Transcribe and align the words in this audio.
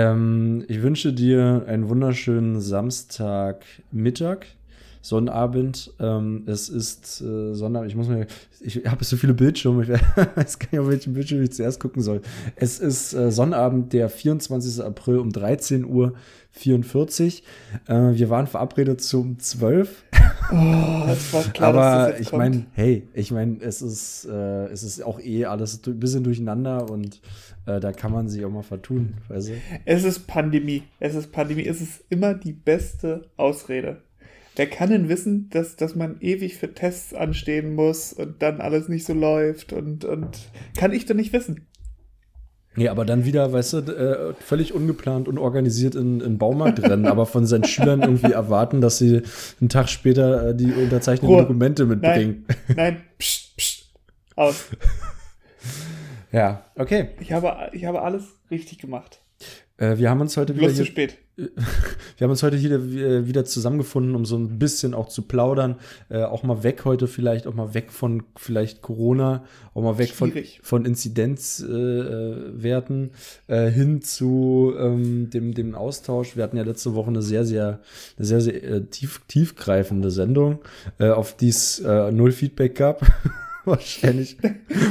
Ähm, 0.00 0.64
ich 0.68 0.82
wünsche 0.82 1.12
dir 1.12 1.64
einen 1.66 1.88
wunderschönen 1.88 2.60
Samstagmittag. 2.60 4.46
Sonnabend. 5.02 5.94
Ähm, 5.98 6.44
es 6.46 6.68
ist 6.68 7.22
äh, 7.22 7.54
Sonnabend. 7.54 7.90
Ich 7.90 7.96
muss 7.96 8.08
mir, 8.08 8.26
ich 8.60 8.84
habe 8.86 9.02
so 9.04 9.16
viele 9.16 9.32
Bildschirme. 9.32 9.82
Ich 9.82 9.88
weiß 10.36 10.58
gar 10.58 10.68
nicht, 10.70 10.80
auf 10.80 10.88
welchen 10.88 11.14
Bildschirm 11.14 11.42
ich 11.42 11.52
zuerst 11.52 11.80
gucken 11.80 12.02
soll. 12.02 12.20
Es 12.56 12.78
ist 12.78 13.14
äh, 13.14 13.30
Sonnabend, 13.30 13.92
der 13.92 14.10
24. 14.10 14.84
April 14.84 15.18
um 15.18 15.32
13 15.32 15.86
Uhr 15.86 16.14
44. 16.52 17.42
Äh, 17.86 17.94
wir 17.94 18.28
waren 18.28 18.46
verabredet 18.46 19.00
zum 19.00 19.38
12. 19.38 20.04
Oh, 20.52 21.04
das 21.06 21.32
war 21.32 21.42
klar, 21.44 21.68
Aber 21.74 22.20
ich 22.20 22.32
meine, 22.32 22.66
hey, 22.72 23.08
ich 23.14 23.30
meine, 23.30 23.58
es 23.60 23.80
ist, 23.80 24.26
äh, 24.26 24.66
es 24.66 24.82
ist 24.82 25.02
auch 25.02 25.20
eh 25.20 25.46
alles 25.46 25.80
ein 25.86 25.98
bisschen 25.98 26.24
durcheinander 26.24 26.90
und 26.90 27.20
äh, 27.76 27.80
da 27.80 27.92
kann 27.92 28.12
man 28.12 28.28
sich 28.28 28.44
auch 28.44 28.50
mal 28.50 28.62
vertun, 28.62 29.14
weißt 29.28 29.48
du? 29.48 29.52
Es 29.84 30.04
ist 30.04 30.26
Pandemie. 30.26 30.82
Es 30.98 31.14
ist 31.14 31.32
Pandemie. 31.32 31.66
Es 31.66 31.80
ist 31.80 32.04
immer 32.08 32.34
die 32.34 32.52
beste 32.52 33.30
Ausrede. 33.36 34.02
Wer 34.56 34.68
kann 34.68 34.90
denn 34.90 35.08
wissen, 35.08 35.48
dass, 35.50 35.76
dass 35.76 35.94
man 35.94 36.20
ewig 36.20 36.56
für 36.56 36.74
Tests 36.74 37.14
anstehen 37.14 37.74
muss 37.74 38.12
und 38.12 38.42
dann 38.42 38.60
alles 38.60 38.88
nicht 38.88 39.06
so 39.06 39.14
läuft 39.14 39.72
und, 39.72 40.04
und 40.04 40.38
kann 40.76 40.92
ich 40.92 41.06
doch 41.06 41.14
nicht 41.14 41.32
wissen. 41.32 41.66
Nee, 42.76 42.88
aber 42.88 43.04
dann 43.04 43.24
wieder, 43.24 43.52
weißt 43.52 43.72
du, 43.72 43.78
äh, 43.78 44.34
völlig 44.38 44.74
ungeplant 44.74 45.28
und 45.28 45.38
organisiert 45.38 45.94
in, 45.94 46.20
in 46.20 46.38
Baumarkt 46.38 46.82
rennen, 46.82 47.06
aber 47.06 47.26
von 47.26 47.44
seinen 47.46 47.64
Schülern 47.64 48.00
irgendwie 48.00 48.32
erwarten, 48.32 48.80
dass 48.80 48.98
sie 48.98 49.22
einen 49.60 49.68
Tag 49.68 49.88
später 49.88 50.50
äh, 50.50 50.54
die 50.54 50.72
unterzeichneten 50.72 51.28
Ruhe. 51.28 51.42
Dokumente 51.42 51.84
mitbringen. 51.86 52.44
Nein, 52.68 52.76
nein, 52.76 52.96
pst, 53.18 53.56
pst, 53.56 53.92
aus. 54.36 54.66
Ja, 56.32 56.64
okay. 56.76 57.10
Ich 57.20 57.32
habe, 57.32 57.70
ich 57.72 57.84
habe 57.84 58.02
alles 58.02 58.24
richtig 58.50 58.78
gemacht. 58.78 59.20
Äh, 59.78 59.96
wir 59.98 60.10
haben 60.10 60.20
uns 60.20 60.36
heute 60.36 60.54
wieder 60.54 60.66
Bloß 60.66 60.76
zu 60.76 60.84
spät. 60.84 61.16
wir 61.36 61.48
haben 62.20 62.30
uns 62.30 62.42
heute 62.42 62.58
hier 62.58 62.72
äh, 62.72 63.26
wieder 63.26 63.46
zusammengefunden, 63.46 64.14
um 64.14 64.26
so 64.26 64.36
ein 64.36 64.58
bisschen 64.58 64.92
auch 64.92 65.08
zu 65.08 65.22
plaudern. 65.22 65.76
Äh, 66.10 66.22
auch 66.22 66.42
mal 66.42 66.62
weg 66.62 66.84
heute 66.84 67.08
vielleicht, 67.08 67.46
auch 67.46 67.54
mal 67.54 67.72
weg 67.72 67.90
von 67.90 68.24
vielleicht 68.36 68.82
Corona, 68.82 69.44
auch 69.72 69.82
mal 69.82 69.96
weg 69.96 70.10
von, 70.10 70.30
Schwierig. 70.30 70.60
von 70.62 70.84
Inzidenzwerten 70.84 73.12
äh, 73.48 73.68
äh, 73.68 73.70
hin 73.70 74.02
zu 74.02 74.74
ähm, 74.78 75.30
dem, 75.30 75.54
dem 75.54 75.74
Austausch. 75.74 76.36
Wir 76.36 76.44
hatten 76.44 76.58
ja 76.58 76.62
letzte 76.62 76.94
Woche 76.94 77.08
eine 77.08 77.22
sehr, 77.22 77.46
sehr, 77.46 77.80
eine 78.18 78.26
sehr, 78.26 78.42
sehr 78.42 78.62
äh, 78.62 78.84
tief, 78.84 79.22
tiefgreifende 79.28 80.10
Sendung, 80.10 80.58
äh, 80.98 81.08
auf 81.08 81.34
die 81.36 81.48
es 81.48 81.80
null 81.80 82.32
Feedback 82.32 82.74
gab. 82.74 83.00
Wahrscheinlich, 83.70 84.36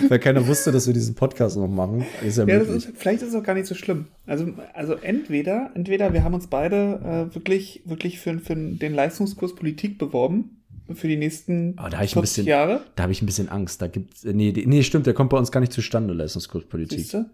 weil 0.08 0.20
keiner 0.20 0.46
wusste, 0.48 0.72
dass 0.72 0.88
wir 0.88 0.94
diesen 0.94 1.16
Podcast 1.16 1.58
noch 1.58 1.68
machen. 1.68 2.06
Ist 2.26 2.38
ja, 2.38 2.48
Ja, 2.48 2.60
ist, 2.60 2.92
vielleicht 2.96 3.22
ist 3.22 3.30
es 3.30 3.36
auch 3.36 3.44
gar 3.44 3.54
nicht 3.54 3.68
so 3.68 3.76
schlimm. 3.76 4.08
Also, 4.26 4.54
also 4.74 4.94
entweder, 4.94 5.72
entweder 5.74 6.14
wir 6.14 6.24
haben 6.24 6.34
uns 6.34 6.48
beide 6.48 7.30
äh, 7.32 7.36
wirklich, 7.36 7.82
wirklich 7.86 8.20
für, 8.20 8.40
für 8.40 8.56
den 8.56 8.94
Leistungskurs 8.94 9.56
Politik 9.56 9.98
beworben 9.98 10.56
für 10.94 11.08
die 11.08 11.18
nächsten 11.18 11.78
Aber 11.78 11.90
da 11.90 12.02
ich 12.02 12.12
ein 12.12 12.22
40 12.22 12.22
bisschen, 12.22 12.48
Jahre. 12.48 12.82
da 12.96 13.04
habe 13.04 13.12
ich 13.12 13.22
ein 13.22 13.26
bisschen 13.26 13.50
Angst. 13.50 13.82
Da 13.82 13.88
gibt's, 13.88 14.24
nee, 14.24 14.52
nee, 14.66 14.84
stimmt, 14.84 15.06
der 15.06 15.14
kommt 15.14 15.30
bei 15.30 15.38
uns 15.38 15.52
gar 15.52 15.60
nicht 15.60 15.74
zustande, 15.74 16.14
Leistungskurspolitik. 16.14 17.00
Siehst 17.00 17.14
du? 17.14 17.26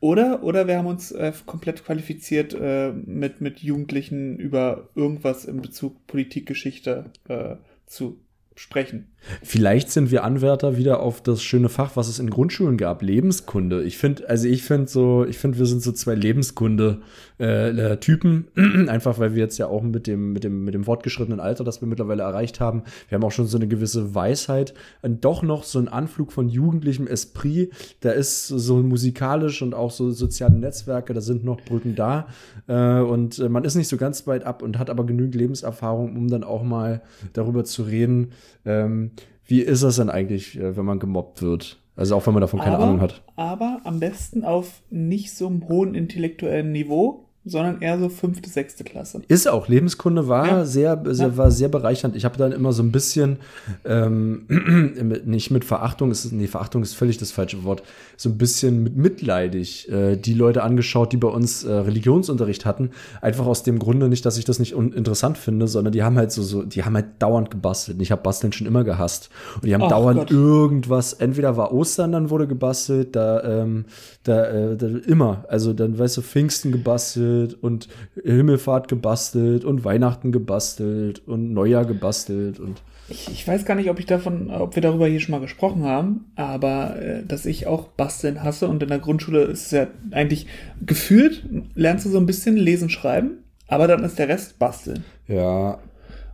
Oder, 0.00 0.42
oder 0.42 0.66
wir 0.66 0.76
haben 0.76 0.86
uns 0.86 1.12
äh, 1.12 1.32
komplett 1.46 1.84
qualifiziert 1.84 2.54
äh, 2.54 2.92
mit, 2.92 3.40
mit 3.40 3.60
Jugendlichen 3.60 4.38
über 4.38 4.88
irgendwas 4.94 5.44
in 5.44 5.62
Bezug 5.62 6.06
Politikgeschichte 6.06 7.06
äh, 7.28 7.56
zu 7.86 8.20
sprechen. 8.56 9.12
Vielleicht 9.42 9.90
sind 9.90 10.10
wir 10.10 10.24
Anwärter 10.24 10.78
wieder 10.78 11.00
auf 11.00 11.20
das 11.22 11.42
schöne 11.42 11.68
Fach, 11.68 11.96
was 11.96 12.08
es 12.08 12.18
in 12.18 12.30
Grundschulen 12.30 12.78
gab, 12.78 13.02
Lebenskunde. 13.02 13.82
Ich 13.82 13.98
finde, 13.98 14.26
also 14.28 14.48
ich 14.48 14.62
finde 14.62 14.88
so, 14.88 15.26
ich 15.26 15.36
finde, 15.38 15.58
wir 15.58 15.66
sind 15.66 15.82
so 15.82 15.92
zwei 15.92 16.14
Lebenskunde-Typen, 16.14 18.48
einfach 18.88 19.18
weil 19.18 19.34
wir 19.34 19.42
jetzt 19.42 19.58
ja 19.58 19.66
auch 19.66 19.82
mit 19.82 20.06
dem, 20.06 20.32
mit 20.32 20.44
dem, 20.44 20.64
mit 20.64 20.72
dem 20.72 20.84
fortgeschrittenen 20.84 21.40
Alter, 21.40 21.64
das 21.64 21.82
wir 21.82 21.88
mittlerweile 21.88 22.22
erreicht 22.22 22.60
haben, 22.60 22.84
wir 23.08 23.16
haben 23.16 23.24
auch 23.24 23.32
schon 23.32 23.46
so 23.46 23.58
eine 23.58 23.68
gewisse 23.68 24.14
Weisheit 24.14 24.72
und 25.02 25.22
doch 25.24 25.42
noch 25.42 25.64
so 25.64 25.78
ein 25.78 25.88
Anflug 25.88 26.32
von 26.32 26.48
jugendlichem 26.48 27.06
Esprit. 27.06 27.74
Da 28.00 28.12
ist 28.12 28.46
so 28.46 28.78
musikalisch 28.78 29.60
und 29.62 29.74
auch 29.74 29.90
so 29.90 30.10
soziale 30.10 30.58
Netzwerke, 30.58 31.12
da 31.12 31.20
sind 31.20 31.44
noch 31.44 31.60
Brücken 31.60 31.94
da 31.94 32.28
äh, 32.66 33.00
und 33.00 33.38
äh, 33.38 33.50
man 33.50 33.64
ist 33.64 33.74
nicht 33.74 33.88
so 33.88 33.98
ganz 33.98 34.26
weit 34.26 34.44
ab 34.44 34.62
und 34.62 34.78
hat 34.78 34.90
aber 34.90 35.04
genügend 35.04 35.34
Lebenserfahrung, 35.34 36.16
um 36.16 36.28
dann 36.28 36.44
auch 36.44 36.62
mal 36.62 37.02
darüber 37.34 37.64
zu 37.64 37.82
reden, 37.82 38.32
ähm, 38.64 39.10
wie 39.48 39.62
ist 39.62 39.82
das 39.82 39.96
denn 39.96 40.10
eigentlich, 40.10 40.58
äh, 40.58 40.76
wenn 40.76 40.84
man 40.84 41.00
gemobbt 41.00 41.42
wird? 41.42 41.80
Also 41.96 42.14
auch 42.14 42.26
wenn 42.26 42.34
man 42.34 42.42
davon 42.42 42.60
keine 42.60 42.76
aber, 42.76 42.84
Ahnung 42.84 43.00
hat. 43.00 43.22
Aber 43.34 43.80
am 43.82 43.98
besten 43.98 44.44
auf 44.44 44.82
nicht 44.90 45.32
so 45.32 45.48
einem 45.48 45.66
hohen 45.68 45.94
intellektuellen 45.94 46.70
Niveau, 46.70 47.27
sondern 47.50 47.80
eher 47.82 47.98
so 47.98 48.08
fünfte, 48.08 48.48
sechste 48.48 48.84
Klasse. 48.84 49.22
Ist 49.28 49.48
auch. 49.48 49.68
Lebenskunde 49.68 50.28
war 50.28 50.46
Ja. 50.46 50.64
sehr, 50.64 51.02
sehr, 51.06 51.28
Ja. 51.28 51.36
war 51.36 51.50
sehr 51.50 51.68
bereichernd. 51.68 52.14
Ich 52.16 52.24
habe 52.24 52.36
dann 52.38 52.52
immer 52.52 52.72
so 52.72 52.82
ein 52.82 52.92
bisschen, 52.92 53.38
ähm, 53.84 54.44
nicht 55.24 55.50
mit 55.50 55.64
Verachtung, 55.64 56.10
ist, 56.10 56.30
nee, 56.32 56.46
Verachtung 56.46 56.82
ist 56.82 56.94
völlig 56.94 57.18
das 57.18 57.30
falsche 57.30 57.64
Wort, 57.64 57.82
so 58.16 58.28
ein 58.28 58.38
bisschen 58.38 58.82
mit 58.82 58.96
mitleidig 58.96 59.90
äh, 59.90 60.16
die 60.16 60.34
Leute 60.34 60.62
angeschaut, 60.62 61.12
die 61.12 61.16
bei 61.16 61.28
uns 61.28 61.64
äh, 61.64 61.72
Religionsunterricht 61.72 62.64
hatten. 62.66 62.90
Einfach 63.20 63.46
aus 63.46 63.62
dem 63.62 63.78
Grunde 63.78 64.08
nicht, 64.08 64.24
dass 64.26 64.38
ich 64.38 64.44
das 64.44 64.58
nicht 64.58 64.72
interessant 64.72 65.38
finde, 65.38 65.66
sondern 65.68 65.92
die 65.92 66.02
haben 66.02 66.16
halt 66.16 66.32
so, 66.32 66.42
so 66.42 66.62
die 66.62 66.84
haben 66.84 66.94
halt 66.94 67.06
dauernd 67.20 67.50
gebastelt. 67.50 67.96
Und 67.98 68.02
Ich 68.02 68.10
habe 68.10 68.22
Basteln 68.22 68.52
schon 68.52 68.66
immer 68.66 68.84
gehasst. 68.84 69.30
Und 69.56 69.64
die 69.66 69.74
haben 69.74 69.82
Ach 69.82 69.88
dauernd 69.88 70.18
Gott. 70.20 70.30
irgendwas, 70.30 71.12
entweder 71.14 71.56
war 71.56 71.72
Ostern, 71.72 72.12
dann 72.12 72.30
wurde 72.30 72.46
gebastelt, 72.46 73.14
da, 73.16 73.42
ähm, 73.62 73.84
da, 74.28 74.50
äh, 74.50 74.76
da 74.76 74.86
immer. 74.86 75.44
Also 75.48 75.72
dann, 75.72 75.98
weißt 75.98 76.18
du, 76.18 76.22
Pfingsten 76.22 76.72
gebastelt 76.72 77.54
und 77.60 77.88
Himmelfahrt 78.22 78.88
gebastelt 78.88 79.64
und 79.64 79.84
Weihnachten 79.84 80.32
gebastelt 80.32 81.26
und 81.26 81.52
Neujahr 81.52 81.84
gebastelt 81.84 82.60
und 82.60 82.82
Ich, 83.08 83.28
ich 83.30 83.48
weiß 83.48 83.64
gar 83.64 83.74
nicht, 83.74 83.90
ob 83.90 83.98
ich 83.98 84.06
davon, 84.06 84.50
ob 84.50 84.74
wir 84.74 84.82
darüber 84.82 85.06
hier 85.06 85.20
schon 85.20 85.32
mal 85.32 85.40
gesprochen 85.40 85.84
haben, 85.84 86.26
aber 86.36 87.00
äh, 87.00 87.24
dass 87.24 87.46
ich 87.46 87.66
auch 87.66 87.88
Basteln 87.88 88.42
hasse 88.42 88.68
und 88.68 88.82
in 88.82 88.90
der 88.90 88.98
Grundschule 88.98 89.44
ist 89.44 89.66
es 89.66 89.70
ja 89.70 89.86
eigentlich 90.10 90.46
gefühlt, 90.84 91.44
lernst 91.74 92.04
du 92.04 92.10
so 92.10 92.18
ein 92.18 92.26
bisschen 92.26 92.56
lesen, 92.56 92.90
schreiben, 92.90 93.44
aber 93.66 93.86
dann 93.86 94.04
ist 94.04 94.18
der 94.18 94.28
Rest 94.28 94.58
Basteln. 94.58 95.04
ja, 95.26 95.78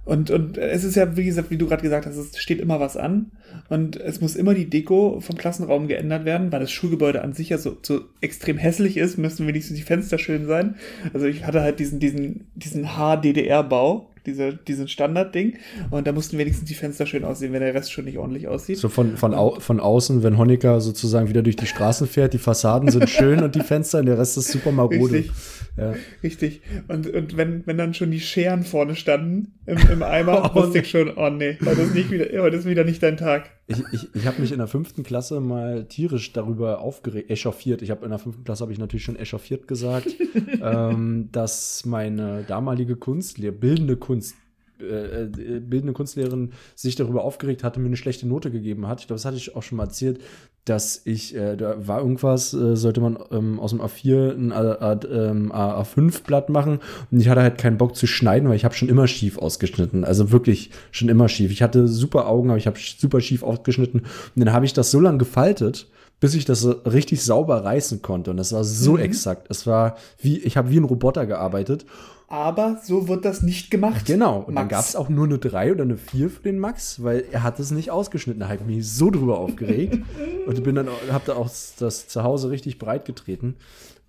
Und, 0.04 0.30
und 0.30 0.58
es 0.58 0.84
ist 0.84 0.96
ja, 0.96 1.16
wie 1.16 1.24
gesagt, 1.24 1.50
wie 1.50 1.56
du 1.56 1.66
gerade 1.66 1.82
gesagt 1.82 2.06
hast, 2.06 2.16
es 2.16 2.36
steht 2.38 2.60
immer 2.60 2.78
was 2.78 2.96
an 2.96 3.30
und 3.70 3.96
es 3.96 4.20
muss 4.20 4.36
immer 4.36 4.52
die 4.52 4.68
Deko 4.68 5.20
vom 5.20 5.36
Klassenraum 5.36 5.88
geändert 5.88 6.26
werden, 6.26 6.52
weil 6.52 6.60
das 6.60 6.72
Schulgebäude 6.72 7.22
an 7.22 7.32
sich 7.32 7.48
ja 7.48 7.58
so, 7.58 7.78
so 7.80 8.02
extrem 8.20 8.58
hässlich 8.58 8.98
ist, 8.98 9.16
müssen 9.16 9.46
wenigstens 9.46 9.78
die 9.78 9.82
Fenster 9.82 10.18
schön 10.18 10.46
sein. 10.46 10.74
Also 11.14 11.26
ich 11.26 11.46
hatte 11.46 11.62
halt 11.62 11.80
diesen, 11.80 12.00
diesen, 12.00 12.46
diesen 12.54 12.84
HDDR-Bau, 12.96 14.10
diese, 14.26 14.54
diesen 14.54 14.88
Standardding 14.88 15.54
und 15.90 16.06
da 16.06 16.12
mussten 16.12 16.38
wenigstens 16.38 16.68
die 16.68 16.74
Fenster 16.74 17.06
schön 17.06 17.24
aussehen, 17.24 17.52
wenn 17.52 17.60
der 17.60 17.74
Rest 17.74 17.92
schon 17.92 18.04
nicht 18.04 18.18
ordentlich 18.18 18.48
aussieht. 18.48 18.78
so 18.78 18.88
von, 18.88 19.16
von, 19.16 19.34
au 19.34 19.58
von 19.60 19.80
außen, 19.80 20.22
wenn 20.22 20.38
Honecker 20.38 20.80
sozusagen 20.80 21.28
wieder 21.28 21.42
durch 21.42 21.56
die 21.56 21.66
Straßen 21.66 22.06
fährt, 22.06 22.32
die 22.32 22.38
Fassaden 22.38 22.90
sind 22.90 23.08
schön 23.08 23.42
und 23.42 23.54
die 23.54 23.60
Fenster 23.60 24.00
und 24.00 24.06
der 24.06 24.18
Rest 24.18 24.36
ist 24.36 24.50
super 24.50 24.72
marode. 24.72 25.14
Richtig. 25.14 25.30
Ja. 25.76 25.94
Richtig. 26.22 26.62
Und, 26.88 27.06
und 27.12 27.36
wenn, 27.36 27.66
wenn 27.66 27.78
dann 27.78 27.94
schon 27.94 28.10
die 28.10 28.20
Scheren 28.20 28.62
vorne 28.62 28.94
standen 28.94 29.54
im, 29.66 29.78
im 29.90 30.02
Eimer, 30.02 30.50
Oh, 30.54 30.62
wusste 30.62 30.80
ich 30.80 30.90
schon, 30.90 31.12
oh 31.16 31.30
nee, 31.30 31.58
heute 31.64 31.82
ist, 31.82 31.94
nicht 31.94 32.10
wieder, 32.10 32.26
heute 32.42 32.56
ist 32.56 32.66
wieder 32.66 32.84
nicht 32.84 33.02
dein 33.02 33.16
Tag. 33.16 33.50
Ich, 33.66 33.82
ich, 33.92 34.14
ich 34.14 34.26
habe 34.26 34.40
mich 34.40 34.52
in 34.52 34.58
der 34.58 34.66
fünften 34.66 35.02
Klasse 35.02 35.40
mal 35.40 35.86
tierisch 35.86 36.32
darüber 36.32 36.80
aufgeregt, 36.80 37.30
echauffiert. 37.30 37.82
Ich 37.82 37.90
habe 37.90 38.04
in 38.04 38.10
der 38.10 38.18
fünften 38.18 38.44
Klasse 38.44 38.62
habe 38.62 38.72
ich 38.72 38.78
natürlich 38.78 39.04
schon 39.04 39.16
echauffiert 39.16 39.66
gesagt, 39.66 40.14
ähm, 40.62 41.28
dass 41.32 41.84
meine 41.86 42.44
damalige 42.46 42.96
Kunstlehrer, 42.96 43.54
bildende 43.54 43.96
Kunst, 43.96 44.36
äh, 44.80 45.24
äh, 45.24 45.60
bildende 45.60 45.92
Kunstlehrerin 45.92 46.52
sich 46.74 46.94
darüber 46.96 47.24
aufgeregt 47.24 47.64
hatte, 47.64 47.80
mir 47.80 47.86
eine 47.86 47.96
schlechte 47.96 48.28
Note 48.28 48.50
gegeben 48.50 48.86
hat. 48.86 49.00
Ich 49.00 49.06
glaube, 49.06 49.18
das 49.18 49.24
hatte 49.24 49.36
ich 49.36 49.56
auch 49.56 49.62
schon 49.62 49.76
mal 49.76 49.84
erzählt, 49.84 50.20
dass 50.64 51.02
ich, 51.04 51.34
äh, 51.36 51.56
da 51.56 51.86
war 51.86 52.00
irgendwas, 52.00 52.54
äh, 52.54 52.74
sollte 52.76 53.00
man 53.00 53.18
ähm, 53.30 53.60
aus 53.60 53.70
dem 53.70 53.80
A4 53.82 54.30
ein 54.34 54.52
A, 54.52 54.72
A, 54.72 55.00
ähm, 55.10 55.52
A5-Blatt 55.52 56.48
machen 56.48 56.80
und 57.10 57.20
ich 57.20 57.28
hatte 57.28 57.42
halt 57.42 57.58
keinen 57.58 57.76
Bock 57.78 57.96
zu 57.96 58.06
schneiden, 58.06 58.48
weil 58.48 58.56
ich 58.56 58.64
habe 58.64 58.74
schon 58.74 58.88
immer 58.88 59.06
schief 59.06 59.38
ausgeschnitten. 59.38 60.04
Also 60.04 60.32
wirklich 60.32 60.70
schon 60.90 61.08
immer 61.08 61.28
schief. 61.28 61.50
Ich 61.50 61.62
hatte 61.62 61.86
super 61.86 62.26
Augen, 62.28 62.48
aber 62.50 62.58
ich 62.58 62.66
habe 62.66 62.78
super 62.78 63.20
schief 63.20 63.42
ausgeschnitten 63.42 64.00
und 64.00 64.44
dann 64.44 64.52
habe 64.54 64.64
ich 64.64 64.72
das 64.72 64.90
so 64.90 65.00
lang 65.00 65.18
gefaltet, 65.18 65.86
bis 66.20 66.34
ich 66.34 66.46
das 66.46 66.66
richtig 66.86 67.22
sauber 67.22 67.64
reißen 67.64 68.00
konnte 68.00 68.30
und 68.30 68.38
das 68.38 68.52
war 68.52 68.64
so 68.64 68.92
Mhm. 68.92 69.00
exakt. 69.00 69.46
Es 69.50 69.66
war 69.66 69.96
wie, 70.20 70.38
ich 70.38 70.56
habe 70.56 70.70
wie 70.70 70.78
ein 70.78 70.84
Roboter 70.84 71.26
gearbeitet 71.26 71.84
Aber 72.26 72.80
so 72.82 73.06
wird 73.08 73.24
das 73.24 73.42
nicht 73.42 73.70
gemacht. 73.70 74.06
Genau, 74.06 74.38
und 74.38 74.54
dann 74.54 74.64
Max. 74.66 74.68
gab 74.70 74.84
es 74.86 74.96
auch 74.96 75.08
nur 75.08 75.26
eine 75.26 75.38
3 75.38 75.72
oder 75.72 75.82
eine 75.82 75.96
4 75.96 76.30
für 76.30 76.42
den 76.42 76.58
Max, 76.58 77.02
weil 77.02 77.24
er 77.30 77.42
hat 77.42 77.60
es 77.60 77.70
nicht 77.70 77.90
ausgeschnitten. 77.90 78.40
Da 78.40 78.48
habe 78.48 78.60
ich 78.60 78.64
mich 78.76 78.88
so 78.90 79.10
drüber 79.10 79.38
aufgeregt 79.38 79.98
und 80.46 80.64
bin 80.64 80.74
dann, 80.74 80.88
habe 81.10 81.24
da 81.26 81.34
auch 81.36 81.50
das 81.78 82.08
zu 82.08 82.22
Hause 82.22 82.50
richtig 82.50 82.78
breit 82.78 83.04
getreten. 83.04 83.56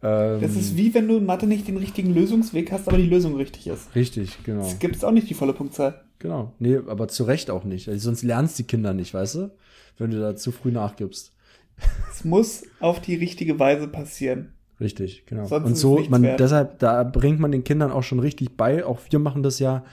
Ähm, 0.01 0.39
Das 0.41 0.55
ist 0.55 0.75
wie 0.77 0.93
wenn 0.93 1.07
du 1.07 1.17
in 1.17 1.25
Mathe 1.25 1.45
nicht 1.47 1.67
den 1.67 1.77
richtigen 1.77 2.13
Lösungsweg 2.13 2.71
hast, 2.71 2.87
aber 2.87 2.97
die 2.97 3.07
Lösung 3.07 3.35
richtig 3.35 3.67
ist. 3.67 3.93
richtig, 3.95 4.43
genau. 4.43 4.65
Es 4.65 4.79
gibt 4.79 5.03
auch 5.03 5.11
nicht 5.11 5.29
die 5.29 5.33
volle 5.33 5.53
Punktzahl. 5.53 6.01
Genau. 6.19 6.53
Nee, 6.59 6.79
aber 6.87 7.07
zu 7.07 7.25
Recht 7.25 7.49
auch 7.49 7.63
nicht. 7.65 7.89
Also 7.89 7.99
sonst 8.05 8.23
lernst 8.23 8.57
die 8.57 8.63
Kinder 8.63 8.93
nicht, 8.93 9.13
weißt 9.13 9.35
du? 9.35 9.51
Wenn 9.97 10.11
du 10.11 10.19
da 10.19 10.35
zu 10.35 10.51
früh 10.51 10.71
nachgibst. 10.71 11.33
Es 12.11 12.23
muss 12.23 12.63
auf 12.79 13.01
die 13.01 13.15
richtige 13.15 13.59
Weise 13.59 13.87
passieren. 13.87 14.53
Richtig, 14.79 15.25
genau. 15.25 15.45
Sonst 15.45 15.65
und 15.65 15.75
so, 15.75 15.99
man, 16.09 16.23
wert. 16.23 16.39
deshalb, 16.39 16.79
da 16.79 17.03
bringt 17.03 17.39
man 17.39 17.51
den 17.51 17.63
Kindern 17.63 17.91
auch 17.91 18.03
schon 18.03 18.19
richtig 18.19 18.57
bei. 18.57 18.85
Auch 18.85 18.99
wir 19.09 19.19
machen 19.19 19.43
das 19.43 19.59
ja. 19.59 19.83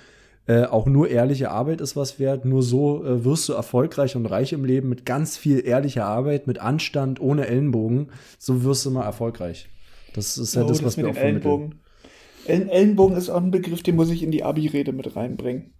Äh, 0.44 0.64
auch 0.64 0.86
nur 0.86 1.08
ehrliche 1.08 1.52
Arbeit 1.52 1.80
ist 1.80 1.94
was 1.94 2.18
wert. 2.18 2.44
Nur 2.44 2.64
so 2.64 3.04
äh, 3.04 3.24
wirst 3.24 3.48
du 3.48 3.52
erfolgreich 3.52 4.16
und 4.16 4.26
reich 4.26 4.52
im 4.52 4.64
Leben 4.64 4.88
mit 4.88 5.06
ganz 5.06 5.36
viel 5.36 5.64
ehrlicher 5.64 6.04
Arbeit, 6.04 6.48
mit 6.48 6.58
Anstand, 6.58 7.20
ohne 7.20 7.46
Ellenbogen. 7.46 8.08
So 8.38 8.64
wirst 8.64 8.84
du 8.84 8.90
mal 8.90 9.04
erfolgreich. 9.04 9.68
Das 10.14 10.36
ist 10.38 10.56
ja 10.56 10.64
Oh, 10.64 10.66
das, 10.66 10.82
was 10.82 10.96
wir 10.96 11.08
auch 11.08 11.14
vermitteln. 11.14 11.44
Ellenbogen. 11.44 11.74
Ellen 12.44 12.68
Ellenbogen 12.68 13.16
ist 13.16 13.30
auch 13.30 13.40
ein 13.40 13.52
Begriff, 13.52 13.84
den 13.84 13.94
muss 13.94 14.10
ich 14.10 14.22
in 14.24 14.32
die 14.32 14.42
Abi-Rede 14.42 14.92
mit 14.92 15.14
reinbringen. 15.14 15.74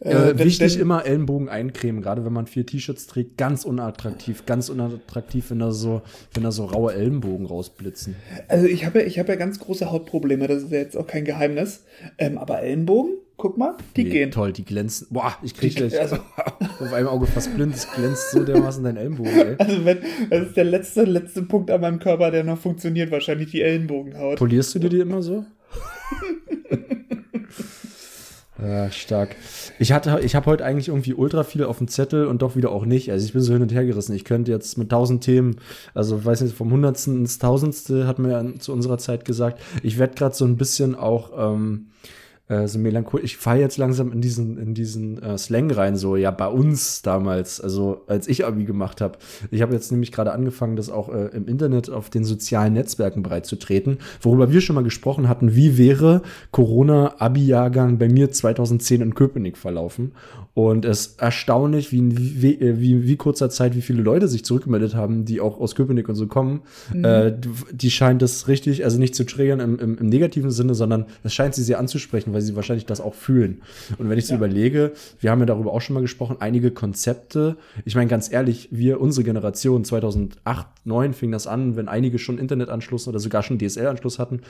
Äh, 0.00 0.10
denn- 0.34 0.38
wichtig 0.38 0.74
denn- 0.74 0.82
immer 0.82 1.04
Ellenbogen 1.04 1.48
eincremen, 1.48 2.02
gerade 2.02 2.24
wenn 2.24 2.32
man 2.32 2.46
vier 2.46 2.64
T-Shirts 2.64 3.06
trägt, 3.08 3.36
ganz 3.36 3.64
unattraktiv, 3.64 4.46
ganz 4.46 4.68
unattraktiv, 4.68 5.50
wenn 5.50 5.58
da 5.58 5.72
so, 5.72 6.02
wenn 6.34 6.44
da 6.44 6.52
so 6.52 6.66
raue 6.66 6.94
Ellenbogen 6.94 7.46
rausblitzen. 7.46 8.14
Also 8.46 8.66
ich 8.66 8.84
habe, 8.86 9.02
ich 9.02 9.18
habe 9.18 9.30
ja 9.30 9.34
ganz 9.36 9.58
große 9.58 9.90
Hautprobleme, 9.90 10.46
das 10.46 10.62
ist 10.64 10.70
ja 10.72 10.78
jetzt 10.78 10.96
auch 10.96 11.06
kein 11.06 11.24
Geheimnis. 11.24 11.84
Ähm, 12.16 12.38
aber 12.38 12.60
Ellenbogen, 12.62 13.14
guck 13.36 13.58
mal, 13.58 13.76
die 13.96 14.04
Nee, 14.04 14.10
gehen. 14.10 14.30
Toll, 14.30 14.52
die 14.52 14.64
glänzen. 14.64 15.08
Boah, 15.10 15.34
ich 15.42 15.54
krieg 15.54 15.70
Die- 15.70 15.76
gleich 15.76 15.98
also- 16.00 16.18
auf 16.80 16.92
einem 16.92 17.08
Auge 17.08 17.26
fast 17.26 17.52
blind. 17.56 17.74
Es 17.74 17.90
glänzt 17.90 18.30
so 18.30 18.44
dermaßen 18.44 18.84
dein 18.84 18.96
Ellenbogen, 18.96 19.32
ey. 19.32 19.54
Also 19.58 19.84
wenn, 19.84 19.98
das 20.30 20.46
ist 20.48 20.56
der 20.56 20.64
letzte, 20.64 21.02
letzte 21.04 21.42
Punkt 21.42 21.72
an 21.72 21.80
meinem 21.80 21.98
Körper, 21.98 22.30
der 22.30 22.44
noch 22.44 22.58
funktioniert, 22.58 23.10
wahrscheinlich 23.10 23.50
die 23.50 23.62
Ellenbogenhaut. 23.62 24.38
Polierst 24.38 24.76
du 24.76 24.78
dir 24.78 24.90
die 24.90 25.00
immer 25.00 25.22
so? 25.22 25.44
Ja, 28.60 28.90
stark. 28.90 29.36
Ich 29.78 29.92
hatte, 29.92 30.18
ich 30.20 30.34
habe 30.34 30.46
heute 30.46 30.64
eigentlich 30.64 30.88
irgendwie 30.88 31.14
ultra 31.14 31.44
viel 31.44 31.62
auf 31.62 31.78
dem 31.78 31.86
Zettel 31.86 32.26
und 32.26 32.42
doch 32.42 32.56
wieder 32.56 32.72
auch 32.72 32.84
nicht. 32.84 33.12
Also 33.12 33.24
ich 33.24 33.32
bin 33.32 33.40
so 33.40 33.52
hin 33.52 33.62
und 33.62 33.72
her 33.72 33.84
gerissen. 33.84 34.14
Ich 34.14 34.24
könnte 34.24 34.50
jetzt 34.50 34.76
mit 34.76 34.90
tausend 34.90 35.22
Themen, 35.22 35.56
also 35.94 36.24
weiß 36.24 36.40
nicht, 36.40 36.56
vom 36.56 36.72
Hundertsten 36.72 37.18
ins 37.18 37.38
Tausendste 37.38 38.08
hat 38.08 38.18
man 38.18 38.30
ja 38.30 38.58
zu 38.58 38.72
unserer 38.72 38.98
Zeit 38.98 39.24
gesagt. 39.24 39.60
Ich 39.84 39.98
werde 39.98 40.14
gerade 40.14 40.34
so 40.34 40.44
ein 40.44 40.56
bisschen 40.56 40.96
auch 40.96 41.54
ähm, 41.54 41.86
äh, 42.48 42.66
so 42.66 42.78
melancholisch. 42.78 43.24
Ich 43.24 43.36
fahre 43.36 43.58
jetzt 43.60 43.76
langsam 43.78 44.12
in 44.12 44.20
diesen, 44.20 44.58
in 44.58 44.74
diesen 44.74 45.22
äh, 45.22 45.36
Slang 45.38 45.70
rein, 45.70 45.96
so 45.96 46.16
ja, 46.16 46.30
bei 46.30 46.48
uns 46.48 47.02
damals, 47.02 47.60
also 47.60 48.02
als 48.06 48.26
ich 48.28 48.44
Abi 48.44 48.64
gemacht 48.64 49.00
habe. 49.00 49.18
Ich 49.50 49.62
habe 49.62 49.74
jetzt 49.74 49.90
nämlich 49.92 50.12
gerade 50.12 50.32
angefangen, 50.32 50.76
das 50.76 50.90
auch 50.90 51.08
äh, 51.08 51.26
im 51.34 51.46
Internet 51.48 51.90
auf 51.90 52.10
den 52.10 52.24
sozialen 52.24 52.72
Netzwerken 52.74 53.22
bereitzutreten, 53.22 53.98
worüber 54.22 54.50
wir 54.52 54.60
schon 54.60 54.74
mal 54.74 54.84
gesprochen 54.84 55.28
hatten, 55.28 55.54
wie 55.54 55.78
wäre 55.78 56.22
Corona-Abi-Jahrgang 56.50 57.98
bei 57.98 58.08
mir 58.08 58.30
2010 58.30 59.00
in 59.00 59.14
Köpenick 59.14 59.56
verlaufen. 59.56 60.12
Und 60.54 60.84
es 60.84 60.98
ist 61.06 61.20
erstaunlich, 61.22 61.92
wie, 61.92 61.98
in 61.98 62.16
wie, 62.42 62.54
äh, 62.60 62.80
wie, 62.80 63.06
wie 63.06 63.16
kurzer 63.16 63.48
Zeit, 63.48 63.76
wie 63.76 63.80
viele 63.82 64.02
Leute 64.02 64.26
sich 64.26 64.44
zurückgemeldet 64.44 64.94
haben, 64.94 65.24
die 65.24 65.40
auch 65.40 65.60
aus 65.60 65.74
Köpenick 65.76 66.08
und 66.08 66.16
so 66.16 66.26
kommen. 66.26 66.62
Äh, 66.92 67.32
die- 67.32 67.48
die 67.72 67.90
scheint 67.90 68.22
das 68.22 68.48
richtig, 68.48 68.84
also 68.84 68.98
nicht 68.98 69.14
zu 69.14 69.24
triggern 69.24 69.60
im, 69.60 69.78
im, 69.78 69.98
im 69.98 70.06
negativen 70.08 70.50
Sinne, 70.50 70.74
sondern 70.74 71.06
es 71.22 71.32
scheint 71.32 71.54
sie 71.54 71.62
sehr 71.62 71.78
anzusprechen, 71.78 72.32
weil 72.38 72.42
sie 72.42 72.54
wahrscheinlich 72.54 72.86
das 72.86 73.00
auch 73.00 73.14
fühlen. 73.14 73.62
Und 73.98 74.08
wenn 74.08 74.16
ich 74.16 74.26
so 74.26 74.34
Ja. 74.34 74.38
überlege, 74.38 74.92
wir 75.18 75.32
haben 75.32 75.40
ja 75.40 75.46
darüber 75.46 75.72
auch 75.72 75.80
schon 75.80 75.94
mal 75.94 76.00
gesprochen, 76.00 76.36
einige 76.38 76.70
Konzepte. 76.70 77.56
Ich 77.84 77.96
meine, 77.96 78.08
ganz 78.08 78.30
ehrlich, 78.30 78.68
wir, 78.70 79.00
unsere 79.00 79.24
Generation, 79.24 79.84
2008, 79.84 80.68
2009 80.84 81.12
fing 81.14 81.32
das 81.32 81.48
an, 81.48 81.74
wenn 81.74 81.88
einige 81.88 82.20
schon 82.20 82.38
Internetanschluss 82.38 83.08
oder 83.08 83.18
sogar 83.18 83.42
schon 83.42 83.58
DSL-Anschluss 83.58 84.20
hatten. 84.20 84.42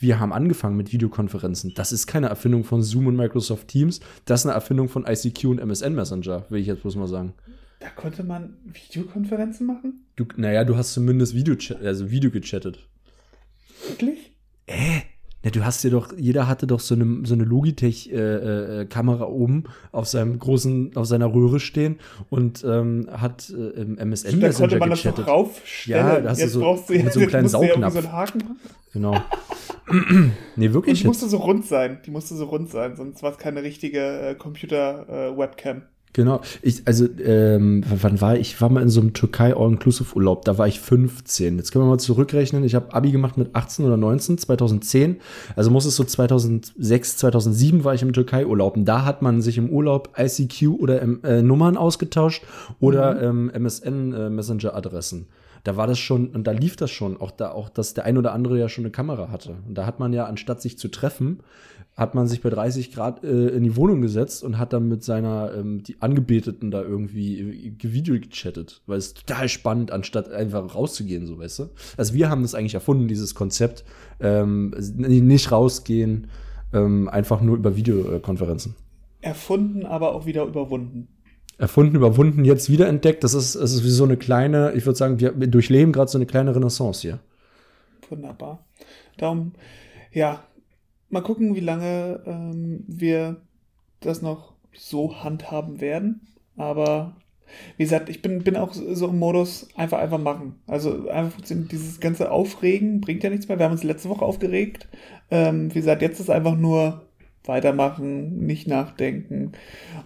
Wir 0.00 0.18
haben 0.18 0.32
angefangen 0.32 0.76
mit 0.76 0.92
Videokonferenzen. 0.92 1.72
Das 1.76 1.92
ist 1.92 2.08
keine 2.08 2.26
Erfindung 2.28 2.64
von 2.64 2.82
Zoom 2.82 3.06
und 3.06 3.14
Microsoft 3.16 3.68
Teams. 3.68 4.00
Das 4.24 4.40
ist 4.40 4.46
eine 4.46 4.54
Erfindung 4.54 4.88
von 4.88 5.06
ICQ 5.06 5.44
und 5.44 5.60
MSN 5.60 5.94
Messenger, 5.94 6.46
will 6.50 6.60
ich 6.60 6.66
jetzt 6.66 6.82
bloß 6.82 6.96
mal 6.96 7.06
sagen. 7.06 7.32
Da 7.78 7.88
konnte 7.90 8.24
man 8.24 8.56
Videokonferenzen 8.64 9.66
machen? 9.66 10.04
Du, 10.16 10.24
naja, 10.36 10.64
du 10.64 10.76
hast 10.76 10.94
zumindest 10.94 11.34
Video, 11.36 11.54
also 11.84 12.10
Video 12.10 12.30
gechattet. 12.32 12.80
Wirklich? 13.88 14.32
Äh, 14.66 15.02
na, 15.46 15.50
du 15.52 15.64
hast 15.64 15.84
ja 15.84 15.90
doch, 15.90 16.12
jeder 16.18 16.48
hatte 16.48 16.66
doch 16.66 16.80
so 16.80 16.96
eine, 16.96 17.20
so 17.24 17.34
eine 17.34 17.44
Logitech-Kamera 17.44 19.26
oben 19.26 19.62
auf 19.92 20.08
seinem 20.08 20.40
großen, 20.40 20.96
auf 20.96 21.06
seiner 21.06 21.32
Röhre 21.32 21.60
stehen 21.60 22.00
und 22.30 22.64
ähm, 22.64 23.06
hat 23.12 23.48
äh, 23.50 23.80
im 23.80 23.96
MSN 23.96 24.40
da 24.40 24.48
konnte 24.50 24.76
Messenger 24.76 24.78
man 24.78 24.90
das 24.90 25.02
doch 25.02 25.10
gechattet. 25.14 25.28
raufstellen. 25.28 26.06
Ja, 26.06 26.20
da 26.20 26.30
hast 26.30 26.38
du 26.38 26.42
jetzt 26.44 26.52
so- 26.52 26.60
brauchst 26.60 26.88
du 26.90 26.94
mit 26.94 27.12
so 27.12 27.20
einem 27.20 27.28
kleinen 27.28 27.44
du 27.44 27.50
Saugnapf. 27.50 27.92
so 27.92 27.98
einen 28.00 28.12
Haken. 28.12 28.42
Genau. 28.92 29.14
nee, 30.56 30.66
Und 30.66 30.74
wirklich. 30.74 31.00
die 31.02 31.06
musste 31.06 31.28
so 31.28 31.36
rund 31.36 31.64
sein. 31.64 31.98
Die 32.04 32.10
musste 32.10 32.34
so 32.34 32.46
rund 32.46 32.68
sein, 32.70 32.96
sonst 32.96 33.22
war 33.22 33.30
es 33.30 33.38
keine 33.38 33.62
richtige 33.62 34.00
äh, 34.00 34.34
Computer-Webcam. 34.34 35.82
Genau. 36.16 36.40
Ich, 36.62 36.80
also, 36.86 37.06
ähm, 37.22 37.84
wann 37.86 38.22
war 38.22 38.36
ich? 38.36 38.54
Ich 38.54 38.60
war 38.62 38.70
mal 38.70 38.82
in 38.82 38.88
so 38.88 39.02
einem 39.02 39.12
Türkei 39.12 39.54
All-Inclusive-Urlaub. 39.54 40.46
Da 40.46 40.56
war 40.56 40.66
ich 40.66 40.80
15. 40.80 41.58
Jetzt 41.58 41.72
können 41.72 41.84
wir 41.84 41.90
mal 41.90 41.98
zurückrechnen. 41.98 42.64
Ich 42.64 42.74
habe 42.74 42.94
Abi 42.94 43.12
gemacht 43.12 43.36
mit 43.36 43.54
18 43.54 43.84
oder 43.84 43.98
19, 43.98 44.38
2010. 44.38 45.20
Also 45.56 45.70
muss 45.70 45.84
es 45.84 45.94
so 45.94 46.04
2006, 46.04 47.18
2007 47.18 47.84
war 47.84 47.92
ich 47.92 48.00
im 48.00 48.14
Türkei-Urlaub. 48.14 48.78
Und 48.78 48.86
da 48.86 49.04
hat 49.04 49.20
man 49.20 49.42
sich 49.42 49.58
im 49.58 49.68
Urlaub 49.68 50.14
ICQ 50.16 50.80
oder 50.80 51.02
ähm, 51.02 51.20
äh, 51.22 51.42
Nummern 51.42 51.76
ausgetauscht 51.76 52.44
oder 52.80 53.20
ähm, 53.20 53.50
MSN-Messenger-Adressen. 53.50 55.26
Da 55.64 55.76
war 55.76 55.86
das 55.86 55.98
schon, 55.98 56.28
und 56.28 56.46
da 56.46 56.52
lief 56.52 56.76
das 56.76 56.92
schon, 56.92 57.20
auch 57.20 57.32
da, 57.32 57.50
auch, 57.50 57.68
dass 57.68 57.92
der 57.92 58.06
ein 58.06 58.16
oder 58.16 58.32
andere 58.32 58.58
ja 58.58 58.70
schon 58.70 58.84
eine 58.84 58.92
Kamera 58.92 59.30
hatte. 59.30 59.56
Und 59.68 59.76
da 59.76 59.84
hat 59.84 59.98
man 59.98 60.14
ja, 60.14 60.24
anstatt 60.24 60.62
sich 60.62 60.78
zu 60.78 60.88
treffen, 60.88 61.40
hat 61.96 62.14
man 62.14 62.28
sich 62.28 62.42
bei 62.42 62.50
30 62.50 62.92
Grad 62.92 63.24
äh, 63.24 63.48
in 63.48 63.64
die 63.64 63.74
Wohnung 63.74 64.02
gesetzt 64.02 64.44
und 64.44 64.58
hat 64.58 64.74
dann 64.74 64.86
mit 64.86 65.02
seiner, 65.02 65.54
ähm, 65.54 65.82
die 65.82 65.96
Angebeteten 66.00 66.70
da 66.70 66.82
irgendwie 66.82 67.40
äh, 67.40 67.72
Video 67.82 68.14
gechattet. 68.20 68.82
Weil 68.86 68.98
es 68.98 69.14
total 69.14 69.48
spannend, 69.48 69.90
anstatt 69.90 70.30
einfach 70.30 70.74
rauszugehen, 70.74 71.26
so 71.26 71.38
weißt 71.38 71.60
du. 71.60 71.70
Also 71.96 72.12
wir 72.12 72.28
haben 72.28 72.42
das 72.42 72.54
eigentlich 72.54 72.74
erfunden, 72.74 73.08
dieses 73.08 73.34
Konzept, 73.34 73.84
ähm, 74.20 74.74
nicht 74.78 75.50
rausgehen, 75.50 76.26
ähm, 76.74 77.08
einfach 77.08 77.40
nur 77.40 77.56
über 77.56 77.76
Videokonferenzen. 77.76 78.74
Erfunden, 79.22 79.86
aber 79.86 80.14
auch 80.14 80.26
wieder 80.26 80.44
überwunden. 80.44 81.08
Erfunden, 81.56 81.96
überwunden, 81.96 82.44
jetzt 82.44 82.70
wiederentdeckt. 82.70 83.24
Das 83.24 83.32
ist, 83.32 83.54
das 83.54 83.72
ist 83.72 83.84
wie 83.84 83.88
so 83.88 84.04
eine 84.04 84.18
kleine, 84.18 84.72
ich 84.74 84.84
würde 84.84 84.98
sagen, 84.98 85.18
wir 85.18 85.32
durchleben 85.32 85.92
gerade 85.92 86.10
so 86.10 86.18
eine 86.18 86.26
kleine 86.26 86.54
Renaissance 86.54 87.00
hier. 87.00 87.20
Wunderbar. 88.10 88.66
Darum, 89.16 89.52
ja, 90.12 90.44
mal 91.10 91.22
gucken, 91.22 91.54
wie 91.54 91.60
lange 91.60 92.22
ähm, 92.26 92.84
wir 92.86 93.40
das 94.00 94.22
noch 94.22 94.54
so 94.72 95.22
handhaben 95.22 95.80
werden. 95.80 96.28
Aber 96.56 97.16
wie 97.76 97.84
gesagt, 97.84 98.08
ich 98.08 98.22
bin, 98.22 98.42
bin 98.42 98.56
auch 98.56 98.72
so 98.72 99.08
im 99.08 99.18
Modus 99.18 99.68
einfach 99.76 99.98
einfach 99.98 100.18
machen. 100.18 100.56
Also 100.66 101.08
einfach 101.08 101.40
dieses 101.42 102.00
ganze 102.00 102.30
Aufregen 102.30 103.00
bringt 103.00 103.22
ja 103.22 103.30
nichts 103.30 103.48
mehr. 103.48 103.58
Wir 103.58 103.66
haben 103.66 103.72
uns 103.72 103.84
letzte 103.84 104.08
Woche 104.08 104.24
aufgeregt. 104.24 104.88
Ähm, 105.30 105.70
wie 105.74 105.78
gesagt, 105.78 106.02
jetzt 106.02 106.20
ist 106.20 106.30
einfach 106.30 106.56
nur 106.56 107.06
weitermachen, 107.44 108.44
nicht 108.44 108.66
nachdenken. 108.66 109.52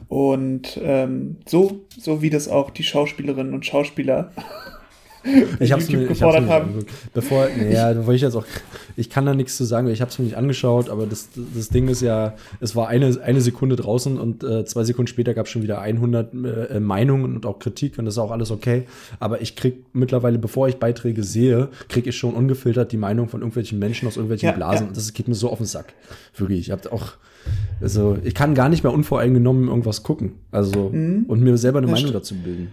Und 0.08 0.78
ähm, 0.82 1.38
so, 1.46 1.86
so 1.96 2.22
wie 2.22 2.30
das 2.30 2.48
auch 2.48 2.70
die 2.70 2.82
Schauspielerinnen 2.82 3.54
und 3.54 3.66
Schauspieler 3.66 4.32
Ich 5.60 5.72
hab's 5.72 5.88
YouTube 5.88 6.06
mir, 6.08 6.10
ich 6.12 6.22
hab's 6.22 6.34
haben. 6.36 6.50
angeguckt. 6.50 6.90
Bevor, 7.12 7.46
naja, 7.56 7.92
da 7.94 8.00
wollte 8.06 8.16
ich 8.16 8.22
jetzt 8.22 8.34
auch, 8.36 8.46
ich 8.96 9.10
kann 9.10 9.26
da 9.26 9.34
nichts 9.34 9.56
zu 9.56 9.64
sagen, 9.64 9.86
weil 9.86 9.92
ich 9.94 10.00
hab's 10.00 10.18
mir 10.18 10.24
nicht 10.24 10.36
angeschaut, 10.36 10.88
aber 10.88 11.06
das, 11.06 11.28
das 11.54 11.68
Ding 11.68 11.88
ist 11.88 12.00
ja, 12.02 12.34
es 12.60 12.74
war 12.74 12.88
eine, 12.88 13.20
eine 13.22 13.40
Sekunde 13.40 13.76
draußen 13.76 14.18
und 14.18 14.42
äh, 14.44 14.64
zwei 14.64 14.84
Sekunden 14.84 15.08
später 15.08 15.34
gab's 15.34 15.50
schon 15.50 15.62
wieder 15.62 15.80
100 15.80 16.32
äh, 16.70 16.80
Meinungen 16.80 17.36
und 17.36 17.46
auch 17.46 17.58
Kritik 17.58 17.98
und 17.98 18.04
das 18.06 18.14
ist 18.14 18.18
auch 18.18 18.30
alles 18.30 18.50
okay. 18.50 18.84
Aber 19.18 19.40
ich 19.40 19.56
krieg 19.56 19.84
mittlerweile, 19.92 20.38
bevor 20.38 20.68
ich 20.68 20.76
Beiträge 20.76 21.22
sehe, 21.22 21.68
krieg 21.88 22.06
ich 22.06 22.16
schon 22.16 22.34
ungefiltert 22.34 22.92
die 22.92 22.96
Meinung 22.96 23.28
von 23.28 23.40
irgendwelchen 23.40 23.78
Menschen 23.78 24.08
aus 24.08 24.16
irgendwelchen 24.16 24.46
Ja, 24.48 24.52
Blasen 24.52 24.84
ja. 24.84 24.88
und 24.88 24.96
das 24.96 25.12
geht 25.12 25.28
mir 25.28 25.34
so 25.34 25.50
auf 25.50 25.58
den 25.58 25.66
Sack. 25.66 25.92
Wirklich, 26.36 26.60
ich 26.60 26.70
hab 26.70 26.90
auch, 26.92 27.12
also 27.80 28.16
ich 28.24 28.34
kann 28.34 28.54
gar 28.54 28.68
nicht 28.68 28.82
mehr 28.84 28.92
unvoreingenommen 28.92 29.68
irgendwas 29.68 30.02
gucken. 30.02 30.32
Also, 30.50 30.90
Mhm. 30.90 31.24
und 31.28 31.40
mir 31.42 31.56
selber 31.58 31.78
eine 31.78 31.88
Ja, 31.88 31.94
Meinung 31.94 32.12
dazu 32.12 32.34
bilden. 32.34 32.72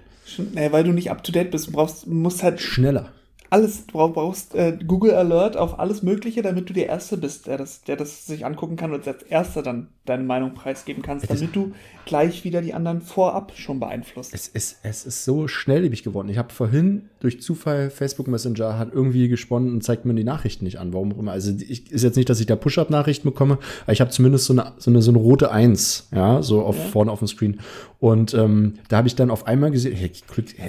Naja, 0.54 0.72
weil 0.72 0.84
du 0.84 0.92
nicht 0.92 1.10
up 1.12 1.24
to 1.24 1.32
date 1.32 1.52
bist. 1.52 1.68
Du 1.68 1.72
brauchst, 1.72 2.08
musst 2.08 2.44
halt 2.44 2.60
Schneller. 2.60 3.10
alles, 3.50 3.86
du 3.88 3.94
brauch- 3.94 4.14
brauchst 4.14 4.56
äh, 4.56 4.78
Google 4.86 5.14
Alert 5.14 5.56
auf 5.58 5.80
alles 5.80 6.04
Mögliche, 6.04 6.42
damit 6.42 6.70
du 6.70 6.74
der 6.74 6.88
Erste 6.88 7.18
bist, 7.18 7.48
der 7.48 7.58
das, 7.58 7.82
der 7.84 7.96
das 7.96 8.26
sich 8.26 8.46
angucken 8.46 8.76
kann 8.76 8.94
und 8.94 9.08
als 9.08 9.24
Erster 9.24 9.64
dann 9.64 9.88
deine 10.06 10.24
Meinung 10.24 10.54
preisgeben 10.54 11.02
kannst, 11.02 11.30
damit 11.30 11.56
du 11.56 11.74
gleich 12.06 12.44
wieder 12.44 12.62
die 12.62 12.74
anderen 12.74 13.02
vorab 13.02 13.54
schon 13.56 13.80
beeinflusst. 13.80 14.34
Es 14.34 14.48
ist, 14.48 14.80
es 14.84 15.06
ist 15.06 15.24
so 15.26 15.48
schnelllebig 15.48 16.04
geworden. 16.04 16.30
Ich 16.30 16.38
habe 16.38 16.54
vorhin 16.54 17.10
durch 17.20 17.42
Zufall 17.42 17.90
Facebook 17.90 18.28
Messenger 18.28 18.78
hat 18.78 18.94
irgendwie 18.94 19.28
gesponnen 19.28 19.74
und 19.74 19.84
zeigt 19.84 20.06
mir 20.06 20.14
die 20.14 20.24
Nachrichten 20.24 20.66
nicht 20.66 20.80
an. 20.80 20.94
Warum 20.94 21.14
auch 21.14 21.20
immer. 21.20 21.32
Also 21.32 21.52
ich, 21.58 21.92
ist 21.92 22.04
jetzt 22.04 22.16
nicht, 22.16 22.30
dass 22.30 22.40
ich 22.40 22.46
da 22.46 22.56
Push-Up-Nachrichten 22.56 23.28
bekomme, 23.28 23.58
aber 23.84 23.94
ich 23.94 24.02
habe 24.02 24.12
zumindest 24.12 24.46
so 24.46 24.54
eine, 24.54 24.74
so 24.78 24.92
eine, 24.92 25.02
so 25.02 25.12
eine 25.12 25.18
rote 25.18 25.52
Eins, 25.52 26.08
ja, 26.14 26.42
so 26.42 26.62
auf, 26.62 26.78
Ja. 26.78 26.84
vorne 26.86 27.12
auf 27.12 27.20
dem 27.20 27.28
Screen. 27.28 27.60
Und 28.00 28.34
ähm, 28.34 28.76
da 28.90 28.98
habe 28.98 29.08
ich 29.08 29.16
dann 29.16 29.32
auf 29.32 29.48
einmal 29.48 29.72
gesehen, 29.72 29.96
hey, 29.96 30.12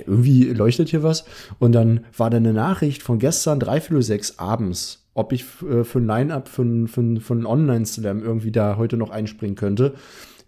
irgendwie 0.06 0.44
leuchtet 0.44 0.88
hier 0.88 1.02
was. 1.02 1.24
Und 1.58 1.72
dann 1.72 2.00
war 2.16 2.30
da 2.30 2.38
eine 2.38 2.52
Nachricht 2.52 3.02
von 3.02 3.18
gestern, 3.18 3.60
dreiviertel 3.60 4.02
sechs 4.02 4.38
abends, 4.38 5.04
ob 5.14 5.32
ich 5.32 5.44
äh, 5.70 5.84
für 5.84 5.98
ein 5.98 6.06
Line-Up, 6.06 6.48
für, 6.48 6.62
ein- 6.62 6.88
für, 6.88 7.20
für 7.20 7.34
einen 7.34 7.44
Online-Slam 7.46 8.22
irgendwie 8.22 8.52
da 8.52 8.76
heute 8.76 8.96
noch 8.96 9.10
einspringen 9.10 9.56
könnte. 9.56 9.94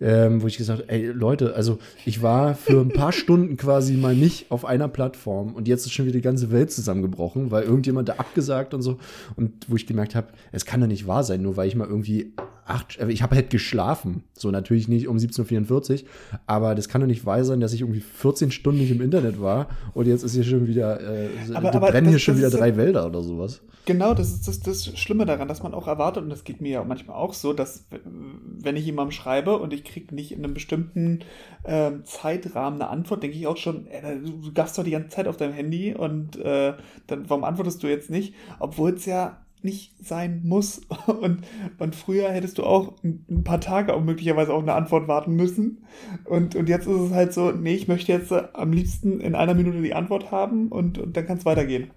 Ähm, 0.00 0.42
wo 0.42 0.46
ich 0.46 0.56
gesagt 0.56 0.80
habe, 0.80 0.90
ey 0.90 1.06
Leute, 1.06 1.54
also 1.54 1.78
ich 2.04 2.22
war 2.22 2.54
für 2.54 2.80
ein 2.80 2.90
paar 2.90 3.12
Stunden 3.20 3.56
quasi 3.56 3.94
mal 3.94 4.14
nicht 4.14 4.50
auf 4.50 4.64
einer 4.64 4.88
Plattform 4.88 5.54
und 5.54 5.68
jetzt 5.68 5.86
ist 5.86 5.92
schon 5.92 6.06
wieder 6.06 6.18
die 6.18 6.22
ganze 6.22 6.50
Welt 6.50 6.72
zusammengebrochen, 6.72 7.50
weil 7.50 7.64
irgendjemand 7.64 8.08
da 8.08 8.14
abgesagt 8.14 8.74
und 8.74 8.82
so. 8.82 8.98
Und 9.36 9.52
wo 9.68 9.76
ich 9.76 9.86
gemerkt 9.86 10.14
habe, 10.14 10.28
es 10.52 10.64
kann 10.64 10.80
doch 10.80 10.86
nicht 10.86 11.06
wahr 11.06 11.24
sein, 11.24 11.42
nur 11.42 11.56
weil 11.56 11.68
ich 11.68 11.76
mal 11.76 11.88
irgendwie 11.88 12.32
acht, 12.66 12.98
äh, 12.98 13.08
ich 13.10 13.22
habe 13.22 13.36
halt 13.36 13.50
geschlafen. 13.50 14.24
So 14.32 14.50
natürlich 14.50 14.88
nicht 14.88 15.08
um 15.08 15.16
17.44 15.16 16.02
Uhr, 16.02 16.08
aber 16.46 16.74
das 16.74 16.88
kann 16.88 17.00
doch 17.00 17.08
nicht 17.08 17.26
wahr 17.26 17.44
sein, 17.44 17.60
dass 17.60 17.72
ich 17.72 17.82
irgendwie 17.82 18.00
14 18.00 18.50
Stunden 18.50 18.80
nicht 18.80 18.90
im 18.90 19.00
Internet 19.00 19.40
war 19.40 19.68
und 19.94 20.06
jetzt 20.06 20.22
ist 20.22 20.34
hier 20.34 20.44
schon 20.44 20.66
wieder, 20.66 21.00
äh, 21.00 21.28
aber, 21.54 21.74
aber 21.74 21.90
brennen 21.90 22.06
das, 22.06 22.14
hier 22.14 22.18
schon 22.18 22.38
wieder 22.38 22.50
drei 22.50 22.76
Wälder 22.76 23.06
oder 23.06 23.22
sowas. 23.22 23.62
Genau, 23.86 24.14
das 24.14 24.30
ist 24.30 24.46
das, 24.46 24.60
das 24.60 24.98
Schlimme 24.98 25.26
daran, 25.26 25.48
dass 25.48 25.62
man 25.62 25.74
auch 25.74 25.88
erwartet, 25.88 26.22
und 26.22 26.30
das 26.30 26.44
geht 26.44 26.60
mir 26.60 26.70
ja 26.70 26.84
manchmal 26.84 27.16
auch 27.16 27.32
so, 27.32 27.52
dass 27.52 27.86
wenn 28.04 28.76
ich 28.76 28.84
jemandem 28.84 29.12
schreibe 29.12 29.58
und 29.58 29.72
ich 29.72 29.84
kriege 29.84 30.14
nicht 30.14 30.32
in 30.32 30.44
einem 30.44 30.54
bestimmten 30.54 31.20
äh, 31.64 31.92
Zeitrahmen 32.04 32.80
eine 32.80 32.90
Antwort, 32.90 33.22
denke 33.22 33.36
ich 33.36 33.46
auch 33.46 33.56
schon, 33.56 33.86
ey, 33.86 34.20
du 34.22 34.52
gaffst 34.52 34.76
doch 34.76 34.84
die 34.84 34.90
ganze 34.90 35.08
Zeit 35.08 35.26
auf 35.26 35.36
deinem 35.36 35.54
Handy 35.54 35.94
und 35.94 36.36
äh, 36.36 36.74
dann 37.06 37.28
warum 37.28 37.44
antwortest 37.44 37.82
du 37.82 37.88
jetzt 37.88 38.10
nicht? 38.10 38.34
Obwohl 38.58 38.90
es 38.90 39.06
ja 39.06 39.38
nicht 39.62 39.94
sein 40.04 40.42
muss. 40.44 40.82
Und, 41.06 41.40
und 41.78 41.96
früher 41.96 42.30
hättest 42.30 42.58
du 42.58 42.64
auch 42.64 42.94
ein 43.02 43.44
paar 43.44 43.60
Tage 43.60 43.94
auch 43.94 44.02
möglicherweise 44.02 44.52
auch 44.54 44.62
eine 44.62 44.74
Antwort 44.74 45.08
warten 45.08 45.34
müssen. 45.34 45.84
Und, 46.24 46.54
und 46.54 46.68
jetzt 46.68 46.86
ist 46.86 47.00
es 47.00 47.12
halt 47.12 47.32
so, 47.32 47.50
nee, 47.50 47.74
ich 47.74 47.88
möchte 47.88 48.12
jetzt 48.12 48.32
am 48.32 48.72
liebsten 48.72 49.20
in 49.20 49.34
einer 49.34 49.54
Minute 49.54 49.82
die 49.82 49.94
Antwort 49.94 50.30
haben 50.30 50.68
und, 50.68 50.98
und 50.98 51.16
dann 51.16 51.26
kann 51.26 51.38
es 51.38 51.44
weitergehen. 51.44 51.90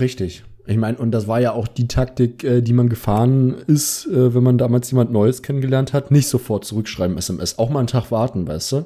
Richtig. 0.00 0.44
Ich 0.66 0.76
meine, 0.76 0.98
und 0.98 1.10
das 1.10 1.26
war 1.26 1.40
ja 1.40 1.52
auch 1.52 1.66
die 1.66 1.88
Taktik, 1.88 2.44
äh, 2.44 2.60
die 2.62 2.72
man 2.72 2.88
gefahren 2.88 3.56
ist, 3.66 4.06
äh, 4.06 4.34
wenn 4.34 4.42
man 4.42 4.58
damals 4.58 4.90
jemand 4.90 5.10
Neues 5.10 5.42
kennengelernt 5.42 5.92
hat, 5.92 6.10
nicht 6.10 6.28
sofort 6.28 6.64
zurückschreiben 6.64 7.16
SMS, 7.18 7.58
auch 7.58 7.70
mal 7.70 7.80
einen 7.80 7.88
Tag 7.88 8.10
warten, 8.10 8.46
weißt 8.46 8.72
du? 8.72 8.84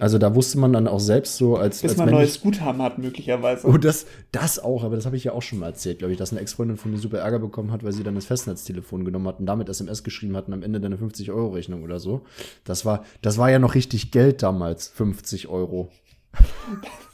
Also 0.00 0.18
da 0.18 0.34
wusste 0.34 0.58
man 0.58 0.72
dann 0.72 0.88
auch 0.88 0.98
selbst 0.98 1.36
so 1.36 1.56
als. 1.56 1.82
Bis 1.82 1.92
als 1.92 1.98
man 1.98 2.08
ein 2.08 2.14
neues 2.14 2.40
Guthaben 2.40 2.82
hat, 2.82 2.98
möglicherweise. 2.98 3.66
Oh, 3.66 3.76
das, 3.76 4.06
das 4.32 4.58
auch, 4.58 4.82
aber 4.84 4.96
das 4.96 5.06
habe 5.06 5.16
ich 5.16 5.24
ja 5.24 5.32
auch 5.32 5.42
schon 5.42 5.58
mal 5.58 5.66
erzählt, 5.66 5.98
glaube 5.98 6.12
ich, 6.12 6.18
dass 6.18 6.32
eine 6.32 6.40
Ex-Freundin 6.40 6.76
von 6.76 6.90
mir 6.90 6.98
super 6.98 7.18
Ärger 7.18 7.38
bekommen 7.38 7.70
hat, 7.70 7.84
weil 7.84 7.92
sie 7.92 8.02
dann 8.02 8.14
das 8.14 8.26
Festnetztelefon 8.26 9.04
genommen 9.04 9.28
hat 9.28 9.40
und 9.40 9.46
damit 9.46 9.68
SMS 9.68 10.02
geschrieben 10.02 10.36
hat 10.36 10.48
und 10.48 10.54
am 10.54 10.62
Ende 10.62 10.80
dann 10.80 10.92
eine 10.92 11.02
50-Euro-Rechnung 11.02 11.82
oder 11.82 12.00
so. 12.00 12.22
Das 12.64 12.84
war, 12.84 13.04
das 13.22 13.38
war 13.38 13.50
ja 13.50 13.58
noch 13.58 13.74
richtig 13.74 14.10
Geld 14.10 14.42
damals, 14.42 14.88
50 14.88 15.48
Euro. 15.48 15.90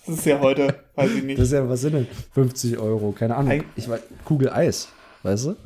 Das 0.07 0.19
ist 0.19 0.26
ja 0.26 0.40
heute, 0.40 0.75
weiß 0.95 1.11
ich 1.11 1.25
nicht. 1.25 1.38
Das 1.38 1.47
ist 1.47 1.52
ja, 1.52 1.69
was 1.69 1.81
sind 1.81 1.95
denn 1.95 2.07
50 2.33 2.78
Euro? 2.78 3.12
Keine 3.12 3.37
Ahnung. 3.37 3.50
Ein 3.50 3.64
ich 3.75 3.88
weiß, 3.88 4.00
Kugel 4.25 4.50
Eis, 4.50 4.88
weißt 5.23 5.47
du? 5.47 5.57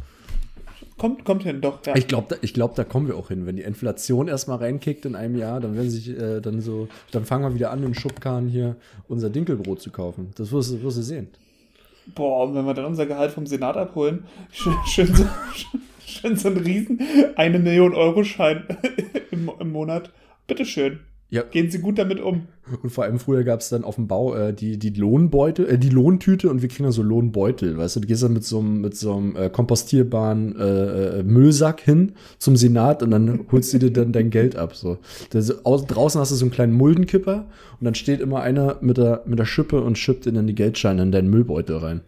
Kommt, 1.00 1.24
kommt 1.24 1.44
hin, 1.44 1.62
doch. 1.62 1.78
Ja. 1.86 1.96
Ich 1.96 2.08
glaube, 2.08 2.26
da, 2.28 2.36
glaub, 2.46 2.74
da 2.74 2.84
kommen 2.84 3.08
wir 3.08 3.16
auch 3.16 3.28
hin. 3.28 3.46
Wenn 3.46 3.56
die 3.56 3.62
Inflation 3.62 4.28
erstmal 4.28 4.58
reinkickt 4.58 5.06
in 5.06 5.16
einem 5.16 5.34
Jahr, 5.34 5.58
dann 5.58 5.74
werden 5.74 5.88
sich 5.88 6.10
äh, 6.10 6.40
dann 6.42 6.60
so, 6.60 6.88
dann 7.10 7.24
fangen 7.24 7.42
wir 7.44 7.54
wieder 7.54 7.70
an, 7.70 7.82
in 7.82 7.94
Schubkarren 7.94 8.48
hier 8.48 8.76
unser 9.08 9.30
Dinkelbrot 9.30 9.80
zu 9.80 9.90
kaufen. 9.90 10.32
Das 10.36 10.52
wirst, 10.52 10.82
wirst 10.82 10.98
du 10.98 11.02
sehen. 11.02 11.28
Boah, 12.14 12.44
und 12.46 12.54
wenn 12.54 12.66
wir 12.66 12.74
dann 12.74 12.84
unser 12.84 13.06
Gehalt 13.06 13.30
vom 13.30 13.46
Senat 13.46 13.78
abholen, 13.78 14.24
schön, 14.52 14.74
schön, 14.84 15.14
so, 15.14 15.24
schön 16.04 16.36
so 16.36 16.48
ein 16.48 16.58
Riesen, 16.58 17.00
eine 17.34 17.58
Million 17.58 17.94
Euro 17.94 18.22
Schein 18.22 18.64
im, 19.30 19.50
im 19.58 19.72
Monat. 19.72 20.10
Bitteschön. 20.46 21.00
Ja. 21.30 21.42
Gehen 21.42 21.70
Sie 21.70 21.78
gut 21.78 21.96
damit 21.96 22.20
um. 22.20 22.48
Und 22.82 22.90
vor 22.90 23.04
allem 23.04 23.20
früher 23.20 23.44
gab 23.44 23.60
es 23.60 23.68
dann 23.68 23.84
auf 23.84 23.94
dem 23.94 24.08
Bau 24.08 24.34
äh, 24.34 24.52
die, 24.52 24.78
die 24.78 24.90
Lohnbeutel, 24.90 25.68
äh, 25.68 25.78
die 25.78 25.88
Lohntüte 25.88 26.50
und 26.50 26.60
wir 26.60 26.68
kriegen 26.68 26.84
dann 26.84 26.92
so 26.92 27.02
Lohnbeutel, 27.02 27.78
weißt 27.78 27.96
du, 27.96 28.00
du 28.00 28.08
gehst 28.08 28.24
dann 28.24 28.32
mit 28.32 28.44
so 28.44 28.58
einem, 28.58 28.80
mit 28.80 28.96
so 28.96 29.14
einem 29.14 29.36
äh, 29.36 29.48
kompostierbaren 29.48 30.56
äh, 30.58 31.18
äh, 31.20 31.22
Müllsack 31.22 31.80
hin 31.80 32.12
zum 32.38 32.56
Senat 32.56 33.04
und 33.04 33.12
dann 33.12 33.46
holst 33.52 33.72
du 33.72 33.78
dir 33.78 33.92
dann 33.92 34.12
dein 34.12 34.30
Geld 34.30 34.56
ab. 34.56 34.74
So. 34.74 34.98
Das, 35.30 35.64
aus, 35.64 35.86
draußen 35.86 36.20
hast 36.20 36.32
du 36.32 36.36
so 36.36 36.44
einen 36.44 36.52
kleinen 36.52 36.72
Muldenkipper 36.72 37.46
und 37.78 37.84
dann 37.84 37.94
steht 37.94 38.20
immer 38.20 38.42
einer 38.42 38.78
mit 38.80 38.98
der, 38.98 39.22
mit 39.24 39.38
der 39.38 39.46
Schippe 39.46 39.82
und 39.82 39.98
schippt 39.98 40.26
dir 40.26 40.32
dann 40.32 40.48
die 40.48 40.54
Geldscheine 40.56 41.02
in 41.02 41.12
deinen 41.12 41.30
Müllbeutel 41.30 41.76
rein. 41.76 42.00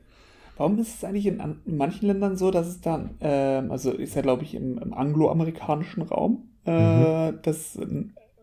Warum 0.57 0.79
ist 0.79 0.97
es 0.97 1.05
eigentlich 1.05 1.26
in, 1.26 1.41
in 1.64 1.76
manchen 1.76 2.07
Ländern 2.07 2.37
so, 2.37 2.50
dass 2.50 2.67
es 2.67 2.81
dann, 2.81 3.11
ähm, 3.21 3.71
also 3.71 3.93
ist 3.93 4.17
ja 4.17 4.23
glaube 4.23 4.43
ich 4.43 4.55
im, 4.55 4.79
im 4.79 4.93
angloamerikanischen 4.93 6.02
Raum, 6.02 6.49
äh, 6.67 7.31
mhm. 7.31 7.38
dass 7.43 7.79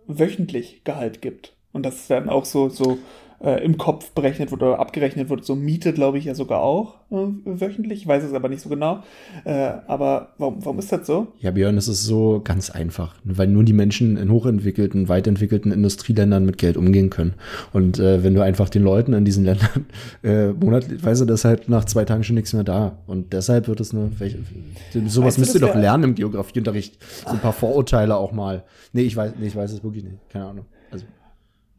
wöchentlich 0.09 0.83
Gehalt 0.83 1.21
gibt. 1.21 1.55
Und 1.71 1.83
das 1.85 2.07
dann 2.07 2.29
auch 2.29 2.45
so, 2.45 2.67
so 2.67 2.97
äh, 3.41 3.63
im 3.63 3.77
Kopf 3.77 4.11
berechnet 4.11 4.51
wird 4.51 4.61
oder 4.61 4.79
abgerechnet 4.79 5.29
wird. 5.29 5.45
So 5.45 5.55
Miete, 5.55 5.93
glaube 5.93 6.17
ich, 6.17 6.25
ja 6.25 6.35
sogar 6.35 6.61
auch 6.61 6.95
äh, 7.11 7.15
wöchentlich. 7.45 8.01
Ich 8.01 8.07
weiß 8.07 8.23
es 8.23 8.33
aber 8.33 8.49
nicht 8.49 8.61
so 8.61 8.69
genau. 8.69 9.03
Äh, 9.45 9.71
aber 9.87 10.33
warum, 10.37 10.63
warum 10.63 10.79
ist 10.79 10.91
das 10.91 11.07
so? 11.07 11.27
Ja, 11.39 11.51
Björn, 11.51 11.77
es 11.77 11.87
ist 11.87 12.03
so 12.03 12.41
ganz 12.43 12.69
einfach. 12.69 13.15
Weil 13.23 13.47
nur 13.47 13.63
die 13.63 13.73
Menschen 13.73 14.17
in 14.17 14.31
hochentwickelten, 14.31 15.09
weitentwickelten 15.09 15.71
Industrieländern 15.71 16.45
mit 16.45 16.57
Geld 16.57 16.77
umgehen 16.77 17.09
können. 17.09 17.33
Und 17.73 17.99
äh, 17.99 18.23
wenn 18.23 18.33
du 18.33 18.41
einfach 18.41 18.69
den 18.69 18.83
Leuten 18.83 19.13
in 19.13 19.25
diesen 19.25 19.45
Ländern 19.45 19.85
äh, 20.23 20.47
monatlich, 20.49 21.03
weißt 21.03 21.21
du, 21.21 21.25
das 21.25 21.45
halt 21.45 21.69
nach 21.69 21.85
zwei 21.85 22.05
Tagen 22.05 22.23
schon 22.23 22.35
nichts 22.35 22.53
mehr 22.53 22.63
da. 22.63 22.97
Und 23.07 23.33
deshalb 23.33 23.67
wird 23.67 23.79
es 23.79 23.93
eine, 23.93 24.11
welche, 24.19 24.39
sowas 25.07 25.33
weißt 25.33 25.39
müsst 25.39 25.55
ihr 25.55 25.61
doch 25.61 25.75
lernen 25.75 26.03
im 26.03 26.15
Geografieunterricht. 26.15 26.97
So 27.25 27.33
ein 27.33 27.39
paar 27.39 27.53
Vorurteile 27.53 28.15
auch 28.15 28.31
mal. 28.31 28.63
Nee, 28.93 29.03
ich 29.03 29.15
weiß, 29.15 29.33
nee, 29.39 29.47
ich 29.47 29.55
weiß 29.55 29.71
es 29.71 29.83
wirklich 29.83 30.03
nicht. 30.03 30.17
Keine 30.29 30.45
Ahnung. 30.45 30.65
Also. 30.91 31.05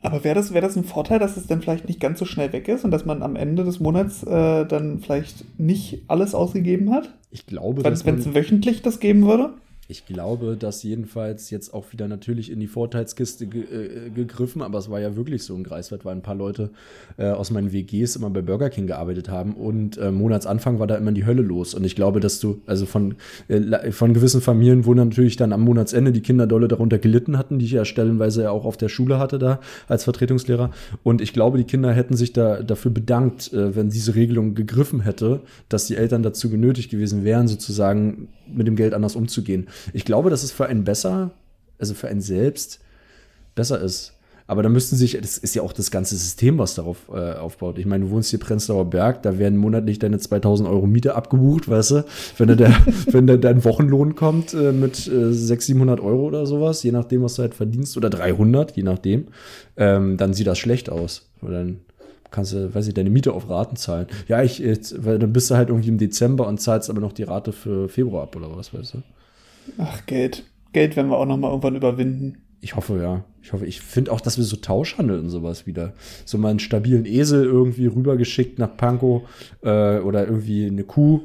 Aber 0.03 0.25
wäre 0.25 0.35
das, 0.35 0.55
wär 0.55 0.61
das 0.63 0.77
ein 0.77 0.85
Vorteil, 0.85 1.19
dass 1.19 1.37
es 1.37 1.47
dann 1.47 1.61
vielleicht 1.61 1.87
nicht 1.87 2.01
ganz 2.01 2.19
so 2.19 2.25
schnell 2.25 2.53
weg 2.53 2.69
ist 2.69 2.85
und 2.85 2.91
dass 2.91 3.05
man 3.05 3.23
am 3.23 3.37
Ende 3.37 3.65
des 3.65 3.81
Monats 3.81 4.23
äh, 4.23 4.65
dann 4.65 5.01
vielleicht 5.01 5.45
nicht 5.59 6.03
alles 6.09 6.35
ausgegeben 6.35 6.93
hat? 6.93 7.15
Ich 7.31 7.47
glaube, 7.47 7.85
Wenn 7.85 7.93
es 7.93 8.35
wöchentlich 8.35 8.83
das 8.83 8.99
geben 8.99 9.27
würde? 9.27 9.51
Ich 9.91 10.07
glaube, 10.07 10.57
dass 10.57 10.85
jedenfalls 10.85 11.51
jetzt 11.51 11.75
auch 11.75 11.93
wieder 11.93 12.07
natürlich 12.07 12.53
in 12.53 12.61
die 12.61 12.69
Vorteilskiste 12.69 13.49
ge 13.49 13.63
äh, 13.63 14.11
gegriffen, 14.11 14.63
aber 14.63 14.79
es 14.79 14.89
war 14.89 15.01
ja 15.01 15.17
wirklich 15.17 15.43
so 15.43 15.57
in 15.57 15.65
Greifswald, 15.65 16.05
weil 16.05 16.15
ein 16.15 16.23
paar 16.23 16.37
Leute 16.37 16.71
äh, 17.17 17.31
aus 17.31 17.51
meinen 17.51 17.73
WGs 17.73 18.15
immer 18.15 18.31
bei 18.31 18.41
Burger 18.41 18.71
King 18.71 18.87
gearbeitet 18.87 19.29
haben 19.29 19.55
und 19.55 19.99
äh, 19.99 20.13
Monatsanfang 20.13 20.79
war 20.79 20.87
da 20.87 20.95
immer 20.95 21.11
die 21.11 21.27
Hölle 21.27 21.43
los. 21.43 21.75
Und 21.75 21.85
ich 21.85 21.97
glaube, 21.97 22.21
dass 22.21 22.39
du, 22.39 22.63
also 22.67 22.87
von, 22.87 23.17
äh, 23.49 23.91
von 23.91 24.15
gewissen 24.15 24.41
Familien, 24.41 24.87
wo 24.87 24.95
natürlich 24.95 25.37
dann 25.37 25.53
am 25.53 25.63
Monatsende 25.63 26.13
die 26.13 26.23
Kinder 26.23 26.47
dolle 26.47 26.69
darunter 26.69 27.01
gelitten 27.01 27.37
hatten, 27.37 27.59
die 27.59 27.65
ich 27.65 27.73
ja 27.73 27.85
stellenweise 27.85 28.45
ja 28.45 28.53
auch 28.53 28.67
auf 28.67 28.77
der 28.77 28.91
Schule 28.91 29.19
hatte 29.19 29.41
da 29.41 29.59
als 29.89 30.05
Vertretungslehrer. 30.05 30.71
Und 31.03 31.21
ich 31.21 31.33
glaube, 31.33 31.59
die 31.59 31.65
Kinder 31.65 31.93
hätten 31.93 32.17
sich 32.17 32.33
da 32.33 32.63
dafür 32.63 32.93
bedankt, 32.93 33.53
äh, 33.53 33.75
wenn 33.75 33.91
diese 33.91 34.15
Regelung 34.15 34.55
gegriffen 34.55 35.01
hätte, 35.01 35.41
dass 35.69 35.87
die 35.87 35.97
Eltern 35.97 36.23
dazu 36.23 36.49
genötigt 36.49 36.93
gewesen 36.93 37.25
wären, 37.25 37.49
sozusagen 37.49 38.29
mit 38.55 38.67
dem 38.67 38.77
Geld 38.77 38.95
anders 38.95 39.17
umzugehen. 39.17 39.69
Ich 39.93 40.05
glaube, 40.05 40.31
dass 40.31 40.43
es 40.43 40.53
für 40.53 40.67
einen 40.67 40.85
besser, 40.85 41.33
also 41.79 41.95
für 41.95 42.09
einen 42.09 42.21
selbst 42.21 42.81
besser 43.55 43.81
ist. 43.81 44.15
Aber 44.51 44.65
da 44.65 44.69
müssten 44.69 44.97
sich, 44.97 45.17
das 45.21 45.39
ist 45.39 45.55
ja 45.55 45.63
auch 45.63 45.73
das 45.73 45.93
ganze 45.93 46.17
System, 46.17 46.59
was 46.59 46.75
darauf 46.75 47.09
äh, 47.15 47.35
aufbaut. 47.35 47.79
Ich 47.79 47.87
meine, 47.87 48.07
du 48.07 48.11
wohnst 48.11 48.31
hier 48.31 48.41
Prenzlauer 48.41 48.91
Berg, 48.91 49.23
da 49.23 49.39
werden 49.39 49.57
monatlich 49.57 50.01
deine 50.01 50.19
2000 50.19 50.69
Euro 50.69 50.89
Miete 50.89 51.15
abgebucht, 51.15 51.69
weißt 51.69 51.91
du? 51.93 52.05
Wenn 52.37 52.49
da 52.49 52.55
der, 52.57 52.75
wenn 53.13 53.29
da 53.29 53.37
dein 53.37 53.65
Wochenlohn 53.65 54.17
kommt 54.17 54.53
äh, 54.53 54.73
mit 54.73 55.07
äh, 55.07 55.33
600, 55.33 55.63
700 55.63 56.01
Euro 56.01 56.27
oder 56.27 56.47
sowas, 56.47 56.83
je 56.83 56.91
nachdem, 56.91 57.23
was 57.23 57.35
du 57.35 57.43
halt 57.43 57.55
verdienst, 57.55 57.97
oder 57.97 58.11
300, 58.11 58.77
je 58.77 58.83
nachdem, 58.83 59.29
ähm, 59.77 60.17
dann 60.17 60.35
sieht 60.35 60.49
das 60.49 60.59
schlecht 60.59 60.91
aus. 60.91 61.31
Weil 61.41 61.53
dann 61.53 61.77
kannst 62.31 62.53
du, 62.53 62.75
weiß 62.75 62.87
ich, 62.89 62.95
deine 62.95 63.11
Miete 63.11 63.33
auf 63.33 63.49
Raten 63.49 63.77
zahlen. 63.77 64.07
Ja, 64.29 64.43
ich, 64.43 64.59
jetzt, 64.59 65.05
weil 65.05 65.19
dann 65.19 65.33
bist 65.33 65.51
du 65.51 65.57
halt 65.57 65.69
irgendwie 65.69 65.89
im 65.89 65.99
Dezember 65.99 66.47
und 66.47 66.61
zahlst 66.61 66.91
aber 66.91 67.01
noch 67.01 67.13
die 67.13 67.25
Rate 67.25 67.53
für 67.53 67.89
Februar 67.89 68.25
ab 68.25 68.37
oder 68.37 68.55
was, 68.57 68.73
weißt 68.73 68.95
du? 68.95 69.03
Ach, 69.79 70.07
Geld. 70.07 70.45
Geld 70.73 70.97
werden 70.97 71.11
wir 71.11 71.19
auch 71.19 71.27
noch 71.27 71.37
mal 71.37 71.49
irgendwann 71.49 71.77
überwinden. 71.77 72.43
Ich 72.61 72.77
hoffe, 72.77 73.01
ja. 73.03 73.25
Ich 73.43 73.53
hoffe, 73.53 73.67
ich 73.67 73.81
finde 73.81 74.13
auch, 74.13 74.21
dass 74.21 74.37
wir 74.37 74.45
so 74.45 74.57
Tauschhandel 74.57 75.19
und 75.19 75.31
sowas 75.31 75.67
wieder. 75.67 75.95
So 76.25 76.37
mal 76.39 76.51
einen 76.51 76.59
stabilen 76.59 77.07
Esel 77.07 77.45
irgendwie 77.45 77.87
rübergeschickt 77.87 78.59
nach 78.59 78.77
Pankow 78.77 79.23
äh, 79.63 79.99
oder 79.99 80.27
irgendwie 80.27 80.67
eine 80.67 80.85
Kuh. 80.85 81.23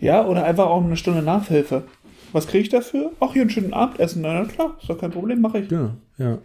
Ja, 0.00 0.26
oder 0.26 0.44
einfach 0.44 0.66
auch 0.66 0.84
eine 0.84 0.96
Stunde 0.96 1.22
Nachhilfe. 1.22 1.84
Was 2.32 2.48
kriege 2.48 2.64
ich 2.64 2.68
dafür? 2.68 3.12
Ach, 3.20 3.32
hier 3.32 3.42
einen 3.42 3.50
schönen 3.50 3.72
Abendessen. 3.72 4.22
Na, 4.22 4.34
na 4.34 4.44
klar, 4.44 4.76
ist 4.80 4.90
doch 4.90 4.98
kein 4.98 5.12
Problem, 5.12 5.40
mache 5.40 5.60
ich. 5.60 5.70
Ja, 5.70 5.96
ja. 6.18 6.38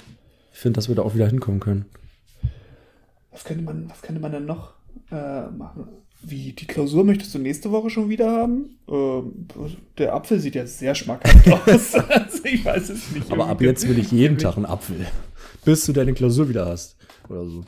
Ich 0.53 0.59
finde, 0.59 0.77
dass 0.77 0.87
wir 0.87 0.95
da 0.95 1.01
auch 1.01 1.15
wieder 1.15 1.27
hinkommen 1.27 1.59
können. 1.59 1.85
Was 3.31 3.43
könnte 3.43 3.63
man, 3.63 3.89
was 3.89 4.01
könnte 4.01 4.21
man 4.21 4.31
denn 4.31 4.45
noch 4.45 4.73
äh, 5.11 5.47
machen? 5.49 5.87
Wie, 6.23 6.53
die 6.53 6.67
Klausur 6.67 7.03
möchtest 7.03 7.33
du 7.33 7.39
nächste 7.39 7.71
Woche 7.71 7.89
schon 7.89 8.09
wieder 8.09 8.29
haben? 8.29 8.77
Ähm, 8.87 9.47
der 9.97 10.13
Apfel 10.13 10.39
sieht 10.39 10.53
ja 10.53 10.67
sehr 10.67 10.93
schmackhaft 10.93 11.51
aus. 11.67 11.95
also 11.95 12.45
ich 12.45 12.63
weiß 12.63 12.89
es 12.89 13.11
nicht. 13.11 13.31
Aber 13.31 13.47
ab 13.47 13.61
jetzt 13.61 13.87
will 13.87 13.97
ich 13.97 14.11
jeden 14.11 14.37
Tag 14.37 14.57
einen 14.57 14.67
Apfel. 14.67 15.07
Bis 15.65 15.85
du 15.85 15.93
deine 15.93 16.13
Klausur 16.13 16.47
wieder 16.49 16.67
hast. 16.67 16.97
Oder 17.27 17.45
so. 17.45 17.63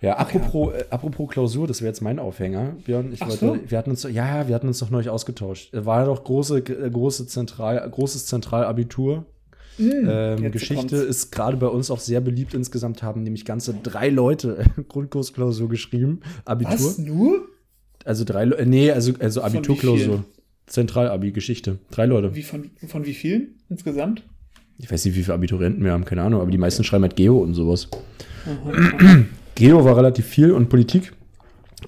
Ja, 0.00 0.16
apropos, 0.18 0.72
ja. 0.74 0.80
Äh, 0.80 0.84
apropos 0.90 1.30
Klausur, 1.30 1.66
das 1.66 1.80
wäre 1.80 1.88
jetzt 1.88 2.02
mein 2.02 2.18
Aufhänger, 2.18 2.76
Björn. 2.84 3.18
Wollte, 3.18 3.36
so. 3.36 3.58
wir 3.66 3.78
hatten 3.78 3.90
uns, 3.90 4.02
ja, 4.02 4.46
wir 4.46 4.54
hatten 4.54 4.68
uns 4.68 4.78
doch 4.78 4.90
neulich 4.90 5.08
ausgetauscht. 5.08 5.70
War 5.72 6.04
doch 6.04 6.22
große, 6.22 6.58
äh, 6.58 6.90
große 6.90 7.26
Zentral, 7.26 7.88
großes 7.90 8.26
Zentralabitur 8.26 9.24
Mm, 9.78 10.08
ähm, 10.08 10.52
Geschichte 10.52 10.74
kommt's. 10.74 10.92
ist 10.92 11.32
gerade 11.32 11.56
bei 11.56 11.66
uns 11.66 11.90
auch 11.90 12.00
sehr 12.00 12.20
beliebt. 12.20 12.54
Insgesamt 12.54 13.02
haben 13.02 13.22
nämlich 13.22 13.44
ganze 13.44 13.74
drei 13.74 14.08
Leute 14.08 14.64
Grundkursklausur 14.88 15.68
geschrieben. 15.68 16.20
Abitur. 16.44 16.74
Was, 16.74 16.98
nur? 16.98 17.48
Also 18.04 18.24
drei 18.24 18.44
Leute, 18.44 18.66
nee, 18.66 18.90
also, 18.90 19.12
also 19.18 19.42
Abiturklausur. 19.42 20.24
Zentralabi, 20.66 21.32
Geschichte. 21.32 21.78
Drei 21.90 22.06
Leute. 22.06 22.34
Wie 22.34 22.42
von, 22.42 22.70
von 22.86 23.04
wie 23.04 23.14
vielen 23.14 23.54
insgesamt? 23.68 24.22
ich 24.78 24.90
weiß 24.90 25.04
nicht, 25.04 25.16
wie 25.16 25.22
viele 25.22 25.34
Abiturienten 25.34 25.84
wir 25.84 25.92
haben, 25.92 26.04
keine 26.04 26.22
Ahnung, 26.22 26.40
aber 26.40 26.50
die 26.50 26.58
meisten 26.58 26.84
schreiben 26.84 27.04
halt 27.04 27.16
Geo 27.16 27.38
und 27.38 27.54
sowas. 27.54 27.88
Geo 29.54 29.84
war 29.84 29.96
relativ 29.96 30.26
viel 30.26 30.50
und 30.50 30.68
Politik. 30.68 31.12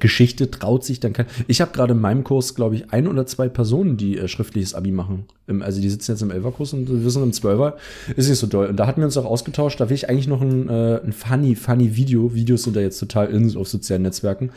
Geschichte 0.00 0.50
traut 0.50 0.85
sich 0.85 1.00
dann 1.00 1.12
kein. 1.12 1.26
Ich 1.47 1.61
habe 1.61 1.73
gerade 1.73 1.95
in 1.95 2.00
meinem 2.00 2.25
Kurs, 2.25 2.55
glaube 2.55 2.75
ich, 2.75 2.91
ein 2.93 3.07
oder 3.07 3.26
zwei 3.26 3.49
Personen, 3.49 3.97
die 3.97 4.19
äh, 4.19 4.29
schriftliches 4.29 4.75
Abi 4.75 4.91
machen. 4.91 5.25
Im, 5.47 5.62
also 5.62 5.81
die 5.81 5.88
sitzen 5.88 6.12
jetzt 6.12 6.23
im 6.23 6.31
Elferkurs 6.31 6.73
und 6.73 6.88
wir 7.05 7.11
sind 7.11 7.23
im 7.23 7.33
Zwölfer. 7.33 7.76
Ist 8.17 8.29
nicht 8.29 8.38
so 8.38 8.47
doll. 8.47 8.67
Und 8.67 8.76
da 8.76 8.87
hatten 8.87 9.00
wir 9.00 9.07
uns 9.07 9.17
auch 9.17 9.25
ausgetauscht. 9.25 9.81
Da 9.81 9.88
will 9.88 9.95
ich 9.95 10.09
eigentlich 10.09 10.29
noch 10.29 10.41
ein, 10.41 10.69
äh, 10.69 11.00
ein 11.05 11.12
funny, 11.12 11.55
funny 11.55 11.97
Video. 11.97 12.35
Videos 12.35 12.65
sind 12.65 12.76
da 12.76 12.81
jetzt 12.81 12.99
total 12.99 13.29
in 13.29 13.57
auf 13.57 13.69
sozialen 13.69 14.03
Netzwerken 14.03 14.50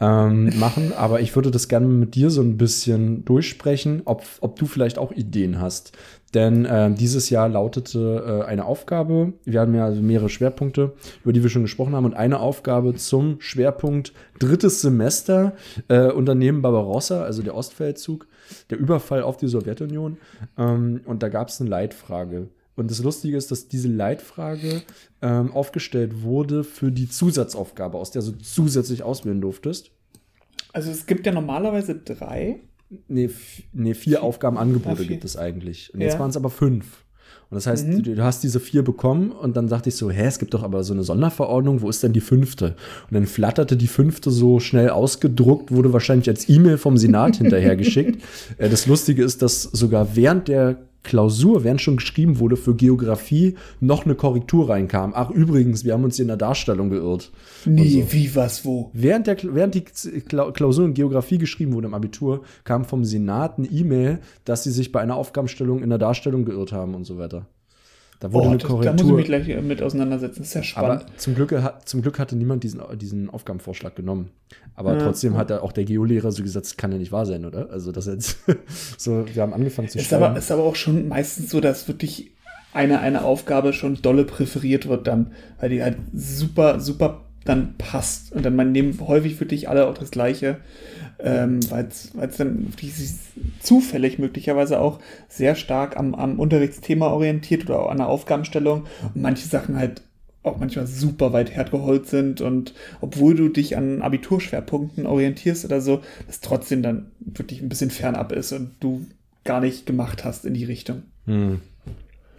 ähm, 0.00 0.52
machen. 0.58 0.92
Aber 0.92 1.20
ich 1.20 1.34
würde 1.34 1.50
das 1.50 1.68
gerne 1.68 1.86
mit 1.86 2.14
dir 2.14 2.30
so 2.30 2.40
ein 2.40 2.56
bisschen 2.56 3.24
durchsprechen, 3.24 4.02
ob, 4.04 4.22
ob 4.40 4.58
du 4.58 4.66
vielleicht 4.66 4.98
auch 4.98 5.12
Ideen 5.12 5.60
hast. 5.60 5.92
Denn 6.34 6.64
äh, 6.64 6.92
dieses 6.92 7.30
Jahr 7.30 7.48
lautete 7.48 8.42
äh, 8.42 8.46
eine 8.46 8.64
Aufgabe, 8.64 9.32
wir 9.44 9.60
haben 9.60 9.74
ja 9.74 9.86
also 9.86 10.02
mehrere 10.02 10.28
Schwerpunkte, 10.28 10.94
über 11.22 11.32
die 11.32 11.42
wir 11.42 11.50
schon 11.50 11.62
gesprochen 11.62 11.94
haben, 11.94 12.04
und 12.04 12.14
eine 12.14 12.40
Aufgabe 12.40 12.94
zum 12.94 13.40
Schwerpunkt 13.40 14.12
drittes 14.38 14.80
Semester 14.80 15.54
äh, 15.88 16.10
Unternehmen 16.10 16.62
Barbarossa, 16.62 17.22
also 17.22 17.42
der 17.42 17.54
Ostfeldzug, 17.54 18.26
der 18.70 18.78
Überfall 18.78 19.22
auf 19.22 19.36
die 19.36 19.48
Sowjetunion. 19.48 20.18
Ähm, 20.58 21.00
und 21.04 21.22
da 21.22 21.28
gab 21.28 21.48
es 21.48 21.60
eine 21.60 21.70
Leitfrage. 21.70 22.48
Und 22.74 22.90
das 22.90 23.02
Lustige 23.02 23.36
ist, 23.36 23.50
dass 23.50 23.68
diese 23.68 23.88
Leitfrage 23.88 24.82
ähm, 25.22 25.52
aufgestellt 25.52 26.22
wurde 26.22 26.62
für 26.62 26.92
die 26.92 27.08
Zusatzaufgabe, 27.08 27.96
aus 27.96 28.10
der 28.10 28.22
du 28.22 28.32
zusätzlich 28.32 29.02
auswählen 29.02 29.40
durftest. 29.40 29.90
Also 30.74 30.90
es 30.90 31.06
gibt 31.06 31.24
ja 31.24 31.32
normalerweise 31.32 31.94
drei. 31.94 32.60
Nee, 33.08 33.30
nee 33.72 33.94
vier 33.94 34.22
Aufgabenangebote 34.22 34.90
Ah, 34.90 34.96
vier. 34.96 35.06
gibt 35.06 35.24
es 35.24 35.36
eigentlich. 35.36 35.92
Und 35.92 36.00
jetzt 36.00 36.14
Ja. 36.14 36.20
waren 36.20 36.30
es 36.30 36.36
aber 36.36 36.50
fünf. 36.50 37.04
Und 37.48 37.54
das 37.54 37.66
heißt, 37.68 37.86
Mhm. 37.86 38.02
du, 38.02 38.14
du 38.16 38.24
hast 38.24 38.42
diese 38.42 38.58
vier 38.58 38.82
bekommen 38.82 39.30
und 39.30 39.56
dann 39.56 39.68
dachte 39.68 39.88
ich 39.88 39.94
so, 39.94 40.10
hä, 40.10 40.24
es 40.26 40.38
gibt 40.40 40.52
doch 40.54 40.64
aber 40.64 40.82
so 40.82 40.92
eine 40.92 41.04
Sonderverordnung, 41.04 41.80
wo 41.80 41.88
ist 41.88 42.02
denn 42.02 42.12
die 42.12 42.20
fünfte? 42.20 42.74
Und 43.08 43.14
dann 43.14 43.26
flatterte 43.26 43.76
die 43.76 43.86
fünfte 43.86 44.30
so 44.32 44.58
schnell 44.58 44.90
ausgedruckt, 44.90 45.70
wurde 45.70 45.92
wahrscheinlich 45.92 46.28
als 46.28 46.48
E-Mail 46.48 46.76
vom 46.76 46.96
Senat 46.96 47.36
hinterhergeschickt. 47.38 48.20
Äh, 48.58 48.68
das 48.68 48.86
Lustige 48.86 49.22
ist, 49.22 49.42
dass 49.42 49.62
sogar 49.62 50.16
während 50.16 50.48
der 50.48 50.85
Klausur, 51.06 51.64
während 51.64 51.80
schon 51.80 51.96
geschrieben 51.96 52.40
wurde 52.40 52.56
für 52.56 52.74
Geografie, 52.74 53.54
noch 53.80 54.04
eine 54.04 54.16
Korrektur 54.16 54.68
reinkam. 54.68 55.12
Ach, 55.14 55.30
übrigens, 55.30 55.84
wir 55.84 55.92
haben 55.92 56.04
uns 56.04 56.16
hier 56.16 56.24
in 56.24 56.28
der 56.28 56.36
Darstellung 56.36 56.90
geirrt. 56.90 57.30
Nee, 57.64 58.02
so. 58.02 58.12
wie, 58.12 58.34
was, 58.34 58.64
wo? 58.64 58.90
Während, 58.92 59.28
der, 59.28 59.36
während 59.42 59.74
die 59.76 59.82
Kla- 59.82 60.52
Klausur 60.52 60.84
in 60.84 60.94
Geografie 60.94 61.38
geschrieben 61.38 61.72
wurde 61.72 61.86
im 61.86 61.94
Abitur, 61.94 62.42
kam 62.64 62.84
vom 62.84 63.04
Senat 63.04 63.56
eine 63.56 63.68
E-Mail, 63.68 64.18
dass 64.44 64.64
sie 64.64 64.72
sich 64.72 64.90
bei 64.92 65.00
einer 65.00 65.14
Aufgabenstellung 65.14 65.82
in 65.82 65.88
der 65.88 65.98
Darstellung 65.98 66.44
geirrt 66.44 66.72
haben 66.72 66.94
und 66.94 67.04
so 67.04 67.16
weiter. 67.16 67.46
Da 68.20 68.32
wurde 68.32 68.46
Oh, 68.46 68.50
eine 68.50 68.58
das, 68.58 68.68
da 68.68 68.74
muss 68.74 68.82
ich 68.84 68.86
Korrektur. 68.92 69.16
mich 69.16 69.26
gleich 69.26 69.48
äh, 69.48 69.60
mit 69.60 69.82
auseinandersetzen. 69.82 70.38
Das 70.40 70.48
ist 70.48 70.54
ja 70.54 70.62
spannend. 70.62 71.02
aber 71.04 71.16
zum 71.18 71.34
Glück, 71.34 71.52
hat, 71.52 71.88
zum 71.88 72.00
Glück 72.02 72.18
hatte 72.18 72.34
niemand 72.36 72.64
diesen, 72.64 72.80
diesen 72.98 73.28
Aufgabenvorschlag 73.30 73.94
genommen. 73.94 74.30
Aber 74.74 74.94
Ja. 74.94 75.02
trotzdem 75.04 75.36
hat 75.36 75.50
er 75.50 75.62
auch 75.62 75.72
der 75.72 75.84
Geolehrer 75.84 76.32
so 76.32 76.42
gesagt, 76.42 76.66
das 76.66 76.76
kann 76.76 76.92
ja 76.92 76.98
nicht 76.98 77.12
wahr 77.12 77.26
sein, 77.26 77.44
oder? 77.44 77.70
Also 77.70 77.92
das 77.92 78.06
jetzt 78.06 78.38
so, 78.98 79.24
wir 79.32 79.42
haben 79.42 79.52
angefangen 79.52 79.88
zu 79.88 79.98
ist, 79.98 80.06
schreiben. 80.08 80.24
aber, 80.24 80.38
ist 80.38 80.50
aber 80.50 80.62
auch 80.64 80.76
schon 80.76 81.08
meistens 81.08 81.50
so, 81.50 81.60
dass 81.60 81.88
wirklich 81.88 82.30
eine, 82.72 83.00
eine 83.00 83.22
Aufgabe 83.24 83.72
schon 83.72 84.00
dolle 84.02 84.24
präferiert 84.24 84.88
wird 84.88 85.06
dann, 85.06 85.32
weil 85.60 85.70
die 85.70 85.82
halt 85.82 85.96
super, 86.14 86.80
super 86.80 87.22
dann 87.46 87.74
passt. 87.78 88.32
Und 88.32 88.44
dann 88.44 88.56
man 88.56 88.72
nehmen 88.72 88.98
häufig 89.06 89.40
wirklich 89.40 89.68
alle 89.68 89.86
auch 89.86 89.96
das 89.96 90.10
Gleiche, 90.10 90.58
ähm, 91.18 91.60
weil 91.70 91.86
es 91.88 92.36
dann 92.36 92.68
wirklich 92.68 92.94
sich 92.94 93.12
zufällig 93.60 94.18
möglicherweise 94.18 94.80
auch 94.80 95.00
sehr 95.28 95.54
stark 95.54 95.96
am, 95.96 96.14
am 96.14 96.38
Unterrichtsthema 96.38 97.06
orientiert 97.08 97.64
oder 97.64 97.80
auch 97.80 97.90
an 97.90 97.98
der 97.98 98.08
Aufgabenstellung 98.08 98.84
und 99.14 99.22
manche 99.22 99.48
Sachen 99.48 99.76
halt 99.76 100.02
auch 100.42 100.58
manchmal 100.58 100.86
super 100.86 101.32
weit 101.32 101.54
hergeholt 101.54 102.06
sind 102.06 102.40
und 102.40 102.72
obwohl 103.00 103.34
du 103.34 103.48
dich 103.48 103.76
an 103.76 104.00
Abiturschwerpunkten 104.00 105.06
orientierst 105.06 105.64
oder 105.64 105.80
so, 105.80 106.02
das 106.26 106.40
trotzdem 106.40 106.82
dann 106.82 107.06
wirklich 107.18 107.62
ein 107.62 107.68
bisschen 107.68 107.90
fernab 107.90 108.32
ist 108.32 108.52
und 108.52 108.70
du 108.80 109.06
gar 109.44 109.60
nicht 109.60 109.86
gemacht 109.86 110.24
hast 110.24 110.44
in 110.44 110.54
die 110.54 110.64
Richtung. 110.64 111.02
Hm. 111.26 111.60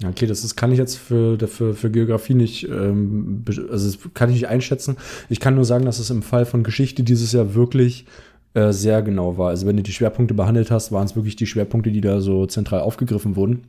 Okay, 0.05 0.27
das 0.27 0.43
ist, 0.43 0.55
kann 0.55 0.71
ich 0.71 0.77
jetzt 0.77 0.95
für, 0.95 1.39
für, 1.47 1.73
für 1.73 1.89
Geografie 1.89 2.35
nicht, 2.35 2.67
ähm, 2.69 3.43
also 3.71 3.97
kann 4.13 4.29
ich 4.29 4.35
nicht 4.35 4.47
einschätzen. 4.47 4.95
Ich 5.27 5.39
kann 5.39 5.55
nur 5.55 5.65
sagen, 5.65 5.85
dass 5.85 5.97
es 5.97 6.11
im 6.11 6.21
Fall 6.21 6.45
von 6.45 6.63
Geschichte 6.63 7.03
dieses 7.03 7.31
Jahr 7.31 7.55
wirklich 7.55 8.05
äh, 8.53 8.71
sehr 8.71 9.01
genau 9.01 9.37
war. 9.37 9.49
Also 9.49 9.65
wenn 9.65 9.77
du 9.77 9.83
die 9.83 9.91
Schwerpunkte 9.91 10.35
behandelt 10.35 10.69
hast, 10.69 10.91
waren 10.91 11.05
es 11.05 11.15
wirklich 11.15 11.35
die 11.35 11.47
Schwerpunkte, 11.47 11.91
die 11.91 12.01
da 12.01 12.21
so 12.21 12.45
zentral 12.45 12.81
aufgegriffen 12.81 13.35
wurden. 13.35 13.63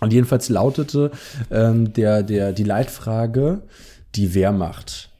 Und 0.00 0.12
jedenfalls 0.12 0.50
lautete 0.50 1.10
ähm, 1.50 1.92
der, 1.94 2.22
der, 2.22 2.52
die 2.52 2.64
Leitfrage 2.64 3.62
die 4.14 4.34
Wehrmacht. 4.34 5.10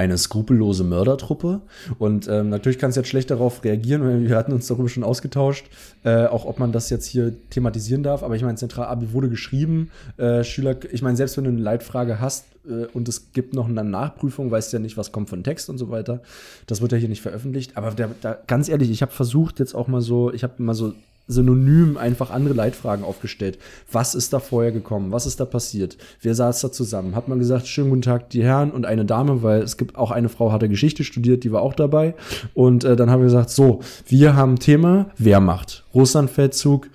Eine 0.00 0.16
skrupellose 0.16 0.82
Mördertruppe. 0.82 1.60
Und 1.98 2.26
ähm, 2.26 2.48
natürlich 2.48 2.78
kannst 2.78 2.96
du 2.96 3.02
jetzt 3.02 3.10
schlecht 3.10 3.30
darauf 3.30 3.62
reagieren, 3.64 4.02
weil 4.02 4.26
wir 4.26 4.34
hatten 4.34 4.50
uns 4.54 4.66
darüber 4.66 4.88
schon 4.88 5.04
ausgetauscht, 5.04 5.66
äh, 6.04 6.24
auch 6.24 6.46
ob 6.46 6.58
man 6.58 6.72
das 6.72 6.88
jetzt 6.88 7.04
hier 7.04 7.34
thematisieren 7.50 8.02
darf. 8.02 8.22
Aber 8.22 8.34
ich 8.34 8.42
meine, 8.42 8.56
Zentralabi 8.56 9.12
wurde 9.12 9.28
geschrieben. 9.28 9.90
Äh, 10.16 10.42
Schüler, 10.42 10.76
ich 10.90 11.02
meine, 11.02 11.18
selbst 11.18 11.36
wenn 11.36 11.44
du 11.44 11.50
eine 11.50 11.60
Leitfrage 11.60 12.18
hast 12.18 12.46
äh, 12.66 12.86
und 12.94 13.10
es 13.10 13.34
gibt 13.34 13.52
noch 13.52 13.68
eine 13.68 13.84
Nachprüfung, 13.84 14.50
weißt 14.50 14.72
du 14.72 14.78
ja 14.78 14.80
nicht, 14.80 14.96
was 14.96 15.12
kommt 15.12 15.28
von 15.28 15.44
Text 15.44 15.68
und 15.68 15.76
so 15.76 15.90
weiter. 15.90 16.22
Das 16.66 16.80
wird 16.80 16.92
ja 16.92 16.98
hier 16.98 17.10
nicht 17.10 17.20
veröffentlicht. 17.20 17.76
Aber 17.76 17.90
der, 17.90 18.08
da, 18.22 18.38
ganz 18.46 18.70
ehrlich, 18.70 18.90
ich 18.90 19.02
habe 19.02 19.12
versucht 19.12 19.58
jetzt 19.58 19.74
auch 19.74 19.86
mal 19.86 20.00
so, 20.00 20.32
ich 20.32 20.44
habe 20.44 20.62
mal 20.62 20.74
so 20.74 20.94
synonym 21.30 21.96
einfach 21.96 22.30
andere 22.30 22.54
Leitfragen 22.54 23.04
aufgestellt. 23.04 23.58
Was 23.90 24.14
ist 24.14 24.32
da 24.32 24.40
vorher 24.40 24.72
gekommen? 24.72 25.12
Was 25.12 25.26
ist 25.26 25.40
da 25.40 25.44
passiert? 25.44 25.96
Wer 26.20 26.34
saß 26.34 26.60
da 26.60 26.72
zusammen? 26.72 27.14
Hat 27.14 27.28
man 27.28 27.38
gesagt, 27.38 27.66
schönen 27.66 27.90
guten 27.90 28.02
Tag, 28.02 28.30
die 28.30 28.42
Herren 28.42 28.70
und 28.70 28.84
eine 28.86 29.04
Dame, 29.04 29.42
weil 29.42 29.62
es 29.62 29.76
gibt 29.76 29.96
auch 29.96 30.10
eine 30.10 30.28
Frau, 30.28 30.52
hatte 30.52 30.68
Geschichte 30.68 31.04
studiert, 31.04 31.44
die 31.44 31.52
war 31.52 31.62
auch 31.62 31.74
dabei. 31.74 32.14
Und 32.54 32.84
äh, 32.84 32.96
dann 32.96 33.10
haben 33.10 33.20
wir 33.20 33.26
gesagt, 33.26 33.50
so, 33.50 33.80
wir 34.06 34.34
haben 34.36 34.58
Thema 34.58 35.06
Wehrmacht, 35.16 35.84
Russlandfeldzug. 35.94 36.88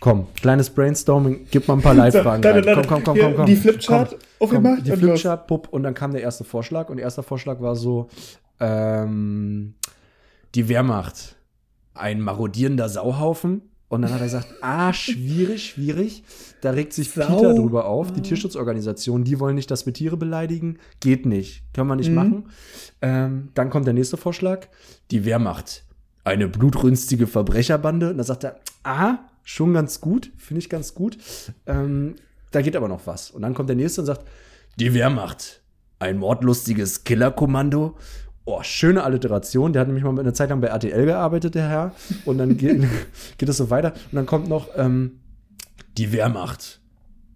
Komm, 0.00 0.28
kleines 0.40 0.70
Brainstorming, 0.70 1.46
gib 1.50 1.68
mal 1.68 1.74
ein 1.74 1.82
paar 1.82 1.94
da- 2.10 2.22
rein. 2.22 2.40
Komm, 2.40 2.86
komm, 2.86 3.04
komm, 3.04 3.18
komm, 3.18 3.34
komm. 3.36 3.46
die 3.46 3.56
Flipchart 3.56 4.16
aufgemacht 4.38 4.86
Die. 4.86 4.92
Flipchart, 4.92 5.46
pupp, 5.46 5.68
und 5.70 5.82
dann 5.82 5.92
kam 5.92 6.12
der 6.12 6.22
erste 6.22 6.44
Vorschlag. 6.44 6.88
Und 6.88 6.96
der 6.96 7.04
erste 7.04 7.22
Vorschlag 7.22 7.60
war 7.60 7.76
so, 7.76 8.08
ähm, 8.60 9.74
die 10.54 10.68
Wehrmacht, 10.68 11.36
ein 11.94 12.20
marodierender 12.20 12.88
Sauhaufen. 12.88 13.62
Und 13.90 14.02
dann 14.02 14.12
hat 14.12 14.20
er 14.20 14.26
gesagt, 14.26 14.46
ah, 14.62 14.92
schwierig, 14.92 15.66
schwierig. 15.70 16.22
Da 16.60 16.70
regt 16.70 16.92
sich 16.92 17.10
Sau- 17.10 17.26
Peter 17.26 17.54
drüber 17.54 17.86
auf, 17.86 18.12
die. 18.12 18.22
Tierschutzorganisation, 18.22 19.24
die 19.24 19.38
wollen 19.40 19.56
nicht, 19.56 19.70
dass 19.70 19.84
wir 19.84 19.92
Tiere 19.92 20.16
beleidigen. 20.16 20.78
Geht 21.00 21.26
nicht. 21.26 21.64
Können 21.74 21.88
wir 21.88 21.96
nicht 21.96 22.08
Mhm. 22.10 22.14
machen. 22.14 22.44
Ähm, 23.02 23.48
dann 23.54 23.68
kommt 23.68 23.86
der 23.86 23.94
nächste 23.94 24.16
Vorschlag. 24.16 24.68
Die 25.10 25.24
Wehrmacht. 25.24 25.84
Eine 26.22 26.46
blutrünstige 26.48 27.26
Verbrecherbande. 27.26 28.10
Und 28.10 28.18
da 28.18 28.24
sagt 28.24 28.44
er, 28.44 28.60
ah, 28.84 29.18
schon 29.42 29.74
ganz 29.74 30.00
gut. 30.00 30.30
Finde 30.36 30.60
ich 30.60 30.70
ganz 30.70 30.94
gut. 30.94 31.18
Ähm, 31.66 32.14
da 32.52 32.62
geht 32.62 32.76
aber 32.76 32.86
noch 32.88 33.06
was. 33.08 33.30
Und 33.32 33.42
dann 33.42 33.54
kommt 33.54 33.68
der 33.70 33.76
nächste 33.76 34.02
und 34.02 34.06
sagt, 34.06 34.24
die 34.78 34.94
Wehrmacht. 34.94 35.62
Ein 35.98 36.16
mordlustiges 36.18 37.02
Killerkommando. 37.02 37.96
Oh, 38.44 38.62
schöne 38.62 39.04
Alliteration. 39.04 39.72
Der 39.72 39.80
hat 39.80 39.88
nämlich 39.88 40.04
mal 40.04 40.18
eine 40.18 40.32
Zeit 40.32 40.50
lang 40.50 40.60
bei 40.60 40.68
RTL 40.68 41.04
gearbeitet, 41.04 41.54
der 41.54 41.68
Herr. 41.68 41.94
Und 42.24 42.38
dann 42.38 42.56
geht, 42.56 42.82
geht 43.38 43.48
es 43.48 43.56
so 43.56 43.70
weiter. 43.70 43.92
Und 44.10 44.16
dann 44.16 44.26
kommt 44.26 44.48
noch 44.48 44.68
ähm, 44.76 45.20
die 45.98 46.12
Wehrmacht. 46.12 46.80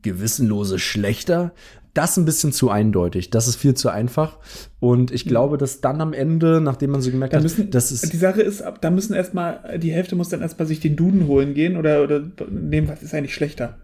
Gewissenlose 0.02 0.78
Schlechter. 0.78 1.52
Das 1.94 2.16
ein 2.16 2.24
bisschen 2.24 2.52
zu 2.52 2.70
eindeutig. 2.70 3.30
Das 3.30 3.46
ist 3.46 3.56
viel 3.56 3.74
zu 3.74 3.88
einfach. 3.88 4.38
Und 4.80 5.12
ich 5.12 5.26
glaube, 5.26 5.58
dass 5.58 5.80
dann 5.80 6.00
am 6.00 6.12
Ende, 6.12 6.60
nachdem 6.60 6.90
man 6.90 7.00
so 7.00 7.10
gemerkt 7.10 7.32
Da 7.32 7.36
hat, 7.36 7.44
müssen, 7.44 7.70
das 7.70 7.92
ist 7.92 8.12
die 8.12 8.16
Sache 8.16 8.42
ist, 8.42 8.64
da 8.80 8.90
müssen 8.90 9.14
erstmal, 9.14 9.78
die 9.78 9.92
Hälfte 9.92 10.16
muss 10.16 10.28
dann 10.28 10.42
erstmal 10.42 10.66
sich 10.66 10.80
den 10.80 10.96
Duden 10.96 11.28
holen 11.28 11.54
gehen 11.54 11.76
oder, 11.76 12.02
oder 12.02 12.20
nehmen, 12.50 12.88
was 12.88 13.02
ist 13.02 13.14
eigentlich 13.14 13.34
schlechter. 13.34 13.78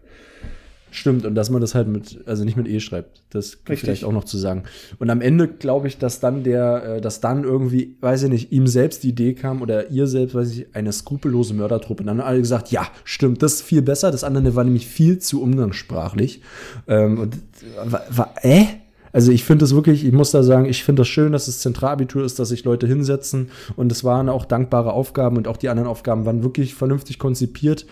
Stimmt, 0.91 1.25
und 1.25 1.35
dass 1.35 1.51
man 1.51 1.61
das 1.61 1.75
halt 1.75 1.89
mit, 1.89 2.27
also 2.27 2.45
nicht 2.45 2.57
mit 2.57 2.67
E 2.67 2.81
schreibt. 2.81 3.23
Das 3.31 3.53
Richtig. 3.53 3.81
vielleicht 3.81 4.05
auch 4.05 4.13
noch 4.13 4.25
zu 4.25 4.39
sagen. 4.39 4.65
Und 4.99 5.09
am 5.11 5.21
Ende 5.21 5.47
glaube 5.47 5.87
ich, 5.87 5.99
dass 5.99 6.21
dann 6.21 6.43
der, 6.43 6.97
äh, 6.97 7.01
dass 7.01 7.21
dann 7.21 7.45
irgendwie, 7.45 7.97
weiß 8.01 8.25
ich 8.25 8.31
nicht, 8.31 8.53
ihm 8.53 8.67
selbst 8.67 9.05
die 9.05 9.11
Idee 9.11 9.35
kam 9.35 9.63
oder 9.63 9.91
ihr 9.91 10.07
selbst, 10.07 10.35
weiß 10.35 10.51
ich, 10.51 10.75
eine 10.75 10.93
skrupellose 10.93 11.55
Mördertruppe. 11.55 12.03
Und 12.03 12.09
dann 12.09 12.19
haben 12.19 12.27
alle 12.27 12.41
gesagt, 12.41 12.71
ja, 12.73 12.89
stimmt, 13.05 13.43
das 13.43 13.55
ist 13.55 13.63
viel 13.63 13.83
besser. 13.83 14.11
Das 14.11 14.25
andere 14.25 14.57
war 14.57 14.65
nämlich 14.65 14.87
viel 14.87 15.19
zu 15.19 15.43
umgangssprachlich. 15.43 16.43
Ähm, 16.89 17.19
und 17.19 17.39
war, 17.85 18.03
war 18.11 18.35
äh? 18.43 18.65
Also 19.13 19.33
ich 19.33 19.45
finde 19.45 19.65
das 19.65 19.75
wirklich, 19.75 20.05
ich 20.05 20.13
muss 20.13 20.31
da 20.31 20.43
sagen, 20.43 20.67
ich 20.67 20.85
finde 20.85 21.01
das 21.01 21.09
schön, 21.09 21.33
dass 21.33 21.49
es 21.49 21.59
Zentralabitur 21.61 22.25
ist, 22.25 22.39
dass 22.39 22.51
sich 22.51 22.65
Leute 22.65 22.87
hinsetzen 22.87 23.51
und 23.75 23.91
es 23.91 24.05
waren 24.05 24.29
auch 24.29 24.45
dankbare 24.45 24.93
Aufgaben 24.93 25.37
und 25.37 25.49
auch 25.49 25.57
die 25.57 25.69
anderen 25.69 25.89
Aufgaben 25.89 26.27
waren 26.27 26.45
wirklich 26.45 26.75
vernünftig 26.75 27.19
konzipiert. 27.19 27.87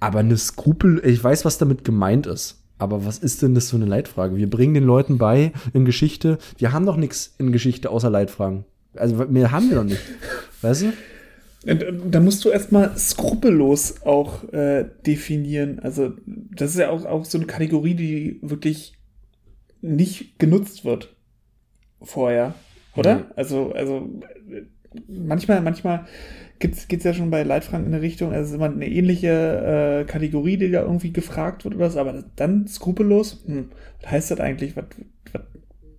Aber 0.00 0.20
eine 0.20 0.36
Skrupel, 0.36 1.02
ich 1.04 1.22
weiß, 1.22 1.44
was 1.44 1.58
damit 1.58 1.84
gemeint 1.84 2.26
ist. 2.26 2.62
Aber 2.78 3.04
was 3.04 3.18
ist 3.18 3.42
denn 3.42 3.54
das 3.54 3.70
für 3.70 3.76
eine 3.76 3.84
Leitfrage? 3.84 4.36
Wir 4.36 4.48
bringen 4.48 4.72
den 4.72 4.84
Leuten 4.84 5.18
bei 5.18 5.52
in 5.74 5.84
Geschichte. 5.84 6.38
Wir 6.56 6.72
haben 6.72 6.86
doch 6.86 6.96
nichts 6.96 7.34
in 7.38 7.52
Geschichte 7.52 7.90
außer 7.90 8.08
Leitfragen. 8.08 8.64
Also 8.96 9.16
mehr 9.26 9.52
haben 9.52 9.68
wir 9.68 9.76
doch 9.76 9.84
nicht. 9.84 10.00
Weißt 10.62 10.82
du? 10.82 10.92
Da 12.08 12.20
musst 12.20 12.42
du 12.42 12.48
erstmal 12.48 12.96
skrupellos 12.96 14.00
auch 14.02 14.50
äh, 14.50 14.86
definieren. 15.06 15.78
Also, 15.80 16.14
das 16.26 16.70
ist 16.70 16.78
ja 16.78 16.88
auch, 16.88 17.04
auch 17.04 17.26
so 17.26 17.36
eine 17.36 17.46
Kategorie, 17.46 17.94
die 17.94 18.38
wirklich 18.40 18.94
nicht 19.82 20.38
genutzt 20.38 20.86
wird 20.86 21.14
vorher, 22.00 22.54
oder? 22.96 23.16
Mhm. 23.16 23.24
Also, 23.36 23.72
also 23.72 24.08
manchmal, 25.08 25.60
manchmal 25.60 26.06
geht 26.58 26.76
es 26.90 27.04
ja 27.04 27.14
schon 27.14 27.30
bei 27.30 27.42
Leitfragen 27.42 27.86
in 27.86 27.94
eine 27.94 28.02
Richtung, 28.02 28.32
also 28.32 28.50
ist 28.50 28.54
immer 28.54 28.70
eine 28.70 28.86
ähnliche 28.86 30.02
äh, 30.02 30.04
Kategorie, 30.04 30.58
die 30.58 30.70
da 30.70 30.82
irgendwie 30.82 31.12
gefragt 31.12 31.64
wird 31.64 31.74
oder 31.74 31.90
so, 31.90 31.98
aber 31.98 32.24
dann 32.36 32.66
skrupellos, 32.66 33.42
hm, 33.46 33.70
was 34.02 34.10
heißt 34.10 34.30
das 34.30 34.40
eigentlich? 34.40 34.76
Was, 34.76 34.84
was 35.32 35.42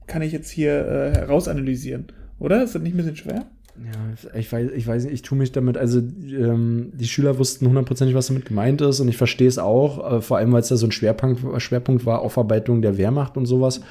kann 0.05 0.21
ich 0.21 0.31
jetzt 0.31 0.51
hier 0.51 0.87
äh, 0.87 1.17
herausanalysieren? 1.17 2.07
Oder? 2.37 2.63
Ist 2.63 2.75
das 2.75 2.81
nicht 2.81 2.93
ein 2.93 2.97
bisschen 2.97 3.15
schwer? 3.15 3.47
Ja, 3.77 4.37
ich 4.37 4.51
weiß, 4.51 4.69
ich 4.75 4.85
weiß 4.85 5.05
nicht, 5.05 5.13
ich 5.13 5.21
tue 5.21 5.37
mich 5.37 5.53
damit, 5.53 5.77
also 5.77 5.99
ähm, 5.99 6.91
die 6.93 7.07
Schüler 7.07 7.39
wussten 7.39 7.67
hundertprozentig, 7.67 8.15
was 8.15 8.27
damit 8.27 8.45
gemeint 8.45 8.81
ist 8.81 8.99
und 8.99 9.07
ich 9.07 9.17
verstehe 9.17 9.47
es 9.47 9.57
auch, 9.57 10.17
äh, 10.17 10.21
vor 10.21 10.37
allem, 10.37 10.51
weil 10.51 10.59
es 10.59 10.69
ja 10.69 10.75
so 10.75 10.85
ein 10.85 10.91
Schwerpunkt, 10.91 11.61
Schwerpunkt 11.61 12.05
war, 12.05 12.21
Aufarbeitung 12.21 12.81
der 12.81 12.97
Wehrmacht 12.97 13.37
und 13.37 13.45
sowas, 13.45 13.81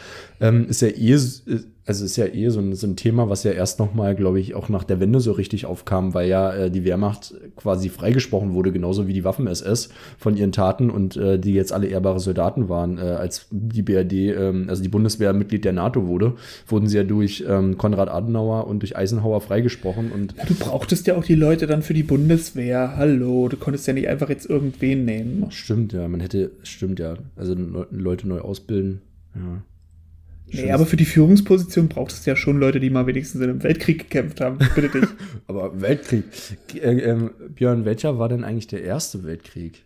ähm, 0.41 0.67
ist 0.69 0.83
ja 0.83 0.89
eh, 0.89 1.17
also 1.87 2.05
ist 2.05 2.17
ja 2.17 2.27
eh 2.27 2.49
so 2.51 2.61
ein, 2.61 2.75
so 2.75 2.87
ein 2.87 2.97
Thema, 2.97 3.29
was 3.29 3.43
ja 3.43 3.53
erst 3.53 3.79
noch 3.79 3.95
mal, 3.95 4.15
glaube 4.15 4.39
ich, 4.39 4.55
auch 4.55 4.69
nach 4.69 4.85
der 4.85 5.01
Wende 5.01 5.21
so 5.21 5.33
richtig 5.33 5.67
aufkam, 5.67 6.15
weil 6.15 6.29
ja 6.29 6.53
äh, 6.53 6.71
die 6.71 6.85
Wehrmacht 6.85 7.35
quasi 7.57 7.89
freigesprochen 7.89 8.53
wurde, 8.53 8.71
genauso 8.71 9.07
wie 9.07 9.13
die 9.13 9.25
Waffen-SS 9.25 9.89
von 10.19 10.37
ihren 10.37 10.53
Taten 10.53 10.91
und 10.91 11.17
äh, 11.17 11.39
die 11.39 11.55
jetzt 11.55 11.73
alle 11.73 11.87
ehrbare 11.87 12.21
Soldaten 12.21 12.69
waren. 12.69 12.99
Äh, 12.99 13.03
als 13.03 13.47
die 13.51 13.83
BRD, 13.83 14.13
ähm, 14.13 14.67
also 14.69 14.83
die 14.83 14.89
Bundeswehr 14.89 15.33
Mitglied 15.33 15.65
der 15.65 15.73
NATO 15.73 16.07
wurde, 16.07 16.35
wurden 16.67 16.87
sie 16.87 16.99
ja 16.99 17.05
durch 17.05 17.45
ähm, 17.49 17.79
Konrad 17.79 18.09
Adenauer 18.09 18.67
und 18.67 18.81
durch 18.81 18.97
Eisenhower 18.97 19.41
freigesprochen. 19.41 20.13
Und 20.13 20.35
ja, 20.37 20.45
du 20.45 20.55
brauchtest 20.55 21.07
ja 21.07 21.17
auch 21.17 21.25
die 21.25 21.35
Leute 21.35 21.67
dann 21.67 21.83
für 21.83 21.95
die 21.95 22.03
Bundeswehr. 22.03 22.97
Hallo, 22.97 23.49
du 23.49 23.57
konntest 23.57 23.87
ja 23.87 23.95
nicht 23.95 24.09
einfach 24.09 24.29
jetzt 24.29 24.49
irgendwen 24.49 25.05
nehmen. 25.05 25.47
Stimmt, 25.51 25.93
ja, 25.93 26.07
man 26.09 26.21
hätte, 26.21 26.51
stimmt 26.63 26.99
ja, 26.99 27.15
also 27.37 27.55
Leute 27.91 28.29
neu 28.29 28.41
ausbilden. 28.41 29.01
Ja. 29.35 29.63
Nee, 30.53 30.73
aber 30.73 30.87
für 30.87 30.97
die 30.97 31.05
Führungsposition 31.05 31.89
braucht 31.89 32.13
es 32.13 32.27
ja 32.27 32.37
schon 32.37 32.59
Leute, 32.59 32.81
die 32.81 32.91
mal 32.91 33.07
wenigstens 33.07 33.41
in 33.41 33.51
einem 33.51 33.63
Weltkrieg 33.63 34.01
gekämpft 34.01 34.41
haben. 34.41 34.59
Bitte 34.75 34.89
dich. 34.89 35.09
aber 35.47 35.81
Weltkrieg. 35.81 36.25
Äh, 36.75 37.11
äh, 37.11 37.31
Björn, 37.55 37.85
welcher 37.85 38.19
war 38.19 38.29
denn 38.29 38.45
eigentlich 38.45 38.67
der 38.67 38.83
erste 38.83 39.25
Weltkrieg? 39.25 39.85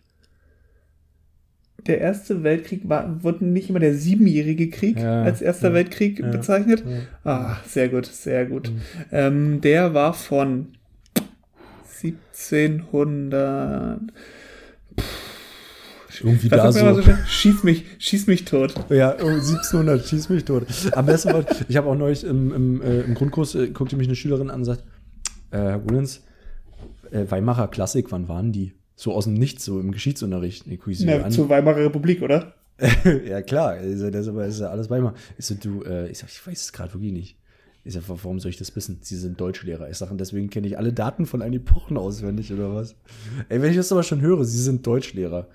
Der 1.85 1.99
erste 1.99 2.43
Weltkrieg 2.43 2.89
war, 2.89 3.23
wurde 3.23 3.45
nicht 3.45 3.69
immer 3.69 3.79
der 3.79 3.93
siebenjährige 3.93 4.69
Krieg 4.69 4.97
ja, 4.97 5.23
als 5.23 5.41
erster 5.41 5.69
ja, 5.69 5.75
Weltkrieg 5.75 6.19
ja, 6.19 6.29
bezeichnet. 6.29 6.83
Ah, 7.23 7.57
sehr 7.67 7.89
gut, 7.89 8.07
sehr 8.07 8.47
gut. 8.47 8.71
Mhm. 8.71 8.81
Ähm, 9.11 9.61
der 9.61 9.93
war 9.93 10.13
von 10.13 10.69
1700. 12.01 14.01
Pff, 14.99 15.24
irgendwie 16.21 16.49
da 16.49 16.71
so. 16.71 17.01
so 17.01 17.11
schieß 17.27 17.63
mich, 17.63 17.85
schieß 17.99 18.27
mich 18.27 18.45
tot. 18.45 18.73
Ja, 18.89 19.11
1700, 19.11 20.05
schieß 20.05 20.29
mich 20.29 20.45
tot. 20.45 20.65
Am 20.93 21.05
besten 21.05 21.33
war, 21.33 21.45
ich 21.67 21.77
habe 21.77 21.89
auch 21.89 21.95
neulich 21.95 22.23
im, 22.23 22.53
im, 22.53 22.81
äh, 22.81 23.01
im 23.01 23.13
Grundkurs, 23.13 23.55
äh, 23.55 23.69
guckte 23.69 23.95
mich 23.95 24.07
eine 24.07 24.15
Schülerin 24.15 24.49
an 24.49 24.61
und 24.61 24.65
sagt, 24.65 24.83
äh, 25.51 25.57
Herr 25.57 25.85
Willens, 25.89 26.23
äh, 27.11 27.25
Weimarer 27.29 27.67
Klassik, 27.69 28.11
wann 28.11 28.27
waren 28.27 28.51
die? 28.51 28.73
So 28.95 29.13
aus 29.13 29.25
dem 29.25 29.33
Nichts, 29.33 29.65
so 29.65 29.79
im 29.79 29.91
Geschichtsunterricht. 29.91 30.67
Nee, 30.67 30.79
Na, 31.03 31.29
zur 31.29 31.49
Weimarer 31.49 31.85
Republik, 31.85 32.21
oder? 32.21 32.53
ja, 33.25 33.41
klar, 33.41 33.77
das 33.77 34.27
ist 34.27 34.59
ja 34.59 34.69
alles 34.69 34.89
Weimar. 34.89 35.13
Ich 35.37 35.45
so, 35.45 35.55
du, 35.55 35.83
äh, 35.83 36.09
ich 36.09 36.19
sag, 36.19 36.29
ich 36.29 36.45
weiß 36.45 36.61
es 36.61 36.73
gerade 36.73 36.93
wirklich 36.93 37.13
nicht. 37.13 37.37
Ich 37.83 37.93
sag, 37.93 38.03
warum 38.07 38.39
soll 38.39 38.49
ich 38.49 38.57
das 38.57 38.75
wissen? 38.75 38.99
Sie 39.01 39.15
sind 39.15 39.39
Deutschlehrer. 39.39 39.89
Ich 39.89 39.97
sage, 39.97 40.15
deswegen 40.15 40.49
kenne 40.49 40.67
ich 40.67 40.77
alle 40.77 40.91
Daten 40.91 41.25
von 41.25 41.41
allen 41.41 41.53
Epochen 41.53 41.97
auswendig, 41.97 42.51
oder 42.51 42.73
was? 42.73 42.95
Ey, 43.47 43.61
wenn 43.61 43.69
ich 43.69 43.77
das 43.77 43.91
aber 43.91 44.03
schon 44.03 44.21
höre, 44.21 44.43
Sie 44.43 44.61
sind 44.61 44.85
Deutschlehrer. 44.85 45.47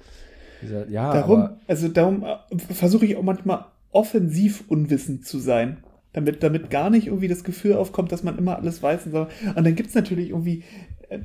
Ja, 0.88 1.12
darum, 1.12 1.49
also 1.66 1.88
darum 1.88 2.25
äh, 2.25 2.59
versuche 2.59 3.07
ich 3.07 3.16
auch 3.16 3.23
manchmal 3.23 3.66
offensiv 3.92 4.64
unwissend 4.68 5.27
zu 5.27 5.38
sein. 5.38 5.79
Damit, 6.12 6.42
damit 6.42 6.70
gar 6.70 6.90
nicht 6.90 7.07
irgendwie 7.07 7.29
das 7.29 7.44
Gefühl 7.44 7.75
aufkommt, 7.75 8.11
dass 8.11 8.25
man 8.25 8.37
immer 8.37 8.57
alles 8.57 8.83
weiß. 8.83 9.07
Und, 9.07 9.12
so. 9.12 9.27
und 9.55 9.64
dann 9.64 9.75
gibt 9.77 9.90
es 9.90 9.94
natürlich 9.94 10.31
irgendwie, 10.31 10.64
äh, 11.09 11.20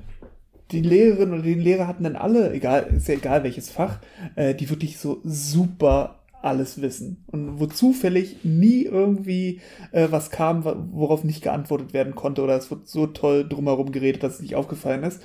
die 0.71 0.81
Lehrerin 0.81 1.33
oder 1.33 1.41
den 1.41 1.59
Lehrer 1.59 1.87
hatten 1.87 2.03
dann 2.03 2.15
alle, 2.15 2.53
egal, 2.53 2.87
ist 2.95 3.07
ja 3.07 3.15
egal 3.15 3.43
welches 3.43 3.69
Fach, 3.69 3.99
äh, 4.35 4.53
die 4.53 4.69
wirklich 4.69 4.97
so 4.97 5.21
super 5.23 6.19
alles 6.41 6.81
wissen. 6.81 7.23
Und 7.27 7.59
wo 7.59 7.65
zufällig 7.65 8.37
nie 8.43 8.83
irgendwie 8.83 9.61
äh, 9.91 10.07
was 10.11 10.29
kam, 10.29 10.63
worauf 10.63 11.23
nicht 11.23 11.43
geantwortet 11.43 11.93
werden 11.93 12.13
konnte 12.13 12.43
oder 12.43 12.55
es 12.55 12.69
wird 12.69 12.87
so 12.87 13.07
toll 13.07 13.47
drumherum 13.47 13.91
geredet, 13.91 14.21
dass 14.23 14.35
es 14.35 14.41
nicht 14.41 14.55
aufgefallen 14.55 15.03
ist. 15.03 15.23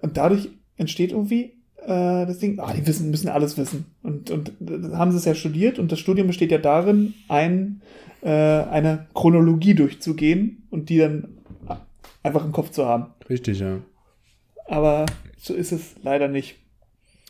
Und 0.00 0.18
dadurch 0.18 0.50
entsteht 0.76 1.12
irgendwie 1.12 1.59
äh, 1.84 2.26
das 2.26 2.38
Ding, 2.38 2.58
ah, 2.58 2.72
die 2.72 2.86
wissen, 2.86 3.10
müssen 3.10 3.28
alles 3.28 3.56
wissen. 3.56 3.86
Und, 4.02 4.30
und 4.30 4.52
haben 4.92 5.10
sie 5.10 5.18
es 5.18 5.24
ja 5.24 5.34
studiert 5.34 5.78
und 5.78 5.92
das 5.92 5.98
Studium 5.98 6.26
besteht 6.26 6.52
ja 6.52 6.58
darin, 6.58 7.14
ein, 7.28 7.82
äh, 8.22 8.28
eine 8.28 9.06
Chronologie 9.14 9.74
durchzugehen 9.74 10.62
und 10.70 10.88
die 10.88 10.98
dann 10.98 11.28
einfach 12.22 12.44
im 12.44 12.52
Kopf 12.52 12.70
zu 12.70 12.86
haben. 12.86 13.06
Richtig, 13.28 13.60
ja. 13.60 13.78
Aber 14.66 15.06
so 15.38 15.54
ist 15.54 15.72
es 15.72 15.94
leider 16.02 16.28
nicht. 16.28 16.56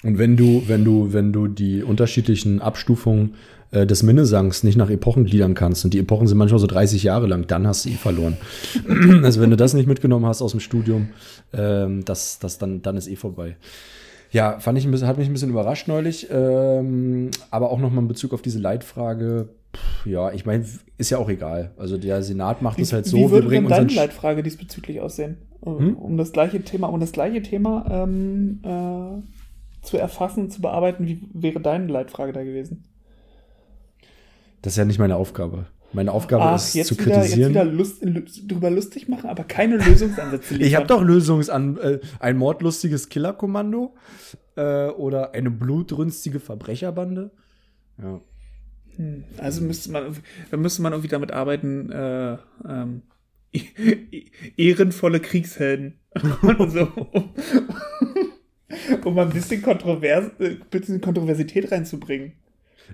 Und 0.02 0.18
wenn 0.18 0.36
du, 0.36 0.62
wenn 0.66 0.84
du, 0.84 1.12
wenn 1.12 1.32
du 1.32 1.46
die 1.46 1.82
unterschiedlichen 1.82 2.60
Abstufungen 2.62 3.34
äh, 3.70 3.86
des 3.86 4.02
Minnesangs 4.02 4.62
nicht 4.62 4.76
nach 4.76 4.90
Epochen 4.90 5.24
gliedern 5.24 5.54
kannst, 5.54 5.84
und 5.84 5.94
die 5.94 5.98
Epochen 5.98 6.26
sind 6.26 6.38
manchmal 6.38 6.58
so 6.58 6.66
30 6.66 7.02
Jahre 7.02 7.26
lang, 7.26 7.46
dann 7.46 7.66
hast 7.66 7.84
du 7.84 7.90
eh 7.90 7.94
verloren. 7.94 8.36
also 9.22 9.40
wenn 9.40 9.50
du 9.50 9.56
das 9.56 9.74
nicht 9.74 9.86
mitgenommen 9.86 10.26
hast 10.26 10.42
aus 10.42 10.52
dem 10.52 10.60
Studium, 10.60 11.10
ähm, 11.52 12.04
das, 12.04 12.38
das 12.38 12.58
dann, 12.58 12.82
dann 12.82 12.96
ist 12.96 13.08
eh 13.08 13.16
vorbei. 13.16 13.56
Ja, 14.30 14.60
fand 14.60 14.78
ich 14.78 14.84
ein 14.84 14.90
bisschen, 14.90 15.08
hat 15.08 15.18
mich 15.18 15.28
ein 15.28 15.32
bisschen 15.32 15.50
überrascht 15.50 15.88
neulich. 15.88 16.28
Ähm, 16.30 17.30
aber 17.50 17.70
auch 17.70 17.78
nochmal 17.78 18.02
in 18.02 18.08
Bezug 18.08 18.32
auf 18.32 18.42
diese 18.42 18.58
Leitfrage. 18.58 19.48
Pff, 19.74 20.06
ja, 20.06 20.32
ich 20.32 20.46
meine, 20.46 20.64
ist 20.98 21.10
ja 21.10 21.18
auch 21.18 21.28
egal. 21.28 21.72
Also 21.76 21.98
der 21.98 22.22
Senat 22.22 22.62
macht 22.62 22.78
es 22.78 22.92
halt 22.92 23.06
so. 23.06 23.16
Wie 23.16 23.30
würde 23.30 23.50
wir 23.50 23.60
denn 23.60 23.68
deine 23.68 23.92
Leitfrage 23.92 24.42
diesbezüglich 24.42 25.00
aussehen? 25.00 25.38
Hm? 25.64 25.96
Um 25.96 26.16
das 26.16 26.32
gleiche 26.32 26.62
Thema, 26.62 26.88
um 26.88 27.00
das 27.00 27.12
gleiche 27.12 27.42
Thema 27.42 27.84
ähm, 27.90 28.60
äh, 28.62 29.84
zu 29.84 29.98
erfassen, 29.98 30.50
zu 30.50 30.60
bearbeiten, 30.62 31.06
wie 31.06 31.20
wäre 31.34 31.60
deine 31.60 31.86
Leitfrage 31.86 32.32
da 32.32 32.42
gewesen? 32.42 32.84
Das 34.62 34.74
ist 34.74 34.76
ja 34.76 34.84
nicht 34.84 34.98
meine 34.98 35.16
Aufgabe. 35.16 35.66
Meine 35.92 36.12
Aufgabe 36.12 36.44
Ach, 36.44 36.56
ist 36.56 36.72
zu 36.86 36.94
wieder, 36.94 37.16
kritisieren. 37.16 37.54
Jetzt 37.54 37.62
wieder 37.62 37.64
Lust, 37.64 38.02
drüber 38.48 38.70
lustig 38.70 39.08
machen, 39.08 39.28
aber 39.28 39.44
keine 39.44 39.76
Lösungsansätze 39.76 40.54
liefern. 40.54 40.66
ich 40.68 40.74
habe 40.76 40.86
doch 40.86 41.02
Lösungsan 41.02 41.76
äh, 41.78 41.98
ein 42.20 42.36
mordlustiges 42.36 43.08
Killerkommando 43.08 43.94
äh, 44.56 44.86
oder 44.86 45.32
eine 45.34 45.50
blutrünstige 45.50 46.38
Verbrecherbande. 46.38 47.32
Ja. 48.00 48.20
Hm, 48.96 49.24
also 49.38 49.62
müsste 49.62 49.90
man, 49.90 50.16
da 50.50 50.56
müsste 50.56 50.82
man 50.82 50.92
irgendwie 50.92 51.08
damit 51.08 51.32
arbeiten, 51.32 51.90
äh, 51.90 52.36
ähm, 52.68 53.02
ehrenvolle 54.56 55.20
Kriegshelden. 55.20 55.94
und 56.42 56.70
so, 56.70 56.88
um, 57.12 57.32
um 59.04 59.18
ein 59.18 59.30
bisschen, 59.30 59.62
Kontrovers, 59.62 60.30
äh, 60.38 60.56
bisschen 60.70 61.00
Kontroversität 61.00 61.70
reinzubringen. 61.70 62.32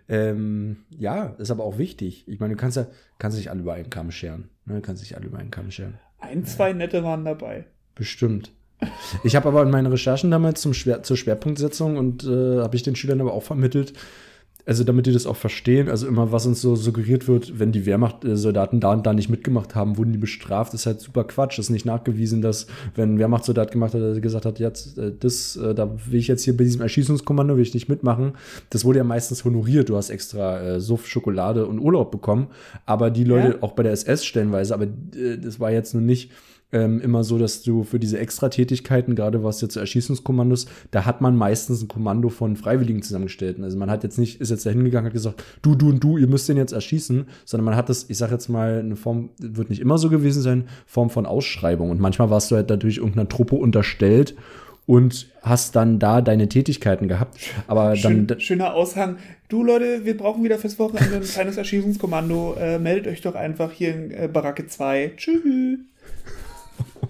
Ähm, 0.09 0.79
ja, 0.99 1.35
ist 1.39 1.51
aber 1.51 1.65
auch 1.65 1.79
wichtig. 1.79 2.25
Ich 2.27 2.41
meine, 2.41 2.55
du 2.55 2.61
kannst 2.61 2.77
ja 2.77 2.87
kannst 3.19 3.37
nicht 3.37 3.51
alle 3.51 3.61
über 3.61 3.75
einen 3.75 3.91
Kamm 3.91 4.11
scheren. 4.11 4.49
Ne? 4.65 4.75
Du 4.75 4.81
kannst 4.81 5.03
nicht 5.03 5.17
alle 5.17 5.27
über 5.27 5.39
einen 5.39 5.51
Kamm 5.51 5.71
scheren. 5.71 5.99
Ein, 6.19 6.45
zwei 6.45 6.73
nette 6.73 7.05
waren 7.05 7.25
dabei. 7.25 7.67
Bestimmt. 7.95 8.53
Ich 9.25 9.37
habe 9.37 9.49
aber 9.49 9.63
in 9.63 9.71
meinen 9.71 9.87
Recherchen 9.87 10.31
damals 10.31 10.61
zum 10.61 10.75
Schwer 10.75 11.03
zur 11.03 11.17
Schwerpunktsetzung 11.17 11.97
und 11.97 12.25
äh, 12.25 12.59
habe 12.61 12.77
ich 12.77 12.83
den 12.83 12.95
Schülern 12.95 13.21
aber 13.21 13.33
auch 13.33 13.43
vermittelt, 13.43 13.95
also 14.67 14.83
damit 14.83 15.07
die 15.07 15.13
das 15.13 15.27
auch 15.27 15.37
verstehen, 15.37 15.89
also 15.89 16.09
immer, 16.09 16.33
was 16.33 16.45
uns 16.45 16.61
so 16.61 16.75
suggeriert 16.75 17.29
wird, 17.29 17.61
wenn 17.61 17.71
die 17.71 17.87
Wehrmachtsoldaten 17.87 18.81
da 18.81 18.93
und 18.93 19.07
da 19.07 19.13
nicht 19.13 19.29
mitgemacht 19.29 19.77
haben, 19.77 19.97
wurden 19.97 20.13
die 20.13 20.19
bestraft, 20.19 20.75
ist 20.75 20.87
halt 20.87 21.01
super 21.01 21.23
Quatsch. 21.23 21.61
Ist 21.61 21.71
nicht 21.71 21.87
nachgewiesen, 21.87 22.43
dass, 22.43 22.67
wenn 22.97 23.15
ein 23.15 23.19
Wehrmachtssoldat 23.21 23.71
gemacht 23.71 23.95
hat, 23.95 24.01
er 24.01 24.21
gesagt 24.21 24.45
hat, 24.45 24.59
jetzt, 24.59 24.99
äh, 24.99 25.13
das, 25.19 25.55
äh, 25.57 25.73
da 25.73 25.89
will 26.07 26.19
ich 26.19 26.27
jetzt 26.27 26.43
hier 26.43 26.57
bei 26.57 26.65
diesem 26.65 26.83
Erschießungskommando, 26.83 27.57
will 27.57 27.63
ich 27.63 27.75
nicht 27.75 27.89
mitmachen. 27.89 28.33
Das 28.71 28.85
wurde 28.85 28.99
ja 28.99 29.05
meistens 29.05 29.45
honoriert. 29.45 29.89
Du 29.89 29.97
hast 29.97 30.11
extra 30.11 30.61
äh, 30.61 30.81
Suff, 30.81 31.07
Schokolade 31.07 31.67
und 31.67 31.79
Urlaub 31.79 32.11
bekommen. 32.11 32.49
Aber 32.87 33.11
die 33.11 33.25
Leute, 33.25 33.49
ja. 33.49 33.63
auch 33.63 33.73
bei 33.73 33.85
der 33.85 33.93
SS 33.93 34.25
stellenweise, 34.25 34.75
aber 34.75 34.85
äh, 34.85 35.39
das 35.39 35.61
war 35.61 35.71
jetzt 35.71 35.95
nun 35.95 36.07
nicht, 36.07 36.33
ähm, 36.73 37.01
immer 37.01 37.23
so, 37.23 37.39
dass 37.39 37.63
du 37.63 37.85
für 37.85 37.99
diese 37.99 38.19
Extratätigkeiten, 38.19 39.15
gerade 39.15 39.45
was 39.45 39.61
jetzt 39.61 39.77
Erschießungskommandos, 39.77 40.67
da 40.91 41.05
hat 41.05 41.21
man 41.21 41.37
meistens 41.37 41.83
ein 41.83 41.89
Kommando 41.89 42.29
von 42.29 42.57
Freiwilligen 42.57 43.03
zusammengestellt. 43.03 43.59
Also 43.63 43.79
man 43.79 43.91
hat 43.91 44.03
jetzt 44.03 44.19
nicht, 44.19 44.41
ist 44.41 44.51
jetzt 44.51 44.67
da 44.67 44.71
hingegangen, 44.71 45.07
hat 45.07 45.13
gesagt, 45.13 45.45
du, 45.63 45.75
du 45.75 45.91
und 45.91 46.03
du, 46.03 46.19
ihr 46.19 46.27
müsst 46.27 46.49
den 46.49 46.57
jetzt 46.57 46.73
erschießen, 46.73 47.27
sondern 47.45 47.65
man 47.65 47.77
hat 47.77 47.89
das, 47.89 48.07
ich 48.09 48.19
sag 48.19 48.33
jetzt 48.33 48.49
mal, 48.49 48.81
eine 48.81 48.97
Form, 48.97 49.31
wird 49.39 49.71
nicht 49.71 49.81
immer 49.81 49.99
so 49.99 50.11
gewesen 50.11 50.43
sein, 50.43 50.69
Form 50.87 51.09
von 51.09 51.25
Ausschreibung. 51.25 51.91
Und 51.91 52.01
manchmal 52.01 52.31
warst 52.31 52.51
du 52.51 52.57
halt 52.57 52.69
dadurch 52.69 52.97
irgendeiner 52.97 53.29
Truppe 53.29 53.55
unterstellt 53.55 54.35
und 54.87 55.29
hast 55.43 55.77
dann 55.77 55.99
da 55.99 56.21
deine 56.21 56.49
Tätigkeiten 56.49 57.09
gehabt. 57.09 57.39
Aber 57.67 57.95
Schön, 57.97 58.27
dann. 58.27 58.41
Schöner 58.41 58.75
Aushang. 58.75 59.19
Du 59.49 59.63
Leute, 59.63 60.05
wir 60.05 60.17
brauchen 60.17 60.43
wieder 60.43 60.59
fürs 60.59 60.79
Wochenende 60.79 61.17
ein 61.17 61.23
kleines 61.23 61.57
Erschießungskommando. 61.57 62.57
Äh, 62.59 62.79
meldet 62.79 63.07
euch 63.09 63.21
doch 63.21 63.35
einfach 63.35 63.71
hier 63.73 63.95
in 63.95 64.11
äh, 64.11 64.29
Baracke 64.33 64.67
2. 64.67 65.13
Tschüss. 65.17 65.79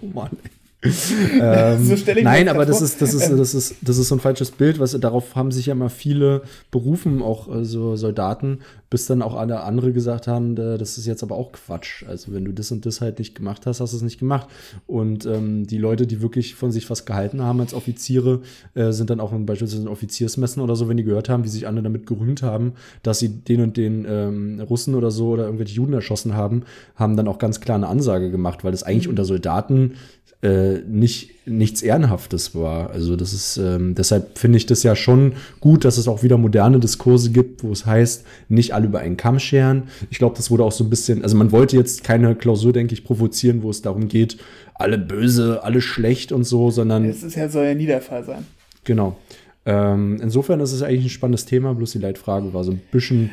Oh 0.01 0.07
Mann. 0.07 0.56
Ähm, 0.83 1.85
So 1.97 2.13
nein, 2.21 2.45
das 2.45 2.55
aber 2.55 2.65
das 2.65 2.81
ist, 2.81 3.01
das, 3.01 3.13
ist, 3.13 3.29
das, 3.37 3.53
ist, 3.53 3.75
das 3.81 3.97
ist 3.97 4.09
so 4.09 4.15
ein 4.15 4.19
falsches 4.19 4.51
Bild, 4.51 4.79
was 4.79 4.97
darauf 4.99 5.35
haben 5.35 5.51
sich 5.51 5.67
ja 5.67 5.73
immer 5.73 5.89
viele 5.89 6.43
berufen, 6.71 7.21
auch 7.21 7.53
äh, 7.53 7.65
so 7.65 7.95
Soldaten, 7.95 8.59
bis 8.89 9.05
dann 9.05 9.21
auch 9.21 9.35
alle 9.35 9.61
andere 9.63 9.91
gesagt 9.91 10.27
haben, 10.27 10.55
das 10.55 10.97
ist 10.97 11.05
jetzt 11.07 11.23
aber 11.23 11.35
auch 11.35 11.51
Quatsch. 11.51 12.03
Also 12.07 12.31
wenn 12.31 12.45
du 12.45 12.53
das 12.53 12.71
und 12.71 12.85
das 12.85 13.01
halt 13.01 13.19
nicht 13.19 13.35
gemacht 13.35 13.65
hast, 13.65 13.81
hast 13.81 13.91
du 13.91 13.97
es 13.97 14.03
nicht 14.03 14.19
gemacht. 14.19 14.47
Und 14.85 15.25
ähm, 15.25 15.67
die 15.67 15.77
Leute, 15.77 16.07
die 16.07 16.21
wirklich 16.21 16.55
von 16.55 16.71
sich 16.71 16.89
was 16.89 17.05
gehalten 17.05 17.41
haben 17.41 17.59
als 17.59 17.73
Offiziere, 17.73 18.41
äh, 18.75 18.91
sind 18.91 19.09
dann 19.09 19.19
auch 19.19 19.33
in 19.33 19.45
beispielsweise 19.45 19.81
in 19.81 19.87
Offiziersmessen 19.89 20.61
oder 20.61 20.75
so, 20.75 20.87
wenn 20.87 20.97
die 20.97 21.03
gehört 21.03 21.27
haben, 21.27 21.43
wie 21.43 21.49
sich 21.49 21.67
andere 21.67 21.83
damit 21.83 22.07
gerühmt 22.07 22.43
haben, 22.43 22.73
dass 23.03 23.19
sie 23.19 23.29
den 23.29 23.61
und 23.61 23.77
den 23.77 24.05
ähm, 24.07 24.61
Russen 24.61 24.95
oder 24.95 25.11
so 25.11 25.29
oder 25.29 25.45
irgendwelche 25.45 25.75
Juden 25.75 25.93
erschossen 25.93 26.35
haben, 26.35 26.63
haben 26.95 27.17
dann 27.17 27.27
auch 27.27 27.39
ganz 27.39 27.59
klar 27.59 27.75
eine 27.75 27.87
Ansage 27.87 28.31
gemacht, 28.31 28.63
weil 28.63 28.73
es 28.73 28.83
eigentlich 28.83 29.09
unter 29.09 29.25
Soldaten 29.25 29.95
äh, 30.41 30.66
nicht 30.87 31.31
nichts 31.47 31.81
Ehrenhaftes 31.81 32.53
war. 32.55 32.89
Also 32.89 33.15
das 33.15 33.31
ist, 33.31 33.57
ähm, 33.57 33.95
deshalb 33.95 34.37
finde 34.37 34.57
ich 34.57 34.65
das 34.65 34.83
ja 34.83 34.95
schon 34.95 35.33
gut, 35.61 35.85
dass 35.85 35.97
es 35.97 36.07
auch 36.09 36.21
wieder 36.21 36.37
moderne 36.37 36.79
Diskurse 36.79 37.31
gibt, 37.31 37.63
wo 37.63 37.71
es 37.71 37.85
heißt, 37.85 38.25
nicht 38.49 38.73
alle 38.73 38.87
über 38.87 38.99
einen 38.99 39.15
Kamm 39.15 39.39
scheren. 39.39 39.83
Ich 40.09 40.17
glaube, 40.17 40.35
das 40.35 40.51
wurde 40.51 40.65
auch 40.65 40.73
so 40.73 40.83
ein 40.83 40.89
bisschen, 40.89 41.23
also 41.23 41.37
man 41.37 41.51
wollte 41.53 41.77
jetzt 41.77 42.03
keine 42.03 42.35
Klausur, 42.35 42.73
denke 42.73 42.93
ich, 42.93 43.05
provozieren, 43.05 43.63
wo 43.63 43.69
es 43.69 43.81
darum 43.81 44.09
geht, 44.09 44.37
alle 44.75 44.97
böse, 44.97 45.63
alle 45.63 45.79
schlecht 45.79 46.31
und 46.33 46.43
so, 46.43 46.69
sondern 46.69 47.05
Es 47.05 47.23
ist 47.23 47.35
ja, 47.35 47.47
soll 47.47 47.65
ja 47.65 47.73
nie 47.75 47.85
der 47.85 48.01
Fall 48.01 48.23
sein. 48.25 48.45
genau. 48.83 49.17
Ähm, 49.65 50.19
insofern 50.21 50.59
ist 50.61 50.71
es 50.71 50.81
eigentlich 50.81 51.05
ein 51.05 51.09
spannendes 51.09 51.45
Thema, 51.45 51.73
bloß 51.73 51.91
die 51.91 51.99
Leitfrage 51.99 52.53
war 52.53 52.63
so 52.63 52.71
ein 52.71 52.81
bisschen, 52.91 53.31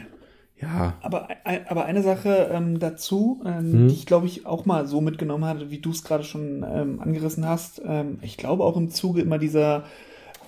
ja, 0.65 0.95
Aber, 1.01 1.29
ein- 1.45 1.67
aber 1.69 1.85
eine 1.85 2.03
Sache 2.03 2.49
ähm, 2.53 2.79
dazu, 2.79 3.43
ähm, 3.45 3.87
Mhm. 3.87 3.89
die 3.89 3.95
ich 3.95 4.07
glaube 4.07 4.27
ich 4.27 4.47
auch 4.47 4.65
mal 4.67 4.87
so 4.87 5.01
mitgenommen 5.03 5.45
hatte, 5.45 5.71
wie 5.71 5.81
du 5.81 5.91
es 5.91 6.03
gerade 6.05 6.25
schon 6.25 6.65
ähm, 6.67 7.01
angerissen 7.01 7.47
hast. 7.47 7.83
Ähm, 7.85 8.19
ich 8.23 8.37
glaube 8.39 8.65
auch 8.65 8.77
im 8.77 8.91
Zuge 8.91 9.21
immer 9.23 9.39
dieser 9.39 9.85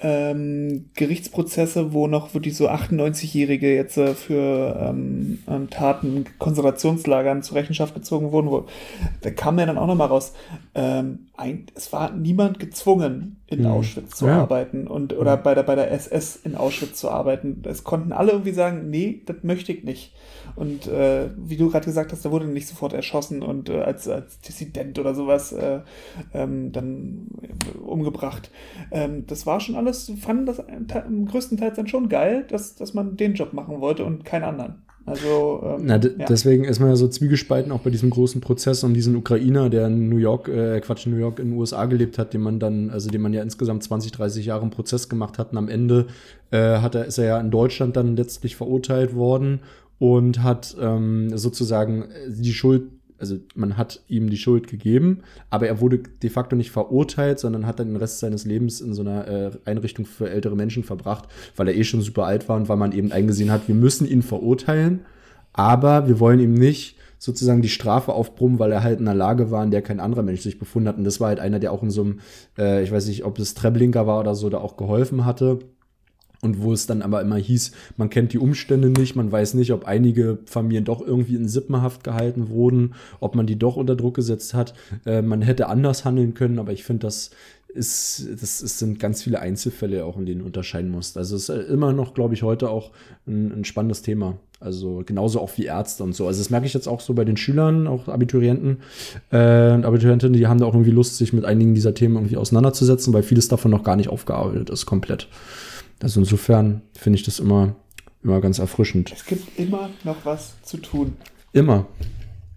ähm, 0.03 0.91
Gerichtsprozesse, 0.95 1.93
wo 1.93 2.07
noch 2.07 2.35
wirklich 2.35 2.57
so 2.57 2.69
98-Jährige 2.69 3.75
jetzt 3.75 3.97
äh, 3.97 4.15
für 4.15 4.77
ähm, 4.81 5.39
ähm, 5.49 5.71
Taten 5.71 6.17
in 6.19 6.25
Konzentrationslagern 6.39 7.43
zur 7.43 7.57
Rechenschaft 7.57 7.95
gezogen 7.95 8.33
wurden. 8.33 8.51
Wo, 8.51 8.67
da 9.23 9.31
kam 9.31 9.59
ja 9.59 9.67
dann 9.67 9.79
auch 9.79 9.87
nochmal 9.87 10.09
raus, 10.09 10.33
ähm, 10.75 11.27
ein, 11.37 11.67
es 11.75 11.93
war 11.93 12.13
niemand 12.13 12.59
gezwungen, 12.59 13.37
in 13.47 13.61
Mhm. 13.61 13.67
Auschwitz 13.67 14.17
zu 14.17 14.27
Ja. 14.27 14.41
arbeiten 14.43 14.87
und 14.87 15.17
oder 15.17 15.37
bei 15.37 15.55
der, 15.55 15.63
bei 15.63 15.75
der 15.77 15.91
SS 15.93 16.37
in 16.37 16.57
Auschwitz 16.57 16.99
zu 16.99 17.11
arbeiten. 17.11 17.63
Es 17.65 17.85
konnten 17.85 18.13
alle 18.13 18.33
irgendwie 18.33 18.53
sagen, 18.53 18.91
nee, 18.91 19.23
das 19.27 19.37
möchte 19.43 19.73
ich 19.73 19.85
nicht. 19.85 20.13
Und 20.57 20.87
äh, 20.87 21.29
wie 21.37 21.57
du 21.57 21.71
gerade 21.71 21.85
gesagt 21.85 22.13
hast, 22.13 22.25
da 22.25 22.31
wurde 22.31 22.47
nicht 22.47 22.67
sofort 22.67 22.95
erschossen 22.95 23.43
und 23.43 23.69
äh, 23.69 23.81
als, 23.81 24.09
als 24.09 24.41
Dissident 24.41 24.99
oder 24.99 25.15
sowas 25.15 25.53
äh, 25.53 25.81
ähm, 26.33 26.73
dann 26.73 27.29
äh, 27.43 27.79
umgebracht. 27.79 28.51
Ähm, 28.91 29.25
das 29.27 29.47
war 29.47 29.61
schon 29.61 29.77
alles, 29.77 30.11
fanden 30.19 30.47
das 30.47 30.61
ein 30.67 30.89
Teil- 30.89 31.05
im 31.07 31.27
größten 31.27 31.59
Teil 31.59 31.73
dann 31.77 31.87
schon 31.87 32.09
geil, 32.09 32.47
dass, 32.49 32.75
dass 32.75 32.95
man 32.95 33.17
den 33.17 33.35
Job 33.35 33.53
machen 33.53 33.81
wollte 33.81 34.05
und 34.05 34.25
keinen 34.25 34.45
anderen. 34.45 34.87
Also 35.07 35.63
ähm, 35.63 35.83
Na, 35.85 35.97
ja. 35.97 36.27
deswegen 36.29 36.65
ist 36.65 36.81
man 36.81 36.89
ja 36.89 36.97
so 36.97 37.07
zwiegespalten, 37.07 37.71
auch 37.71 37.81
bei 37.81 37.91
diesem 37.91 38.11
großen 38.11 38.41
Prozess 38.41 38.83
um 38.83 38.93
diesen 38.93 39.15
Ukrainer, 39.15 39.71
der 39.71 39.87
in 39.87 40.09
New 40.09 40.17
York, 40.17 40.49
äh, 40.49 40.81
Quatsch, 40.81 41.07
in 41.07 41.13
New 41.13 41.19
York 41.19 41.39
in 41.39 41.51
den 41.51 41.59
USA 41.59 41.85
gelebt 41.85 42.19
hat, 42.19 42.35
den 42.35 42.41
man 42.41 42.59
dann, 42.59 42.91
also 42.91 43.09
den 43.09 43.21
man 43.21 43.33
ja 43.33 43.43
insgesamt 43.43 43.85
20, 43.85 44.11
30 44.11 44.47
Jahre 44.47 44.65
im 44.65 44.71
Prozess 44.71 45.09
gemacht 45.09 45.39
hat. 45.39 45.53
Und 45.53 45.59
am 45.59 45.69
Ende 45.69 46.09
äh, 46.51 46.79
hat 46.79 46.97
er, 46.97 47.05
ist 47.05 47.19
er 47.19 47.27
ja 47.27 47.41
in 47.41 47.53
Deutschland 47.53 47.97
dann 47.97 48.17
letztlich 48.17 48.57
verurteilt 48.57 49.15
worden 49.15 49.61
und 49.99 50.43
hat 50.43 50.77
ähm, 50.81 51.37
sozusagen 51.37 52.03
äh, 52.03 52.31
die 52.31 52.53
Schuld, 52.53 52.91
also 53.19 53.37
man 53.55 53.77
hat 53.77 54.03
ihm 54.09 54.29
die 54.29 54.37
Schuld 54.37 54.69
gegeben, 54.69 55.23
aber 55.49 55.67
er 55.69 55.81
wurde 55.81 55.99
de 55.99 56.31
facto 56.31 56.55
nicht 56.55 56.71
verurteilt, 56.71 57.39
sondern 57.39 57.67
hat 57.67 57.81
dann 57.81 57.89
den 57.89 57.97
Rest 57.97 58.19
seines 58.19 58.45
Lebens 58.45 58.81
in 58.81 58.93
so 58.93 59.03
einer 59.03 59.27
äh, 59.27 59.51
Einrichtung 59.65 60.05
für 60.05 60.29
ältere 60.29 60.57
Menschen 60.57 60.85
verbracht, 60.85 61.29
weil 61.57 61.69
er 61.69 61.77
eh 61.77 61.85
schon 61.85 62.03
super 62.03 62.27
alt 62.27 62.49
war 62.49 62.57
und 62.57 62.69
weil 62.69 62.77
man 62.77 62.93
eben 62.93 63.13
eingesehen 63.13 63.51
hat, 63.51 63.69
wir 63.69 63.75
müssen 63.75 64.07
ihn 64.07 64.23
verurteilen, 64.23 65.01
aber 65.53 66.07
wir 66.09 66.21
wollen 66.21 66.41
ihm 66.41 66.55
nicht 66.55 66.97
sozusagen 67.19 67.63
die 67.63 67.69
Strafe 67.69 68.13
aufbrummen, 68.13 68.59
weil 68.59 68.73
er 68.73 68.83
halt 68.83 69.01
in 69.01 69.09
einer 69.09 69.17
Lage 69.17 69.51
war, 69.51 69.65
in 69.65 69.71
der 69.71 69.83
kein 69.83 70.01
anderer 70.01 70.23
Mensch 70.23 70.43
sich 70.43 70.59
befunden 70.59 70.89
hat. 70.89 70.99
Und 70.99 71.05
das 71.05 71.21
war 71.21 71.29
halt 71.29 71.41
einer, 71.41 71.59
der 71.59 71.73
auch 71.73 71.83
in 71.83 71.91
so 71.91 72.03
einem, 72.03 72.21
äh, 72.59 72.83
ich 72.83 72.93
weiß 72.93 73.07
nicht, 73.07 73.25
ob 73.25 73.39
es 73.39 73.55
Treblinka 73.55 74.07
war 74.07 74.21
oder 74.21 74.35
so, 74.35 74.51
da 74.51 74.59
auch 74.59 74.77
geholfen 74.77 75.25
hatte. 75.25 75.61
Und 76.47 76.63
wo 76.63 76.73
es 76.73 76.87
dann 76.87 77.03
aber 77.03 77.21
immer 77.21 77.37
hieß, 77.37 77.73
man 77.97 78.09
kennt 78.09 78.33
die 78.33 78.39
Umstände 78.39 78.89
nicht, 78.89 79.17
man 79.17 79.31
weiß 79.31 79.55
nicht, 79.55 79.73
ob 79.73 79.85
einige 79.85 80.39
Familien 80.47 80.85
doch 80.85 81.05
irgendwie 81.05 81.35
in 81.35 81.49
Sippenhaft 81.49 82.05
gehalten 82.05 82.49
wurden, 82.49 82.95
ob 83.21 83.35
man 83.35 83.47
die 83.47 83.59
doch 83.59 83.77
unter 83.77 83.97
Druck 83.97 84.15
gesetzt 84.15 84.55
hat. 84.55 84.75
Äh, 85.05 85.23
man 85.23 85.43
hätte 85.43 85.69
anders 85.69 86.05
handeln 86.05 86.35
können, 86.35 86.59
aber 86.59 86.73
ich 86.73 86.85
finde, 86.85 87.07
das 87.07 87.31
ist, 87.77 88.29
das 88.41 88.63
ist, 88.63 88.79
sind 88.79 88.99
ganz 88.99 89.23
viele 89.23 89.41
Einzelfälle 89.41 90.05
auch, 90.05 90.17
in 90.17 90.27
denen 90.27 90.41
du 90.41 90.47
unterscheiden 90.47 90.91
musst. 90.91 91.17
Also 91.17 91.37
es 91.37 91.49
ist 91.49 91.69
immer 91.69 91.93
noch, 91.93 92.15
glaube 92.15 92.35
ich, 92.35 92.43
heute 92.43 92.71
auch 92.71 92.91
ein, 93.27 93.53
ein 93.53 93.65
spannendes 93.65 94.03
Thema. 94.03 94.39
Also 94.59 95.03
genauso 95.05 95.41
auch 95.41 95.51
wie 95.59 95.67
Ärzte 95.67 96.03
und 96.03 96.15
so. 96.15 96.27
Also 96.27 96.41
das 96.41 96.49
merke 96.49 96.67
ich 96.67 96.75
jetzt 96.75 96.89
auch 96.89 97.01
so 97.01 97.13
bei 97.13 97.25
den 97.25 97.37
Schülern, 97.37 97.87
auch 97.87 98.09
Abiturienten 98.09 98.79
äh, 99.31 99.73
und 99.73 99.85
Abiturientinnen, 99.85 100.33
die 100.33 100.47
haben 100.47 100.61
da 100.61 100.67
auch 100.67 100.75
irgendwie 100.75 100.93
Lust, 100.93 101.19
sich 101.19 101.33
mit 101.33 101.45
einigen 101.45 101.75
dieser 101.75 101.93
Themen 101.93 102.17
irgendwie 102.17 102.39
auseinanderzusetzen, 102.39 103.13
weil 103.13 103.23
vieles 103.23 103.49
davon 103.49 103.71
noch 103.71 103.85
gar 103.85 103.97
nicht 103.97 104.09
aufgearbeitet 104.09 104.71
ist, 104.71 104.87
komplett. 104.87 105.29
Also 106.03 106.21
insofern 106.21 106.83
finde 106.93 107.19
ich 107.19 107.25
das 107.25 107.39
immer, 107.39 107.75
immer 108.23 108.41
ganz 108.41 108.59
erfrischend. 108.59 109.13
es 109.13 109.25
gibt 109.25 109.59
immer 109.59 109.91
noch 110.05 110.25
was 110.25 110.61
zu 110.63 110.77
tun. 110.79 111.17
Immer. 111.53 111.87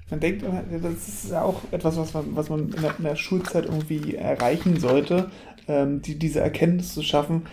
Man 0.10 0.20
denkt, 0.20 0.44
immer, 0.44 0.64
das 0.82 1.08
ist 1.08 1.32
ja 1.32 1.44
auch 1.44 1.62
etwas, 1.72 1.98
was 1.98 2.14
man, 2.14 2.36
was 2.36 2.50
man 2.50 2.72
in 2.72 2.82
der, 2.82 2.98
in 2.98 3.04
der 3.04 3.16
Schulzeit 3.16 3.66
irgendwie 3.66 4.16
erreichen 4.16 4.80
sollte, 4.80 5.30
ähm, 5.68 6.02
die, 6.02 6.18
diese 6.18 6.40
Erkenntnis 6.40 6.94
zu 6.94 7.04
schaffen. 7.04 7.44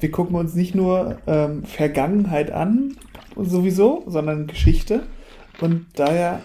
Wir 0.00 0.10
gucken 0.10 0.36
uns 0.36 0.54
nicht 0.54 0.74
nur 0.74 1.18
ähm, 1.26 1.64
Vergangenheit 1.64 2.50
an, 2.50 2.96
sowieso, 3.36 4.04
sondern 4.06 4.46
Geschichte. 4.46 5.04
Und 5.60 5.86
daher 5.94 6.40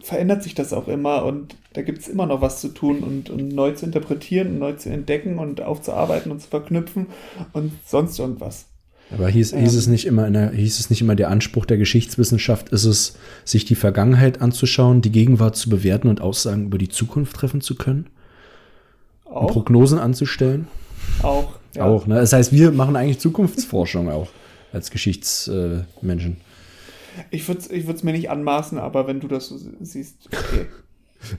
verändert 0.00 0.42
sich 0.42 0.54
das 0.54 0.72
auch 0.72 0.88
immer 0.88 1.24
und 1.24 1.56
da 1.74 1.82
gibt 1.82 2.00
es 2.00 2.08
immer 2.08 2.26
noch 2.26 2.40
was 2.40 2.60
zu 2.60 2.68
tun 2.68 3.00
und, 3.00 3.30
und 3.30 3.48
neu 3.48 3.72
zu 3.72 3.86
interpretieren 3.86 4.48
und 4.48 4.58
neu 4.58 4.72
zu 4.74 4.90
entdecken 4.90 5.38
und 5.38 5.60
aufzuarbeiten 5.60 6.30
und 6.30 6.40
zu 6.40 6.48
verknüpfen 6.48 7.06
und 7.52 7.72
sonst 7.86 8.18
irgendwas. 8.18 8.66
Aber 9.10 9.28
hieß, 9.28 9.54
hieß, 9.54 9.74
es 9.74 9.86
nicht 9.88 10.06
immer 10.06 10.26
in 10.26 10.32
der, 10.32 10.50
hieß 10.52 10.80
es 10.80 10.88
nicht 10.88 11.02
immer, 11.02 11.14
der 11.14 11.28
Anspruch 11.28 11.66
der 11.66 11.76
Geschichtswissenschaft 11.76 12.70
ist 12.70 12.84
es, 12.84 13.16
sich 13.44 13.64
die 13.64 13.74
Vergangenheit 13.74 14.40
anzuschauen, 14.40 15.02
die 15.02 15.12
Gegenwart 15.12 15.54
zu 15.54 15.68
bewerten 15.68 16.08
und 16.08 16.20
Aussagen 16.20 16.66
über 16.66 16.78
die 16.78 16.88
Zukunft 16.88 17.36
treffen 17.36 17.60
zu 17.60 17.74
können? 17.74 18.06
Auch. 19.24 19.48
Prognosen 19.48 19.98
anzustellen? 19.98 20.66
Auch. 21.22 21.58
ja. 21.74 21.84
Auch, 21.84 22.06
ne? 22.06 22.14
Das 22.14 22.32
heißt, 22.32 22.52
wir 22.52 22.70
machen 22.72 22.96
eigentlich 22.96 23.18
Zukunftsforschung 23.18 24.08
auch 24.08 24.28
als 24.72 24.90
Geschichtsmenschen. 24.90 26.38
Ich 27.30 27.46
würde 27.46 27.60
es 27.60 27.70
ich 27.70 27.86
würd's 27.86 28.02
mir 28.02 28.12
nicht 28.12 28.30
anmaßen, 28.30 28.78
aber 28.78 29.06
wenn 29.06 29.20
du 29.20 29.28
das 29.28 29.48
so 29.48 29.58
siehst, 29.80 30.28
okay. 30.28 30.66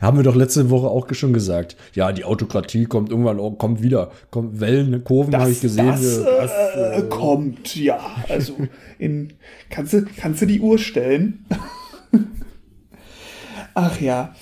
Haben 0.02 0.18
wir 0.18 0.24
doch 0.24 0.36
letzte 0.36 0.70
Woche 0.70 0.88
auch 0.88 1.08
schon 1.14 1.34
gesagt. 1.34 1.76
Ja, 1.94 2.12
die 2.12 2.26
Autokratie 2.26 2.86
kommt 2.86 3.10
irgendwann, 3.10 3.40
oh, 3.40 3.52
kommt 3.52 3.82
wieder. 3.82 4.12
Kommt 4.32 4.60
Wellen, 4.60 5.04
Kurven 5.04 5.36
habe 5.36 5.52
ich 5.52 5.62
gesehen. 5.62 5.88
Das, 5.88 6.02
wir- 6.02 6.94
äh, 6.98 7.02
kommt, 7.10 7.76
ja. 7.76 8.00
Also, 8.30 8.54
in, 9.00 9.34
kannst, 9.70 9.94
du, 9.94 10.06
kannst 10.18 10.42
du 10.42 10.46
die 10.46 10.62
Uhr 10.62 10.78
stellen? 10.78 11.46
Ach 13.76 14.00
ja. 14.00 14.36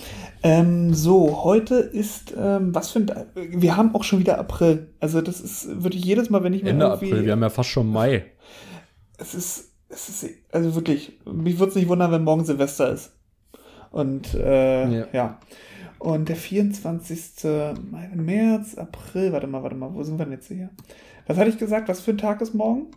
Ähm, 0.43 0.93
so, 0.93 1.43
heute 1.43 1.75
ist, 1.75 2.33
ähm, 2.37 2.73
was 2.73 2.91
für 2.91 2.99
ein, 2.99 3.11
wir 3.35 3.77
haben 3.77 3.93
auch 3.93 4.03
schon 4.03 4.19
wieder 4.19 4.39
April. 4.39 4.87
Also, 4.99 5.21
das 5.21 5.39
ist 5.39 5.83
wirklich 5.83 6.03
jedes 6.03 6.29
Mal, 6.29 6.43
wenn 6.43 6.53
ich 6.53 6.63
mir 6.63 6.71
Ende 6.71 6.91
April, 6.91 7.25
wir 7.25 7.31
haben 7.31 7.41
ja 7.43 7.49
fast 7.49 7.69
schon 7.69 7.87
Mai. 7.87 8.25
es 9.17 9.35
ist, 9.35 9.71
es 9.89 10.09
ist, 10.09 10.25
also 10.51 10.73
wirklich, 10.73 11.19
mich 11.31 11.59
würde 11.59 11.69
es 11.69 11.75
nicht 11.75 11.87
wundern, 11.89 12.11
wenn 12.11 12.23
morgen 12.23 12.43
Silvester 12.43 12.91
ist. 12.91 13.11
Und, 13.91 14.33
äh, 14.33 14.99
Ja. 14.99 15.07
ja. 15.13 15.39
Und 15.99 16.29
der 16.29 16.35
24. 16.35 17.75
März, 18.15 18.75
April, 18.75 19.31
warte 19.33 19.47
mal, 19.47 19.61
warte 19.61 19.75
mal, 19.75 19.93
wo 19.93 20.01
sind 20.03 20.17
wir 20.17 20.25
denn 20.25 20.33
jetzt 20.33 20.47
hier? 20.47 20.69
Was 21.27 21.37
hatte 21.37 21.49
ich 21.49 21.57
gesagt? 21.59 21.89
Was 21.89 22.01
für 22.01 22.11
ein 22.11 22.17
Tag 22.17 22.41
ist 22.41 22.53
morgen? 22.55 22.87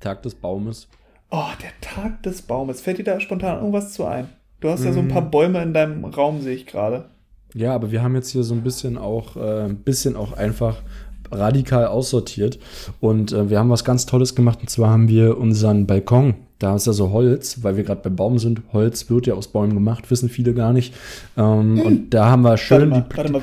Tag 0.00 0.22
des 0.22 0.34
Baumes. 0.34 0.88
Oh, 1.30 1.44
der 1.62 1.70
Tag 1.80 2.22
des 2.24 2.42
Baumes. 2.42 2.80
Fällt 2.82 2.98
dir 2.98 3.04
da 3.04 3.18
spontan 3.20 3.58
irgendwas 3.58 3.94
zu 3.94 4.04
ein? 4.04 4.28
Du 4.60 4.68
hast 4.68 4.84
ja 4.84 4.92
so 4.92 4.98
ein 5.00 5.06
Mhm. 5.06 5.10
paar 5.10 5.22
Bäume 5.30 5.62
in 5.62 5.72
deinem 5.72 6.04
Raum, 6.04 6.40
sehe 6.42 6.54
ich 6.54 6.66
gerade. 6.66 7.06
Ja, 7.54 7.74
aber 7.74 7.90
wir 7.90 8.02
haben 8.02 8.14
jetzt 8.14 8.30
hier 8.30 8.42
so 8.42 8.54
ein 8.54 8.62
bisschen 8.62 8.98
auch, 8.98 9.36
äh, 9.36 9.64
ein 9.64 9.76
bisschen 9.78 10.14
auch 10.16 10.32
einfach 10.34 10.82
radikal 11.30 11.86
aussortiert. 11.86 12.58
Und 13.00 13.32
äh, 13.32 13.48
wir 13.48 13.58
haben 13.58 13.70
was 13.70 13.84
ganz 13.84 14.04
Tolles 14.06 14.34
gemacht. 14.34 14.58
Und 14.60 14.68
zwar 14.68 14.90
haben 14.90 15.08
wir 15.08 15.38
unseren 15.38 15.86
Balkon. 15.86 16.34
Da 16.62 16.76
ist 16.76 16.86
ja 16.86 16.92
so 16.92 17.10
Holz, 17.10 17.64
weil 17.64 17.76
wir 17.76 17.82
gerade 17.82 18.02
bei 18.02 18.10
Baum 18.10 18.38
sind. 18.38 18.62
Holz 18.72 19.10
wird 19.10 19.26
ja 19.26 19.34
aus 19.34 19.48
Bäumen 19.48 19.74
gemacht, 19.74 20.08
wissen 20.12 20.28
viele 20.28 20.54
gar 20.54 20.72
nicht. 20.72 20.94
Ähm, 21.36 21.80
Und 21.80 22.10
da 22.10 22.26
haben 22.30 22.42
wir 22.42 22.50
Warte 22.50 22.62
schön 22.62 22.88
mal, 22.90 23.04
die. 23.10 23.16
warte 23.16 23.32
mal. 23.32 23.42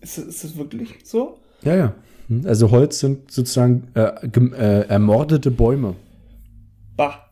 Ist, 0.00 0.18
ist 0.18 0.42
das 0.42 0.56
wirklich 0.56 0.96
so? 1.04 1.38
Ja, 1.62 1.76
ja. 1.76 1.92
Hm, 2.26 2.42
Also 2.46 2.70
Holz 2.72 2.98
sind 2.98 3.30
sozusagen 3.30 3.84
äh, 3.94 4.10
äh, 4.26 4.88
ermordete 4.88 5.52
Bäume. 5.52 5.94
Bah. 6.96 7.30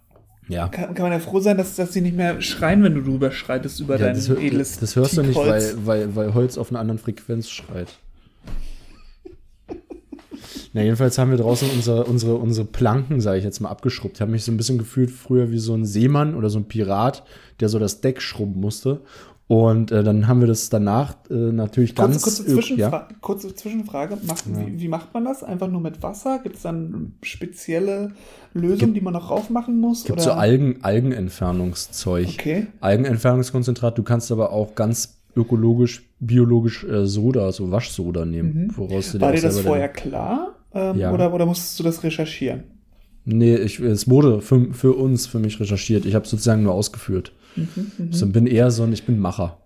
Ja. 0.49 0.69
Kann, 0.69 0.95
kann 0.95 1.03
man 1.07 1.13
ja 1.13 1.19
froh 1.19 1.41
sein, 1.41 1.57
dass, 1.57 1.75
dass 1.75 1.93
sie 1.93 2.03
nicht 2.03 2.17
mehr 2.17 2.41
schreien, 2.41 2.85
wenn 2.85 2.95
du 2.95 3.03
drüber 3.03 3.33
schreitest 3.33 3.81
über 3.81 3.99
ja 3.99 4.13
dein 4.13 4.37
edles 4.39 4.79
das 4.79 4.95
hörst 4.95 5.17
du 5.17 5.23
nicht, 5.23 5.35
weil, 5.37 5.61
Teakholz. 5.61 5.77
weil, 5.87 6.15
weil 6.15 6.35
Holz 6.35 6.57
auf 6.57 6.71
einer 6.71 6.79
anderen 6.79 6.99
Frequenz 7.01 7.49
schreit. 7.49 7.89
Na, 10.73 10.83
jedenfalls 10.83 11.19
haben 11.19 11.31
wir 11.31 11.39
draußen 11.39 11.69
unsere, 11.71 12.05
unsere, 12.05 12.37
unsere 12.37 12.67
Planken, 12.67 13.21
sage 13.21 13.39
ich 13.39 13.45
jetzt 13.45 13.61
mal, 13.61 13.71
abgeschrubbt. 13.71 14.17
Ich 14.17 14.21
habe 14.21 14.31
mich 14.31 14.45
so 14.45 14.53
ein 14.53 14.57
bisschen 14.57 14.79
gefühlt 14.79 15.11
früher 15.11 15.51
wie 15.51 15.59
so 15.59 15.75
ein 15.75 15.85
Seemann 15.85 16.35
oder 16.35 16.51
so 16.51 16.59
ein 16.59 16.69
Pirat, 16.69 17.25
der 17.61 17.69
so 17.69 17.79
das 17.79 18.01
Deck 18.01 18.21
schrubben 18.21 18.61
musste. 18.61 19.01
Und 19.49 19.93
äh, 19.93 20.03
dann 20.03 20.27
haben 20.27 20.41
wir 20.41 20.49
das 20.49 20.71
danach 20.71 21.15
äh, 21.31 21.35
natürlich 21.35 21.95
ganz. 21.95 22.21
Kurze, 22.21 22.43
kurze, 22.43 22.55
Zwischenfra 22.55 23.07
ja? 23.09 23.17
kurze 23.21 23.55
Zwischenfrage. 23.55 24.19
Macht, 24.23 24.45
ja. 24.47 24.67
wie, 24.67 24.81
wie, 24.81 24.89
macht 24.89 25.15
man 25.15 25.25
das? 25.25 25.45
Einfach 25.45 25.69
nur 25.69 25.81
mit 25.81 26.03
Wasser? 26.03 26.41
Gibt 26.43 26.57
es 26.57 26.63
dann 26.63 27.15
spezielle 27.23 28.13
Lösungen, 28.55 28.93
die 28.93 29.01
man 29.01 29.13
noch 29.13 29.31
raufmachen 29.31 29.79
muss? 29.79 30.03
Gibt 30.03 30.21
so 30.21 30.33
Algen, 30.33 30.79
Algenentfernungszeug. 30.83 32.27
Okay. 32.27 32.67
Algenentfernungskonzentrat. 32.81 33.97
Du 33.97 34.03
kannst 34.03 34.33
aber 34.33 34.51
auch 34.51 34.75
ganz 34.75 35.21
ökologisch, 35.37 36.06
biologisch 36.21 36.85
äh, 36.85 37.07
Soda, 37.07 37.53
so 37.53 37.71
Waschsoda 37.71 38.25
nehmen. 38.25 38.67
Mhm. 38.67 38.77
Woraus 38.77 39.13
du 39.13 39.21
War 39.21 39.33
dir 39.33 39.43
das 39.43 39.61
vorher 39.61 39.89
klar? 39.89 40.55
Ähm, 40.75 40.99
ja. 40.99 41.13
oder, 41.13 41.33
oder 41.33 41.47
musstest 41.47 41.79
du 41.79 41.85
das 41.85 42.03
recherchieren? 42.03 42.65
Nee, 43.25 43.57
ich, 43.57 43.81
es 43.81 44.09
wurde 44.09 44.41
für, 44.41 44.73
für 44.73 44.93
uns, 44.93 45.27
für 45.27 45.39
mich 45.39 45.59
recherchiert. 45.59 46.07
Ich 46.07 46.15
habe 46.15 46.27
sozusagen 46.27 46.63
nur 46.63 46.75
ausgeführt. 46.75 47.33
Mhm, 47.57 47.67
mhm. 47.99 48.13
so, 48.13 48.27
bin 48.29 48.47
eher 48.47 48.71
so 48.71 48.85
ein, 48.85 48.93
ich 48.93 49.05
bin 49.05 49.19
Macher. 49.19 49.59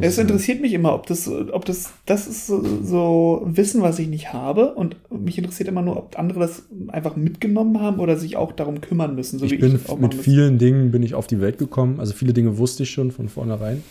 Es 0.00 0.18
interessiert 0.18 0.60
mich 0.60 0.72
immer, 0.72 0.94
ob 0.94 1.06
das, 1.06 1.28
ob 1.28 1.64
das, 1.64 1.92
das 2.06 2.26
ist 2.26 2.46
so, 2.46 2.62
so, 2.82 3.42
Wissen, 3.46 3.82
was 3.82 3.98
ich 3.98 4.08
nicht 4.08 4.32
habe. 4.32 4.74
Und 4.74 4.96
mich 5.10 5.38
interessiert 5.38 5.68
immer 5.68 5.82
nur, 5.82 5.96
ob 5.96 6.18
andere 6.18 6.40
das 6.40 6.64
einfach 6.88 7.16
mitgenommen 7.16 7.80
haben 7.80 8.00
oder 8.00 8.16
sich 8.16 8.36
auch 8.36 8.52
darum 8.52 8.80
kümmern 8.80 9.14
müssen. 9.14 9.38
So 9.38 9.46
ich 9.46 9.58
bin 9.58 9.76
ich 9.76 9.96
mit 9.96 10.14
vielen 10.14 10.58
Dingen 10.58 10.90
bin 10.90 11.02
ich 11.02 11.14
auf 11.14 11.26
die 11.26 11.40
Welt 11.40 11.58
gekommen. 11.58 12.00
Also 12.00 12.14
viele 12.14 12.32
Dinge 12.32 12.58
wusste 12.58 12.84
ich 12.84 12.90
schon 12.90 13.10
von 13.10 13.28
vornherein. 13.28 13.82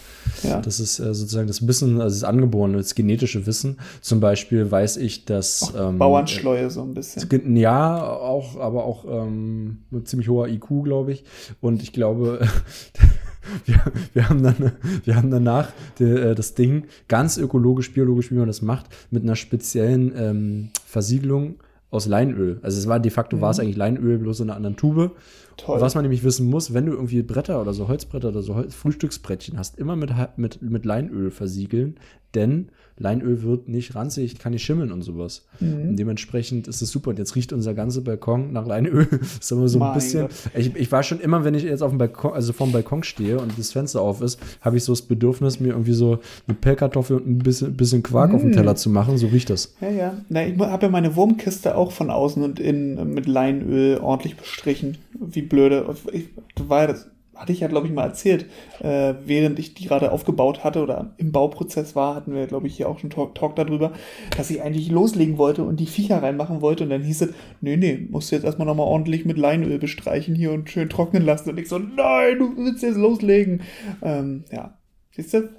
Ja. 0.43 0.62
Das 0.62 0.80
ist 0.80 1.00
äh, 1.00 1.13
sozusagen 1.13 1.48
das 1.48 1.67
Wissen, 1.67 2.02
also 2.02 2.15
das 2.15 2.24
angeborene, 2.24 2.78
das 2.78 2.96
genetische 2.96 3.46
Wissen. 3.46 3.78
Zum 4.02 4.19
Beispiel 4.19 4.69
weiß 4.69 4.98
ich, 4.98 5.26
dass 5.26 5.74
ähm, 5.78 5.98
Bauernschleue 5.98 6.69
so 6.69 6.82
ein 6.82 6.93
bisschen. 6.93 7.56
Ja, 7.56 8.04
auch, 8.04 8.58
aber 8.60 8.86
auch 8.86 9.06
ähm, 9.06 9.80
mit 9.91 10.08
ziemlich 10.08 10.30
hoher 10.30 10.48
IQ, 10.48 10.84
glaube 10.84 11.13
ich. 11.13 11.24
Und 11.62 11.84
ich 11.84 11.93
glaube, 11.93 12.48
wir, 13.65 13.82
wir, 14.13 14.29
haben 14.29 14.43
dann, 14.43 14.73
wir 15.03 15.15
haben 15.15 15.32
danach 15.32 15.71
die, 15.99 16.06
äh, 16.06 16.36
das 16.36 16.53
Ding 16.53 16.86
ganz 17.08 17.38
ökologisch, 17.38 17.93
biologisch, 17.93 18.32
wie 18.32 18.36
man 18.36 18.47
das 18.47 18.62
macht, 18.62 18.88
mit 19.12 19.23
einer 19.23 19.36
speziellen 19.36 20.13
ähm, 20.15 20.69
Versiegelung 20.86 21.56
aus 21.89 22.08
Leinöl. 22.08 22.60
Also 22.63 22.79
es 22.79 22.88
war 22.88 22.99
de 22.99 23.12
facto 23.12 23.38
mhm. 23.38 23.41
war 23.41 23.51
es 23.51 23.60
eigentlich 23.60 23.77
Leinöl, 23.77 24.17
bloß 24.17 24.39
in 24.39 24.49
einer 24.49 24.58
anderen 24.58 24.75
Tube. 24.75 25.12
Toll. 25.58 25.79
Was 25.79 25.93
man 25.93 26.03
nämlich 26.03 26.23
wissen 26.23 26.49
muss, 26.49 26.73
wenn 26.73 26.88
du 26.88 26.93
irgendwie 26.93 27.21
Bretter 27.21 27.62
oder 27.62 27.73
so 27.73 27.88
Holzbretter 27.88 28.29
oder 28.29 28.41
so 28.41 28.56
Holz 28.56 28.73
Frühstücksbrettchen 28.73 29.60
hast, 29.60 29.77
immer 29.77 29.95
mit, 29.95 30.12
mit, 30.36 30.62
mit 30.63 30.86
Leinöl 30.86 31.29
versiegeln, 31.29 31.99
denn 32.34 32.69
Leinöl 32.97 33.41
wird 33.43 33.67
nicht 33.67 33.95
ranzig, 33.95 34.38
kann 34.39 34.53
nicht 34.53 34.63
schimmeln 34.63 34.91
und 34.91 35.01
sowas. 35.01 35.45
Mhm. 35.60 35.89
Und 35.89 35.95
dementsprechend 35.97 36.67
ist 36.67 36.82
es 36.82 36.91
super. 36.91 37.10
Und 37.10 37.19
jetzt 37.19 37.36
riecht 37.36 37.51
unser 37.51 37.73
ganzer 37.73 38.01
Balkon 38.01 38.53
nach 38.53 38.65
Leinöl. 38.65 39.08
ist 39.39 39.51
aber 39.51 39.67
so 39.67 39.77
ein 39.77 39.79
mein 39.79 39.93
bisschen. 39.95 40.27
Ich, 40.56 40.75
ich, 40.75 40.91
war 40.91 41.03
schon 41.03 41.19
immer, 41.19 41.43
wenn 41.43 41.56
ich 41.56 41.63
jetzt 41.63 41.82
auf 41.82 41.91
dem 41.91 41.97
Balkon, 41.97 42.34
also 42.34 42.53
vorm 42.53 42.71
Balkon 42.71 43.03
stehe 43.03 43.39
und 43.39 43.58
das 43.58 43.71
Fenster 43.71 44.01
auf 44.01 44.21
ist, 44.21 44.39
habe 44.62 44.77
ich 44.77 44.84
so 44.84 44.91
das 44.91 45.01
Bedürfnis, 45.01 45.60
mir 45.60 45.69
irgendwie 45.69 45.93
so 45.93 46.19
eine 46.47 46.56
Pellkartoffel 46.56 47.17
und 47.17 47.27
ein 47.27 47.39
bisschen, 47.39 47.75
bisschen 47.75 48.03
Quark 48.03 48.29
mhm. 48.29 48.36
auf 48.36 48.41
den. 48.41 48.53
Teller 48.53 48.75
zu 48.75 48.89
machen. 48.89 49.17
So 49.17 49.27
riecht 49.27 49.49
das. 49.49 49.73
Ja, 49.82 49.89
ja. 49.89 50.17
Na, 50.29 50.45
ich 50.45 50.58
habe 50.60 50.86
ja 50.86 50.89
meine 50.91 51.15
Wurmkiste 51.15 51.75
auch 51.75 51.91
von 51.91 52.10
außen 52.10 52.43
und 52.43 52.60
innen 52.60 53.13
mit 53.13 53.25
Leinöl 53.25 53.97
ordentlich 53.97 54.38
bestrichen. 54.38 54.97
Wie 55.19 55.41
blöde. 55.41 55.95
Ich, 56.12 56.29
war 56.67 56.88
das 56.88 57.08
hatte 57.36 57.52
ich 57.52 57.60
ja, 57.60 57.67
glaube 57.67 57.88
ich, 57.88 57.93
mal 57.93 58.04
erzählt, 58.04 58.46
äh, 58.80 59.13
während 59.26 59.60
ich 59.60 59.74
die 59.74 59.86
gerade 59.86 60.12
aufgebaut 60.12 60.63
hatte 60.63 60.82
oder 60.84 61.13
im 61.17 61.32
Bauprozess 61.32 61.96
war, 61.96 62.15
hatten 62.15 62.34
wir, 62.34 62.48
glaube 62.48 62.67
ich, 62.67 62.76
hier 62.76 62.89
auch 62.89 63.00
schon 63.00 63.10
Talk, 63.10 63.36
Talk 63.36 63.56
darüber, 63.56 63.93
dass 64.38 64.50
ich 64.50 64.62
eigentlich 64.62 64.89
loslegen 64.91 65.38
wollte 65.38 65.63
und 65.63 65.80
die 65.80 65.86
Viecher 65.86 66.22
reinmachen 66.22 66.62
wollte 66.62 66.84
und 66.84 66.89
dann 66.89 67.04
hieß 67.04 67.22
es, 67.22 67.34
nee, 67.62 67.78
nee, 67.78 68.08
musst 68.10 68.32
du 68.32 68.36
jetzt 68.36 68.46
erstmal 68.46 68.67
nochmal 68.67 68.88
ordentlich 68.88 69.26
mit 69.26 69.38
Leinöl 69.38 69.80
bestreichen 69.80 70.36
hier 70.36 70.52
und 70.52 70.69
schön 70.69 70.89
trocknen 70.89 71.24
lassen 71.24 71.50
und 71.50 71.60
ich 71.60 71.67
so, 71.67 71.80
nein, 71.80 72.39
du 72.39 72.56
willst 72.58 72.84
jetzt 72.84 72.98
loslegen. 72.98 73.62
Ähm, 74.02 74.46
ja, 74.52 74.78
siehst 75.12 75.34
du, 75.34 75.50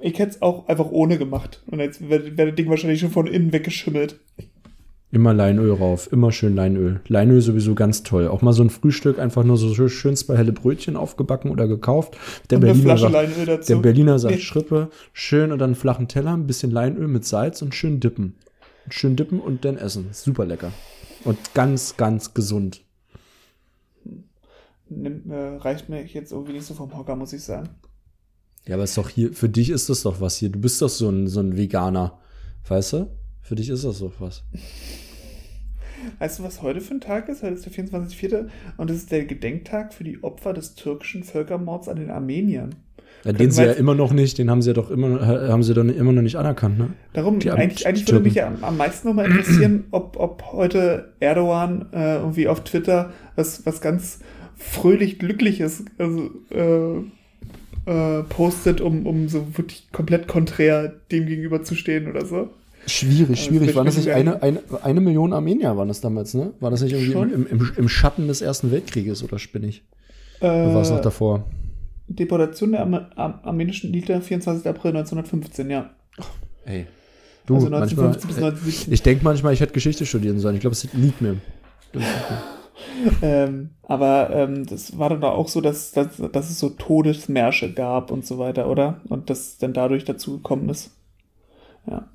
ich 0.00 0.18
hätte 0.18 0.30
es 0.30 0.42
auch 0.42 0.68
einfach 0.68 0.90
ohne 0.90 1.18
gemacht 1.18 1.62
und 1.66 1.80
jetzt 1.80 2.08
wäre 2.08 2.36
wär 2.36 2.46
das 2.46 2.54
Ding 2.54 2.68
wahrscheinlich 2.68 3.00
schon 3.00 3.10
von 3.10 3.26
innen 3.26 3.52
weggeschimmelt. 3.52 4.20
Immer 5.12 5.34
Leinöl 5.34 5.72
rauf, 5.72 6.12
immer 6.12 6.30
schön 6.30 6.54
Leinöl. 6.54 7.00
Leinöl 7.08 7.40
sowieso 7.40 7.74
ganz 7.74 8.04
toll. 8.04 8.28
Auch 8.28 8.42
mal 8.42 8.52
so 8.52 8.62
ein 8.62 8.70
Frühstück, 8.70 9.18
einfach 9.18 9.42
nur 9.42 9.56
so 9.56 9.88
schön 9.88 10.14
zwei 10.14 10.36
helle 10.36 10.52
Brötchen 10.52 10.96
aufgebacken 10.96 11.50
oder 11.50 11.66
gekauft. 11.66 12.16
Der 12.48 12.58
und 12.58 12.62
Berliner 12.62 12.96
sagt, 12.96 13.68
Der 13.68 13.76
Berliner 13.76 14.18
sagt 14.20 14.36
nee. 14.36 14.40
Schrippe, 14.40 14.88
schön 15.12 15.50
und 15.50 15.58
dann 15.58 15.70
einen 15.70 15.74
flachen 15.74 16.06
Teller, 16.06 16.34
ein 16.34 16.46
bisschen 16.46 16.70
Leinöl 16.70 17.08
mit 17.08 17.24
Salz 17.24 17.60
und 17.60 17.74
schön 17.74 17.98
dippen. 17.98 18.36
Schön 18.88 19.16
dippen 19.16 19.40
und 19.40 19.64
dann 19.64 19.78
essen. 19.78 20.08
Super 20.12 20.46
lecker. 20.46 20.72
Und 21.24 21.54
ganz, 21.54 21.96
ganz 21.96 22.32
gesund. 22.32 22.82
Nimm, 24.88 25.28
äh, 25.30 25.56
reicht 25.56 25.88
mir 25.88 26.04
jetzt 26.04 26.30
irgendwie 26.30 26.52
nicht 26.52 26.66
so 26.66 26.74
vom 26.74 26.96
Hocker, 26.96 27.16
muss 27.16 27.32
ich 27.32 27.42
sagen. 27.42 27.68
Ja, 28.66 28.74
aber 28.74 28.84
ist 28.84 28.96
doch 28.96 29.08
hier, 29.08 29.32
für 29.32 29.48
dich 29.48 29.70
ist 29.70 29.88
das 29.88 30.02
doch 30.02 30.20
was 30.20 30.36
hier. 30.36 30.50
Du 30.50 30.60
bist 30.60 30.80
doch 30.82 30.88
so 30.88 31.08
ein, 31.08 31.26
so 31.26 31.40
ein 31.40 31.56
Veganer. 31.56 32.18
Weißt 32.68 32.92
du? 32.92 33.19
Für 33.42 33.54
dich 33.54 33.68
ist 33.68 33.84
das 33.84 33.98
so 33.98 34.12
was. 34.18 34.44
Weißt 36.18 36.38
du, 36.38 36.42
was 36.44 36.62
heute 36.62 36.80
für 36.80 36.94
ein 36.94 37.00
Tag 37.00 37.28
ist? 37.28 37.42
Heute 37.42 37.54
ist 37.54 37.66
der 37.66 37.72
24.04. 37.72 38.48
und 38.76 38.90
es 38.90 38.98
ist 38.98 39.12
der 39.12 39.24
Gedenktag 39.24 39.92
für 39.92 40.04
die 40.04 40.22
Opfer 40.22 40.52
des 40.52 40.74
türkischen 40.74 41.24
Völkermords 41.24 41.88
an 41.88 41.96
den 41.96 42.10
Armeniern. 42.10 42.74
Ja, 43.24 43.32
den 43.32 43.50
sie 43.50 43.64
ja 43.64 43.72
immer 43.72 43.94
noch 43.94 44.12
nicht, 44.12 44.38
den 44.38 44.50
haben 44.50 44.62
sie 44.62 44.70
ja 44.70 44.74
doch 44.74 44.90
immer, 44.90 45.26
haben 45.26 45.62
sie 45.62 45.74
doch 45.74 45.84
immer 45.84 46.12
noch 46.12 46.22
nicht 46.22 46.36
anerkannt, 46.36 46.78
ne? 46.78 46.90
Darum, 47.12 47.38
die 47.38 47.50
eigentlich, 47.50 47.86
eigentlich 47.86 48.08
würde 48.08 48.24
mich 48.24 48.34
ja 48.34 48.46
am, 48.46 48.64
am 48.64 48.76
meisten 48.78 49.08
nochmal 49.08 49.26
interessieren, 49.26 49.84
ob, 49.90 50.16
ob 50.18 50.42
heute 50.52 51.12
Erdogan 51.20 51.86
äh, 51.92 52.16
irgendwie 52.16 52.48
auf 52.48 52.64
Twitter 52.64 53.12
was, 53.36 53.66
was 53.66 53.82
ganz 53.82 54.20
fröhlich 54.56 55.18
Glückliches 55.18 55.84
also, 55.98 56.30
äh, 56.50 57.90
äh, 57.90 58.22
postet, 58.24 58.80
um, 58.80 59.06
um 59.06 59.28
so 59.28 59.46
wirklich 59.56 59.88
komplett 59.92 60.26
konträr 60.26 60.88
dem 61.10 61.26
gegenüber 61.26 61.62
zu 61.62 61.74
stehen 61.74 62.08
oder 62.08 62.24
so. 62.24 62.50
Schwierig, 62.86 63.44
schwierig. 63.44 63.74
Waren 63.74 63.86
das 63.86 63.96
nicht 63.96 64.10
eine, 64.10 64.42
eine, 64.42 64.60
eine 64.82 65.00
Million 65.00 65.32
Armenier 65.32 65.76
waren 65.76 65.88
das 65.88 66.00
damals, 66.00 66.34
ne? 66.34 66.52
War 66.60 66.70
das 66.70 66.82
nicht 66.82 66.92
irgendwie 66.92 67.12
im, 67.12 67.46
im, 67.46 67.72
im, 67.76 67.88
Schatten 67.88 68.26
des 68.26 68.40
Ersten 68.40 68.70
Weltkrieges 68.70 69.22
oder 69.22 69.38
spinnig? 69.38 69.84
Äh, 70.40 70.46
oder 70.46 70.74
war 70.74 70.82
es 70.82 70.90
noch 70.90 71.00
davor? 71.00 71.44
Deportation 72.08 72.72
der 72.72 72.80
Ar 72.82 73.10
Ar 73.16 73.40
armenischen 73.44 73.90
Elite 73.90 74.20
24. 74.20 74.66
April 74.66 74.96
1915, 74.96 75.70
ja. 75.70 75.90
ey. 76.64 76.86
Du, 77.46 77.54
also 77.54 77.66
1915 77.66 78.42
manchmal, 78.42 78.52
bis 78.64 78.88
Ich 78.88 79.02
denke 79.02 79.24
manchmal, 79.24 79.52
ich 79.52 79.60
hätte 79.60 79.72
Geschichte 79.72 80.06
studieren 80.06 80.38
sollen. 80.38 80.54
Ich 80.54 80.60
glaube, 80.60 80.74
es 80.74 80.92
liegt 80.92 81.20
mir. 81.20 81.36
ähm, 83.22 83.70
aber 83.82 84.30
ähm, 84.30 84.66
das 84.66 84.98
war 84.98 85.10
dann 85.10 85.22
auch 85.24 85.48
so, 85.48 85.60
dass, 85.60 85.92
dass, 85.92 86.16
dass 86.16 86.50
es 86.50 86.58
so 86.58 86.70
Todesmärsche 86.70 87.72
gab 87.72 88.10
und 88.10 88.26
so 88.26 88.38
weiter, 88.38 88.68
oder? 88.68 89.00
Und 89.08 89.30
das 89.30 89.58
dann 89.58 89.72
dadurch 89.72 90.04
dazu 90.04 90.36
gekommen 90.36 90.68
ist. 90.68 90.90
Ja. 91.86 92.08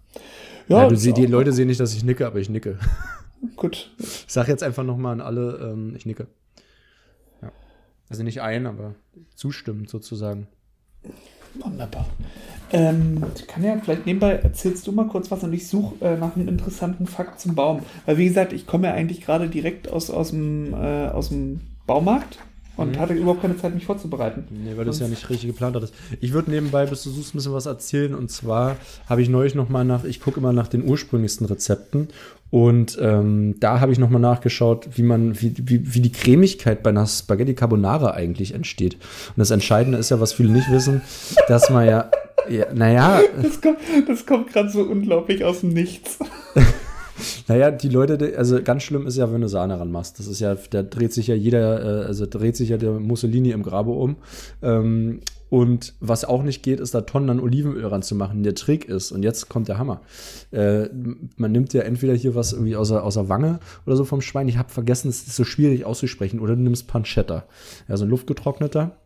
Ja, 0.67 0.87
ja 0.87 0.95
sie, 0.95 1.13
die 1.13 1.25
Leute 1.25 1.51
sehen 1.51 1.67
nicht, 1.67 1.79
dass 1.79 1.93
ich 1.93 2.03
nicke, 2.03 2.25
aber 2.25 2.39
ich 2.39 2.49
nicke. 2.49 2.77
Gut. 3.55 3.91
Ich 3.99 4.25
sag 4.27 4.47
jetzt 4.47 4.63
einfach 4.63 4.83
nochmal 4.83 5.13
an 5.13 5.21
alle, 5.21 5.71
ähm, 5.71 5.93
ich 5.95 6.05
nicke. 6.05 6.27
Ja. 7.41 7.51
Also 8.09 8.23
nicht 8.23 8.41
ein, 8.41 8.65
aber 8.65 8.95
zustimmend 9.35 9.89
sozusagen. 9.89 10.47
Wunderbar. 11.55 12.05
Ähm, 12.71 13.23
ich 13.35 13.47
kann 13.47 13.63
ja 13.63 13.77
vielleicht 13.77 14.05
nebenbei 14.05 14.33
erzählst 14.33 14.85
du 14.87 14.91
mal 14.91 15.07
kurz 15.07 15.31
was 15.31 15.43
und 15.43 15.53
ich 15.53 15.67
suche 15.67 16.03
äh, 16.03 16.17
nach 16.17 16.35
einem 16.35 16.47
interessanten 16.47 17.07
Fakt 17.07 17.39
zum 17.39 17.55
Baum. 17.55 17.81
Weil 18.05 18.17
wie 18.17 18.27
gesagt, 18.27 18.51
ich 18.53 18.67
komme 18.67 18.87
ja 18.87 18.93
eigentlich 18.93 19.21
gerade 19.21 19.47
direkt 19.47 19.87
aus, 19.87 20.09
aus, 20.09 20.31
dem, 20.31 20.73
äh, 20.73 21.07
aus 21.07 21.29
dem 21.29 21.61
Baumarkt 21.85 22.39
und 22.77 22.93
mhm. 22.93 22.99
hatte 22.99 23.13
überhaupt 23.13 23.41
keine 23.41 23.57
Zeit, 23.57 23.73
mich 23.73 23.85
vorzubereiten. 23.85 24.45
Nee, 24.49 24.75
weil 24.75 24.85
du 24.85 24.91
es 24.91 24.99
ja 24.99 25.07
nicht 25.07 25.29
richtig 25.29 25.47
geplant 25.47 25.75
hattest. 25.75 25.93
Ich 26.19 26.33
würde 26.33 26.51
nebenbei, 26.51 26.85
bis 26.85 27.03
du 27.03 27.09
suchst, 27.09 27.33
ein 27.33 27.37
bisschen 27.37 27.53
was 27.53 27.65
erzählen. 27.65 28.13
Und 28.13 28.31
zwar 28.31 28.75
habe 29.07 29.21
ich 29.21 29.29
neulich 29.29 29.55
noch 29.55 29.69
mal 29.69 29.85
nach, 29.85 30.03
ich 30.03 30.19
gucke 30.19 30.39
immer 30.39 30.53
nach 30.53 30.67
den 30.67 30.83
ursprünglichsten 30.83 31.45
Rezepten. 31.47 32.09
Und 32.51 32.97
ähm, 33.01 33.55
da 33.59 33.79
habe 33.79 33.91
ich 33.91 33.99
noch 33.99 34.09
mal 34.09 34.19
nachgeschaut, 34.19 34.87
wie 34.95 35.03
man, 35.03 35.41
wie, 35.41 35.53
wie, 35.57 35.93
wie 35.93 35.99
die 35.99 36.11
Cremigkeit 36.11 36.83
bei 36.83 36.89
einer 36.89 37.07
Spaghetti 37.07 37.53
Carbonara 37.53 38.11
eigentlich 38.11 38.53
entsteht. 38.53 38.95
Und 38.95 39.37
das 39.37 39.51
Entscheidende 39.51 39.97
ist 39.97 40.11
ja, 40.11 40.19
was 40.19 40.33
viele 40.33 40.51
nicht 40.51 40.71
wissen, 40.71 41.01
dass 41.47 41.69
man 41.69 41.85
ja, 41.85 42.11
ja 42.49 42.67
naja. 42.73 43.21
Das 43.41 43.61
kommt, 43.61 43.79
das 44.07 44.25
kommt 44.25 44.53
gerade 44.53 44.69
so 44.69 44.83
unglaublich 44.83 45.43
aus 45.43 45.61
dem 45.61 45.69
Nichts. 45.69 46.19
Naja, 47.47 47.71
die 47.71 47.89
Leute, 47.89 48.33
also 48.37 48.61
ganz 48.61 48.83
schlimm 48.83 49.07
ist 49.07 49.17
ja, 49.17 49.31
wenn 49.31 49.41
du 49.41 49.47
Sahne 49.47 49.79
ranmachst. 49.79 50.19
Das 50.19 50.27
ist 50.27 50.39
ja, 50.39 50.55
da 50.55 50.83
dreht 50.83 51.13
sich 51.13 51.27
ja 51.27 51.35
jeder, 51.35 52.03
äh, 52.03 52.05
also 52.05 52.25
dreht 52.25 52.55
sich 52.55 52.69
ja 52.69 52.77
der 52.77 52.91
Mussolini 52.93 53.51
im 53.51 53.63
Grabe 53.63 53.91
um. 53.91 54.17
Ähm, 54.61 55.21
und 55.49 55.93
was 55.99 56.25
auch 56.25 56.43
nicht 56.43 56.63
geht, 56.63 56.79
ist 56.79 56.95
da 56.95 57.01
Tonnen 57.01 57.29
an 57.29 57.39
Olivenöl 57.39 57.85
ranzumachen. 57.85 58.43
Der 58.43 58.55
Trick 58.55 58.85
ist, 58.85 59.11
und 59.11 59.23
jetzt 59.23 59.47
kommt 59.47 59.67
der 59.67 59.77
Hammer. 59.77 60.01
Äh, 60.51 60.89
man 61.37 61.51
nimmt 61.51 61.73
ja 61.73 61.83
entweder 61.83 62.13
hier 62.13 62.35
was 62.35 62.51
irgendwie 62.51 62.75
aus 62.75 62.89
der, 62.89 63.03
aus 63.03 63.13
der 63.13 63.29
Wange 63.29 63.59
oder 63.85 63.95
so 63.95 64.05
vom 64.05 64.21
Schwein. 64.21 64.47
Ich 64.47 64.57
habe 64.57 64.69
vergessen, 64.69 65.09
es 65.09 65.27
ist 65.27 65.35
so 65.35 65.43
schwierig 65.43 65.85
auszusprechen. 65.85 66.39
Oder 66.39 66.55
du 66.55 66.61
nimmst 66.61 66.87
Pancetta. 66.87 67.45
Ja, 67.87 67.95
so 67.95 68.05
ein 68.05 68.09
luftgetrockneter. 68.09 68.97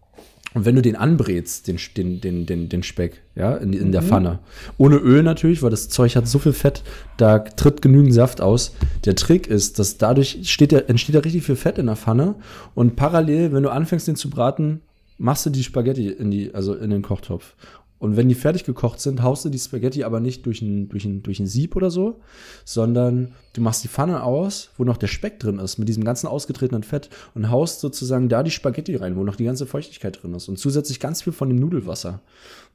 Und 0.53 0.65
wenn 0.65 0.75
du 0.75 0.81
den 0.81 0.95
anbrätst, 0.95 1.67
den, 1.67 1.77
den, 1.95 2.21
den, 2.21 2.45
den, 2.45 2.69
den 2.69 2.83
Speck, 2.83 3.21
ja, 3.35 3.55
in, 3.57 3.73
in 3.73 3.91
der 3.91 4.01
Pfanne, 4.01 4.39
ohne 4.77 4.97
Öl 4.97 5.21
natürlich, 5.21 5.61
weil 5.61 5.69
das 5.69 5.89
Zeug 5.89 6.15
hat 6.15 6.27
so 6.27 6.39
viel 6.39 6.53
Fett, 6.53 6.83
da 7.17 7.39
tritt 7.39 7.81
genügend 7.81 8.13
Saft 8.13 8.41
aus. 8.41 8.73
Der 9.05 9.15
Trick 9.15 9.47
ist, 9.47 9.77
dass 9.77 9.97
dadurch 9.97 10.39
steht 10.43 10.71
der, 10.71 10.89
entsteht 10.89 11.15
da 11.15 11.19
richtig 11.19 11.43
viel 11.43 11.55
Fett 11.55 11.77
in 11.77 11.85
der 11.85 11.95
Pfanne 11.95 12.35
und 12.73 12.95
parallel, 12.95 13.53
wenn 13.53 13.63
du 13.63 13.69
anfängst, 13.69 14.07
den 14.07 14.15
zu 14.15 14.29
braten, 14.29 14.81
machst 15.19 15.45
du 15.45 15.49
die 15.51 15.63
Spaghetti 15.63 16.09
in 16.09 16.31
die, 16.31 16.53
also 16.55 16.73
in 16.73 16.89
den 16.89 17.03
Kochtopf. 17.03 17.55
Und 17.99 18.15
wenn 18.15 18.29
die 18.29 18.35
fertig 18.35 18.63
gekocht 18.63 19.01
sind, 19.01 19.21
haust 19.21 19.43
du 19.43 19.49
die 19.49 19.59
Spaghetti 19.59 20.03
aber 20.03 20.21
nicht 20.21 20.45
durch 20.45 20.61
ein, 20.61 20.87
durch 20.87 21.03
ein, 21.05 21.21
durch 21.21 21.39
ein 21.39 21.47
Sieb 21.47 21.75
oder 21.75 21.91
so, 21.91 22.21
sondern 22.63 23.33
du 23.53 23.61
machst 23.61 23.83
die 23.83 23.89
Pfanne 23.89 24.23
aus, 24.23 24.69
wo 24.77 24.85
noch 24.85 24.97
der 24.97 25.07
Speck 25.07 25.39
drin 25.39 25.59
ist, 25.59 25.77
mit 25.77 25.89
diesem 25.89 26.05
ganzen 26.05 26.27
ausgetretenen 26.27 26.83
Fett 26.83 27.09
und 27.35 27.49
haust 27.49 27.81
sozusagen 27.81 28.29
da 28.29 28.41
die 28.41 28.51
Spaghetti 28.51 28.95
rein, 28.95 29.17
wo 29.17 29.23
noch 29.23 29.35
die 29.35 29.43
ganze 29.43 29.65
Feuchtigkeit 29.65 30.23
drin 30.23 30.33
ist 30.33 30.47
und 30.47 30.57
zusätzlich 30.57 31.01
ganz 31.01 31.21
viel 31.21 31.33
von 31.33 31.49
dem 31.49 31.59
Nudelwasser. 31.59 32.21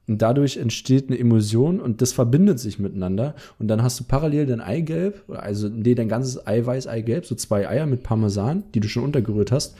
Und 0.06 0.20
dadurch 0.20 0.58
entsteht 0.58 1.08
eine 1.08 1.18
Emulsion 1.18 1.80
und 1.80 2.02
das 2.02 2.12
verbindet 2.12 2.58
sich 2.58 2.78
miteinander. 2.78 3.34
Und 3.58 3.68
dann 3.68 3.82
hast 3.82 3.98
du 3.98 4.04
parallel 4.04 4.44
dein 4.44 4.60
Eigelb, 4.60 5.22
also 5.28 5.68
nee, 5.68 5.94
dein 5.94 6.08
ganzes 6.08 6.46
Eiweiß, 6.46 6.86
Eigelb, 6.86 7.24
so 7.24 7.34
zwei 7.34 7.66
Eier 7.66 7.86
mit 7.86 8.02
Parmesan, 8.02 8.64
die 8.74 8.80
du 8.80 8.88
schon 8.88 9.04
untergerührt 9.04 9.50
hast. 9.50 9.76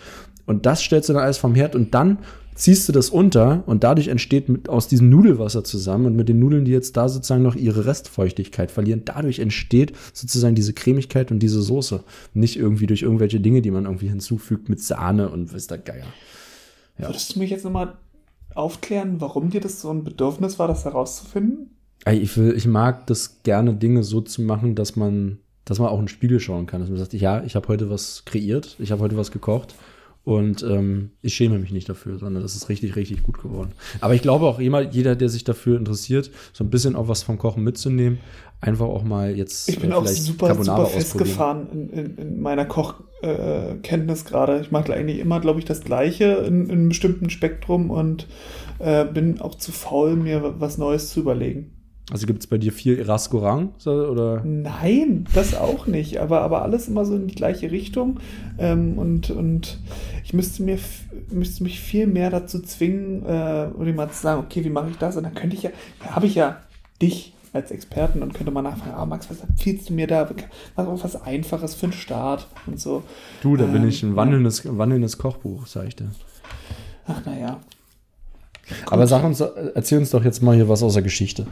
Und 0.46 0.66
das 0.66 0.82
stellst 0.82 1.08
du 1.08 1.12
dann 1.14 1.22
alles 1.22 1.38
vom 1.38 1.54
Herd 1.54 1.74
und 1.74 1.94
dann 1.94 2.18
ziehst 2.54 2.88
du 2.88 2.92
das 2.92 3.10
unter 3.10 3.64
und 3.66 3.84
dadurch 3.84 4.08
entsteht 4.08 4.48
mit, 4.48 4.68
aus 4.68 4.88
diesem 4.88 5.10
Nudelwasser 5.10 5.64
zusammen 5.64 6.06
und 6.06 6.16
mit 6.16 6.28
den 6.28 6.38
Nudeln, 6.38 6.64
die 6.64 6.70
jetzt 6.70 6.96
da 6.96 7.08
sozusagen 7.08 7.42
noch 7.42 7.56
ihre 7.56 7.86
Restfeuchtigkeit 7.86 8.70
verlieren, 8.70 9.02
dadurch 9.04 9.40
entsteht 9.40 9.92
sozusagen 10.12 10.54
diese 10.54 10.72
Cremigkeit 10.72 11.30
und 11.30 11.40
diese 11.40 11.60
Soße. 11.60 12.04
Nicht 12.32 12.56
irgendwie 12.56 12.86
durch 12.86 13.02
irgendwelche 13.02 13.40
Dinge, 13.40 13.60
die 13.60 13.70
man 13.70 13.84
irgendwie 13.84 14.08
hinzufügt 14.08 14.68
mit 14.68 14.80
Sahne 14.80 15.30
und 15.30 15.52
was 15.52 15.66
der 15.66 15.78
Geier. 15.78 16.06
Ja. 16.98 17.08
Würdest 17.08 17.34
du 17.34 17.40
mich 17.40 17.50
jetzt 17.50 17.64
nochmal 17.64 17.94
aufklären, 18.54 19.20
warum 19.20 19.50
dir 19.50 19.60
das 19.60 19.80
so 19.80 19.90
ein 19.90 20.04
Bedürfnis 20.04 20.58
war, 20.58 20.68
das 20.68 20.84
herauszufinden? 20.84 21.70
Ich, 22.08 22.36
will, 22.36 22.54
ich 22.56 22.66
mag 22.66 23.06
das 23.08 23.42
gerne, 23.42 23.74
Dinge 23.74 24.04
so 24.04 24.20
zu 24.20 24.42
machen, 24.42 24.74
dass 24.76 24.94
man, 24.94 25.38
dass 25.64 25.80
man 25.80 25.88
auch 25.88 25.98
in 25.98 26.04
den 26.04 26.08
Spiegel 26.08 26.38
schauen 26.38 26.66
kann. 26.66 26.80
Dass 26.80 26.90
man 26.90 26.98
sagt, 26.98 27.14
ja, 27.14 27.42
ich 27.42 27.56
habe 27.56 27.66
heute 27.66 27.90
was 27.90 28.24
kreiert, 28.26 28.76
ich 28.78 28.92
habe 28.92 29.02
heute 29.02 29.16
was 29.16 29.32
gekocht 29.32 29.74
und 30.24 30.62
ähm, 30.62 31.10
ich 31.20 31.34
schäme 31.34 31.58
mich 31.58 31.70
nicht 31.70 31.88
dafür, 31.88 32.18
sondern 32.18 32.42
das 32.42 32.56
ist 32.56 32.70
richtig, 32.70 32.96
richtig 32.96 33.22
gut 33.22 33.42
geworden. 33.42 33.72
Aber 34.00 34.14
ich 34.14 34.22
glaube 34.22 34.46
auch 34.46 34.58
immer, 34.58 34.80
jeder, 34.80 35.16
der 35.16 35.28
sich 35.28 35.44
dafür 35.44 35.76
interessiert, 35.76 36.30
so 36.52 36.64
ein 36.64 36.70
bisschen 36.70 36.96
auch 36.96 37.08
was 37.08 37.22
vom 37.22 37.36
Kochen 37.36 37.62
mitzunehmen, 37.62 38.18
einfach 38.62 38.86
auch 38.86 39.04
mal 39.04 39.36
jetzt 39.36 39.68
ich 39.68 39.78
bin 39.78 39.90
äh, 39.90 39.94
auch 39.94 40.06
super, 40.06 40.48
Carbonara 40.48 40.86
super 40.86 40.90
festgefahren 40.90 41.68
in, 41.70 41.90
in, 41.90 42.16
in 42.16 42.40
meiner 42.40 42.64
Kochkenntnis 42.64 44.22
äh, 44.22 44.24
gerade. 44.24 44.60
Ich 44.60 44.70
mache 44.70 44.94
eigentlich 44.94 45.18
immer, 45.18 45.40
glaube 45.40 45.58
ich, 45.58 45.66
das 45.66 45.82
Gleiche 45.82 46.44
in, 46.46 46.64
in 46.64 46.70
einem 46.70 46.88
bestimmten 46.88 47.28
Spektrum 47.28 47.90
und 47.90 48.26
äh, 48.78 49.04
bin 49.04 49.40
auch 49.42 49.56
zu 49.56 49.72
faul, 49.72 50.16
mir 50.16 50.54
was 50.58 50.78
Neues 50.78 51.10
zu 51.10 51.20
überlegen. 51.20 51.73
Also 52.12 52.26
gibt 52.26 52.40
es 52.40 52.46
bei 52.46 52.58
dir 52.58 52.70
viel 52.70 53.02
Rascorang 53.02 53.70
oder? 53.86 54.42
Nein, 54.44 55.26
das 55.32 55.54
auch 55.54 55.86
nicht. 55.86 56.18
Aber, 56.18 56.42
aber 56.42 56.62
alles 56.62 56.86
immer 56.86 57.06
so 57.06 57.16
in 57.16 57.28
die 57.28 57.34
gleiche 57.34 57.70
Richtung. 57.70 58.20
Ähm, 58.58 58.98
und, 58.98 59.30
und 59.30 59.78
ich 60.22 60.34
müsste 60.34 60.62
mir 60.62 60.78
müsste 61.30 61.62
mich 61.62 61.80
viel 61.80 62.06
mehr 62.06 62.30
dazu 62.30 62.60
zwingen, 62.60 63.24
äh, 63.24 63.70
oder 63.76 63.92
mal 63.94 64.10
zu 64.10 64.20
sagen, 64.20 64.42
okay, 64.44 64.64
wie 64.64 64.70
mache 64.70 64.90
ich 64.90 64.98
das? 64.98 65.16
Und 65.16 65.24
dann 65.24 65.34
könnte 65.34 65.56
ich 65.56 65.62
ja, 65.62 65.70
habe 66.10 66.26
ich 66.26 66.34
ja 66.34 66.58
dich 67.00 67.32
als 67.54 67.70
Experten 67.70 68.22
und 68.22 68.34
könnte 68.34 68.50
mal 68.50 68.62
nachfragen, 68.62 68.94
ah, 68.96 69.06
Max, 69.06 69.30
was 69.30 69.40
empfiehlst 69.40 69.88
du 69.88 69.94
mir 69.94 70.06
da? 70.06 70.28
Was, 70.74 71.04
was 71.04 71.22
Einfaches 71.22 71.74
für 71.74 71.86
einen 71.86 71.92
Start 71.92 72.48
und 72.66 72.80
so. 72.80 73.04
Du, 73.42 73.56
da 73.56 73.64
ähm, 73.64 73.72
bin 73.72 73.88
ich 73.88 74.02
ein 74.02 74.16
wandelndes, 74.16 74.64
ja. 74.64 74.76
wandelndes 74.76 75.18
Kochbuch, 75.18 75.66
sag 75.66 75.86
ich 75.86 75.96
dir. 75.96 76.10
Ach, 77.06 77.24
naja. 77.24 77.60
Aber 78.86 79.06
sag 79.06 79.22
uns, 79.24 79.40
erzähl 79.40 79.98
uns 79.98 80.10
doch 80.10 80.24
jetzt 80.24 80.42
mal 80.42 80.54
hier 80.54 80.68
was 80.68 80.82
aus 80.82 80.94
der 80.94 81.02
Geschichte. 81.02 81.46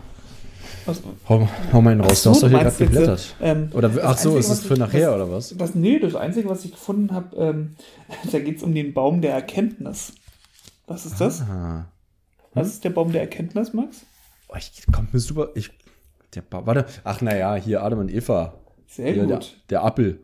Was? 0.87 1.03
Hau, 1.29 1.49
hau 1.73 1.81
mal 1.81 1.91
einen 1.91 2.01
raus, 2.01 2.23
so, 2.23 2.31
du 2.31 2.35
hast 2.35 2.43
doch 2.43 2.49
hier 2.49 2.59
gerade 2.59 2.77
geblättert. 2.77 3.37
Ähm, 3.41 3.71
oder, 3.73 3.89
ach 4.03 4.19
so, 4.19 4.31
Einzige, 4.31 4.39
ist 4.39 4.49
es 4.49 4.67
für 4.67 4.75
nachher 4.75 5.07
das, 5.07 5.15
oder 5.15 5.31
was? 5.31 5.57
Das, 5.57 5.75
nee, 5.75 5.99
das 5.99 6.15
Einzige, 6.15 6.49
was 6.49 6.65
ich 6.65 6.73
gefunden 6.73 7.13
habe, 7.13 7.37
ähm, 7.37 7.77
da 8.33 8.39
geht 8.41 8.57
es 8.57 8.63
um 8.63 8.75
den 8.75 8.93
Baum 8.93 9.21
der 9.21 9.33
Erkenntnis. 9.33 10.15
Was 10.87 11.07
ist 11.07 11.21
das? 11.21 11.43
Ah. 11.43 11.87
Was 12.55 12.69
ist 12.69 12.85
der 12.85 12.91
Baum 12.91 13.13
der 13.13 13.23
Erkenntnis, 13.23 13.73
Max? 13.73 14.05
Oh, 14.49 14.57
ich 14.59 14.85
kommt 14.93 15.15
mir 15.15 15.21
super. 15.21 15.51
Ich, 15.55 15.71
der 16.35 16.43
ba 16.43 16.67
warte, 16.67 16.87
ach 17.05 17.21
naja, 17.21 17.55
hier 17.55 17.83
Adam 17.83 18.01
und 18.01 18.13
Eva. 18.13 18.55
Sehr 18.89 19.13
hier, 19.13 19.23
gut. 19.23 19.31
Der, 19.31 19.41
der 19.71 19.85
Apfel. 19.85 20.21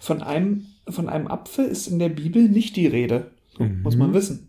Von 0.00 0.22
einem, 0.22 0.66
von 0.88 1.08
einem 1.08 1.28
Apfel 1.28 1.66
ist 1.66 1.86
in 1.86 1.98
der 1.98 2.08
Bibel 2.08 2.48
nicht 2.48 2.76
die 2.76 2.86
Rede. 2.86 3.30
Mhm. 3.58 3.82
Muss 3.82 3.96
man 3.96 4.14
wissen. 4.14 4.47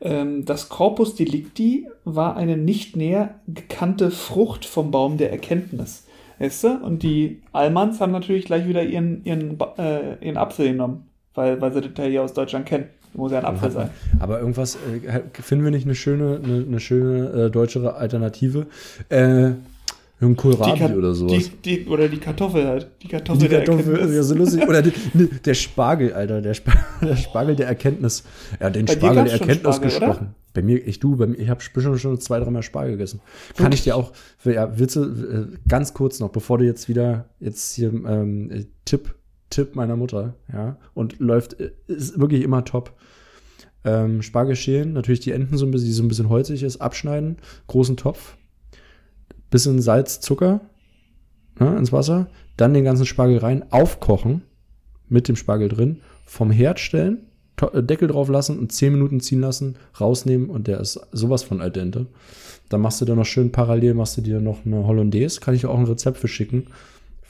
Ähm, 0.00 0.44
das 0.44 0.68
Corpus 0.68 1.14
Delicti 1.14 1.86
war 2.04 2.36
eine 2.36 2.56
nicht 2.56 2.96
näher 2.96 3.36
gekannte 3.46 4.10
Frucht 4.10 4.64
vom 4.64 4.90
Baum 4.90 5.16
der 5.16 5.30
Erkenntnis. 5.30 6.06
Weißt 6.38 6.64
du? 6.64 6.68
Und 6.82 7.02
die 7.02 7.42
Allmanns 7.52 8.00
haben 8.00 8.12
natürlich 8.12 8.44
gleich 8.44 8.66
wieder 8.66 8.82
ihren, 8.82 9.24
ihren, 9.24 9.58
äh, 9.78 10.24
ihren 10.24 10.36
Apfel 10.36 10.68
genommen, 10.68 11.06
weil, 11.34 11.60
weil 11.60 11.72
sie 11.72 11.80
das 11.80 11.92
ja 11.96 12.04
hier 12.04 12.22
aus 12.22 12.34
Deutschland 12.34 12.66
kennen. 12.66 12.86
Muss 13.14 13.30
ja 13.30 13.38
ein 13.38 13.44
Apfel 13.44 13.70
sein. 13.70 13.90
Aber 14.18 14.40
irgendwas, 14.40 14.76
äh, 14.76 15.20
finden 15.40 15.64
wir 15.64 15.70
nicht 15.70 15.86
eine 15.86 15.94
schöne, 15.94 16.40
eine, 16.42 16.64
eine 16.66 16.80
schöne 16.80 17.44
äh, 17.46 17.50
deutsche 17.50 17.94
Alternative? 17.94 18.66
Äh, 19.08 19.52
ein 20.20 20.36
Kohlrabi 20.36 20.94
oder 20.94 21.14
sowas. 21.14 21.50
Die, 21.64 21.84
die, 21.84 21.86
oder 21.88 22.08
die 22.08 22.18
Kartoffel 22.18 22.66
halt. 22.66 22.88
Die 23.02 23.08
Kartoffel, 23.08 23.48
die 23.48 23.54
Kartoffel 23.54 23.96
ist 23.96 24.14
ja 24.14 24.22
so 24.22 24.34
lustig. 24.34 24.66
Oder 24.68 24.82
die, 24.82 24.92
nee, 25.14 25.28
der 25.44 25.54
Spargel, 25.54 26.12
Alter. 26.12 26.40
Der, 26.40 26.52
Sp 26.54 26.70
der, 27.02 27.16
Spargel 27.16 27.56
der 27.56 27.66
Erkenntnis. 27.66 28.24
Ja, 28.60 28.70
den 28.70 28.86
bei 28.86 28.92
Spargel 28.92 29.24
der 29.24 29.32
Erkenntnis 29.34 29.76
Spargel, 29.76 29.90
gesprochen. 29.90 30.26
Oder? 30.26 30.34
Bei 30.54 30.62
mir, 30.62 30.86
ich 30.86 31.00
du, 31.00 31.16
bei 31.16 31.26
mir, 31.26 31.36
ich 31.36 31.48
habe 31.48 31.60
schon, 31.60 31.98
schon 31.98 32.20
zwei, 32.20 32.38
dreimal 32.38 32.62
Spargel 32.62 32.92
gegessen. 32.92 33.20
Kann 33.56 33.72
ich 33.72 33.82
dir 33.82 33.96
auch, 33.96 34.12
ja, 34.44 34.78
willst 34.78 34.94
du, 34.94 35.02
äh, 35.02 35.46
ganz 35.68 35.94
kurz 35.94 36.20
noch, 36.20 36.30
bevor 36.30 36.58
du 36.58 36.64
jetzt 36.64 36.88
wieder, 36.88 37.28
jetzt 37.40 37.74
hier, 37.74 37.88
ähm, 37.92 38.66
Tipp, 38.84 39.16
Tipp 39.50 39.74
meiner 39.74 39.96
Mutter, 39.96 40.34
ja, 40.52 40.76
und 40.94 41.18
läuft, 41.18 41.58
äh, 41.60 41.72
ist 41.88 42.20
wirklich 42.20 42.42
immer 42.42 42.64
top. 42.64 42.94
Ähm, 43.84 44.22
Spargel 44.22 44.54
schälen, 44.54 44.92
natürlich 44.92 45.20
die 45.20 45.32
Enden 45.32 45.58
so 45.58 45.66
ein 45.66 45.72
bisschen, 45.72 45.88
die 45.88 45.92
so 45.92 46.04
ein 46.04 46.08
bisschen 46.08 46.28
holzig 46.28 46.62
ist, 46.62 46.80
abschneiden, 46.80 47.36
großen 47.66 47.96
Topf, 47.96 48.36
bisschen 49.54 49.80
Salz, 49.80 50.18
Zucker 50.18 50.62
ne, 51.60 51.76
ins 51.76 51.92
Wasser, 51.92 52.26
dann 52.56 52.74
den 52.74 52.84
ganzen 52.84 53.06
Spargel 53.06 53.38
rein, 53.38 53.64
aufkochen 53.70 54.42
mit 55.08 55.28
dem 55.28 55.36
Spargel 55.36 55.68
drin, 55.68 56.00
vom 56.26 56.50
Herd 56.50 56.80
stellen, 56.80 57.18
äh, 57.60 57.80
Deckel 57.80 58.08
drauf 58.08 58.28
lassen 58.28 58.58
und 58.58 58.72
10 58.72 58.92
Minuten 58.92 59.20
ziehen 59.20 59.40
lassen, 59.40 59.76
rausnehmen 60.00 60.50
und 60.50 60.66
der 60.66 60.80
ist 60.80 61.00
sowas 61.12 61.44
von 61.44 61.60
al 61.60 61.70
dente. 61.70 62.06
Dann 62.68 62.80
machst 62.80 63.00
du 63.00 63.04
da 63.04 63.14
noch 63.14 63.26
schön 63.26 63.52
parallel, 63.52 63.94
machst 63.94 64.16
du 64.16 64.22
dir 64.22 64.40
noch 64.40 64.66
eine 64.66 64.88
Hollandaise, 64.88 65.38
kann 65.38 65.54
ich 65.54 65.66
auch 65.66 65.78
ein 65.78 65.84
Rezept 65.84 66.18
für 66.18 66.26
schicken 66.28 66.66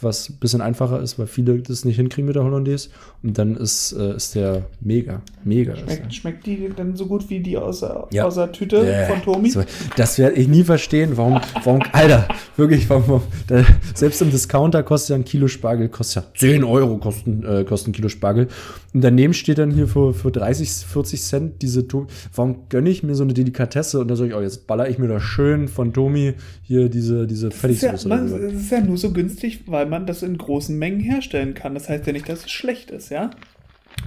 was 0.04 0.28
ein 0.28 0.36
bisschen 0.36 0.60
einfacher 0.60 1.00
ist, 1.00 1.18
weil 1.18 1.26
viele 1.26 1.58
das 1.58 1.84
nicht 1.84 1.96
hinkriegen 1.96 2.26
mit 2.26 2.36
der 2.36 2.44
Hollandaise. 2.44 2.90
Und 3.22 3.38
dann 3.38 3.56
ist, 3.56 3.92
äh, 3.92 4.16
ist 4.16 4.34
der 4.34 4.66
mega, 4.80 5.22
mega. 5.44 5.74
Schmeckt, 5.76 6.14
schmeckt 6.14 6.46
die 6.46 6.68
denn 6.68 6.94
so 6.94 7.06
gut 7.06 7.28
wie 7.30 7.40
die 7.40 7.56
aus 7.56 7.80
der, 7.80 8.06
ja. 8.10 8.24
aus 8.24 8.34
der 8.36 8.52
Tüte 8.52 8.86
äh, 8.86 9.06
von 9.06 9.22
Tomi? 9.22 9.50
So, 9.50 9.64
das 9.96 10.18
werde 10.18 10.36
ich 10.36 10.48
nie 10.48 10.62
verstehen, 10.62 11.16
warum, 11.16 11.40
warum 11.64 11.82
Alter, 11.92 12.28
wirklich, 12.56 12.88
warum, 12.88 13.04
warum 13.08 13.22
da, 13.46 13.64
selbst 13.94 14.20
im 14.22 14.30
Discounter 14.30 14.82
kostet 14.82 15.10
ja 15.10 15.16
ein 15.16 15.24
Kilo 15.24 15.48
Spargel, 15.48 15.88
kostet 15.88 16.24
ja 16.24 16.30
10 16.36 16.64
Euro 16.64 16.98
kosten, 16.98 17.44
äh, 17.44 17.64
kostet 17.64 17.88
ein 17.88 17.92
Kilo 17.92 18.08
Spargel. 18.08 18.48
Und 18.92 19.00
daneben 19.00 19.34
steht 19.34 19.58
dann 19.58 19.70
hier 19.70 19.88
für, 19.88 20.14
für 20.14 20.30
30, 20.30 20.70
40 20.70 21.22
Cent 21.22 21.62
diese 21.62 21.88
Tomi. 21.88 22.06
Warum 22.34 22.68
gönne 22.68 22.90
ich 22.90 23.02
mir 23.02 23.14
so 23.14 23.24
eine 23.24 23.34
Delikatesse? 23.34 24.00
Und 24.00 24.08
da 24.08 24.16
sage 24.16 24.30
ich, 24.30 24.36
oh, 24.36 24.40
jetzt 24.40 24.66
baller 24.66 24.88
ich 24.88 24.98
mir 24.98 25.08
da 25.08 25.20
schön 25.20 25.68
von 25.68 25.92
Tomi 25.92 26.34
hier 26.62 26.88
diese, 26.88 27.26
diese 27.26 27.50
Fertigsoße. 27.50 28.08
Das, 28.08 28.30
ja, 28.30 28.38
das 28.38 28.52
ist 28.52 28.70
ja 28.70 28.80
nur 28.80 28.96
so 28.96 29.12
günstig, 29.12 29.64
weil 29.66 29.86
man 29.86 29.93
man 29.94 30.06
das 30.06 30.24
in 30.24 30.36
großen 30.36 30.76
Mengen 30.76 30.98
herstellen 30.98 31.54
kann. 31.54 31.74
Das 31.74 31.88
heißt 31.88 32.04
ja 32.06 32.12
nicht, 32.12 32.28
dass 32.28 32.44
es 32.44 32.50
schlecht 32.50 32.90
ist, 32.90 33.10
ja? 33.10 33.30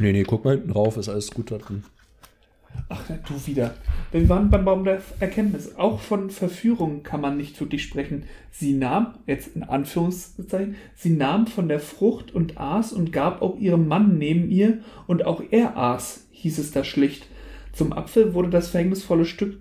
Nee, 0.01 0.11
nee, 0.11 0.23
guck 0.23 0.43
mal 0.43 0.55
hinten 0.55 0.71
rauf, 0.71 0.97
ist 0.97 1.07
alles 1.07 1.31
gut 1.31 1.49
da 1.49 1.57
drin. 1.57 1.83
Ach, 2.89 3.01
du 3.07 3.47
wieder. 3.47 3.73
Wir 4.11 4.27
waren 4.27 4.49
beim 4.49 4.65
Baum 4.65 4.83
der 4.83 5.01
Erkenntnis. 5.21 5.77
Auch 5.77 6.01
von 6.01 6.29
Verführung 6.29 7.03
kann 7.03 7.21
man 7.21 7.37
nicht 7.37 7.57
wirklich 7.61 7.83
sprechen. 7.83 8.23
Sie 8.51 8.73
nahm, 8.73 9.15
jetzt 9.25 9.55
in 9.55 9.63
Anführungszeichen, 9.63 10.75
sie 10.93 11.11
nahm 11.11 11.47
von 11.47 11.69
der 11.69 11.79
Frucht 11.79 12.35
und 12.35 12.57
aß 12.57 12.91
und 12.91 13.13
gab 13.13 13.41
auch 13.41 13.57
ihrem 13.57 13.87
Mann 13.87 14.17
neben 14.17 14.49
ihr 14.51 14.79
und 15.07 15.25
auch 15.25 15.41
er 15.51 15.77
aß, 15.77 16.27
hieß 16.31 16.59
es 16.59 16.71
da 16.71 16.83
schlicht. 16.83 17.27
Zum 17.71 17.93
Apfel 17.93 18.33
wurde 18.33 18.49
das 18.49 18.67
verhängnisvolle 18.67 19.25
Stück 19.25 19.59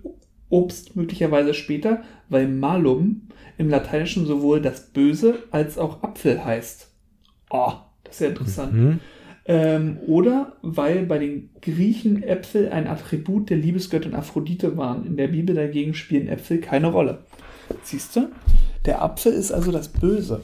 Obst 0.49 0.97
möglicherweise 0.97 1.53
später, 1.53 2.03
weil 2.27 2.49
Malum 2.49 3.26
im 3.57 3.69
Lateinischen 3.69 4.25
sowohl 4.25 4.61
das 4.61 4.87
Böse 4.87 5.39
als 5.51 5.77
auch 5.77 6.03
Apfel 6.03 6.43
heißt. 6.43 6.89
Oh, 7.49 7.73
das 8.03 8.15
ist 8.15 8.21
ja 8.21 8.27
interessant. 8.27 8.73
Mhm. 8.73 8.99
Ähm, 9.45 9.97
oder 10.05 10.57
weil 10.61 11.05
bei 11.05 11.19
den 11.19 11.49
Griechen 11.61 12.21
Äpfel 12.21 12.69
ein 12.69 12.85
Attribut 12.85 13.49
der 13.49 13.57
Liebesgöttin 13.57 14.13
Aphrodite 14.13 14.75
waren. 14.75 15.05
In 15.05 15.15
der 15.15 15.29
Bibel 15.29 15.55
dagegen 15.55 15.93
spielen 15.93 16.27
Äpfel 16.27 16.59
keine 16.59 16.87
Rolle. 16.87 17.19
Siehst 17.83 18.15
du? 18.15 18.29
Der 18.85 19.01
Apfel 19.01 19.31
ist 19.31 19.51
also 19.51 19.71
das 19.71 19.87
Böse. 19.87 20.41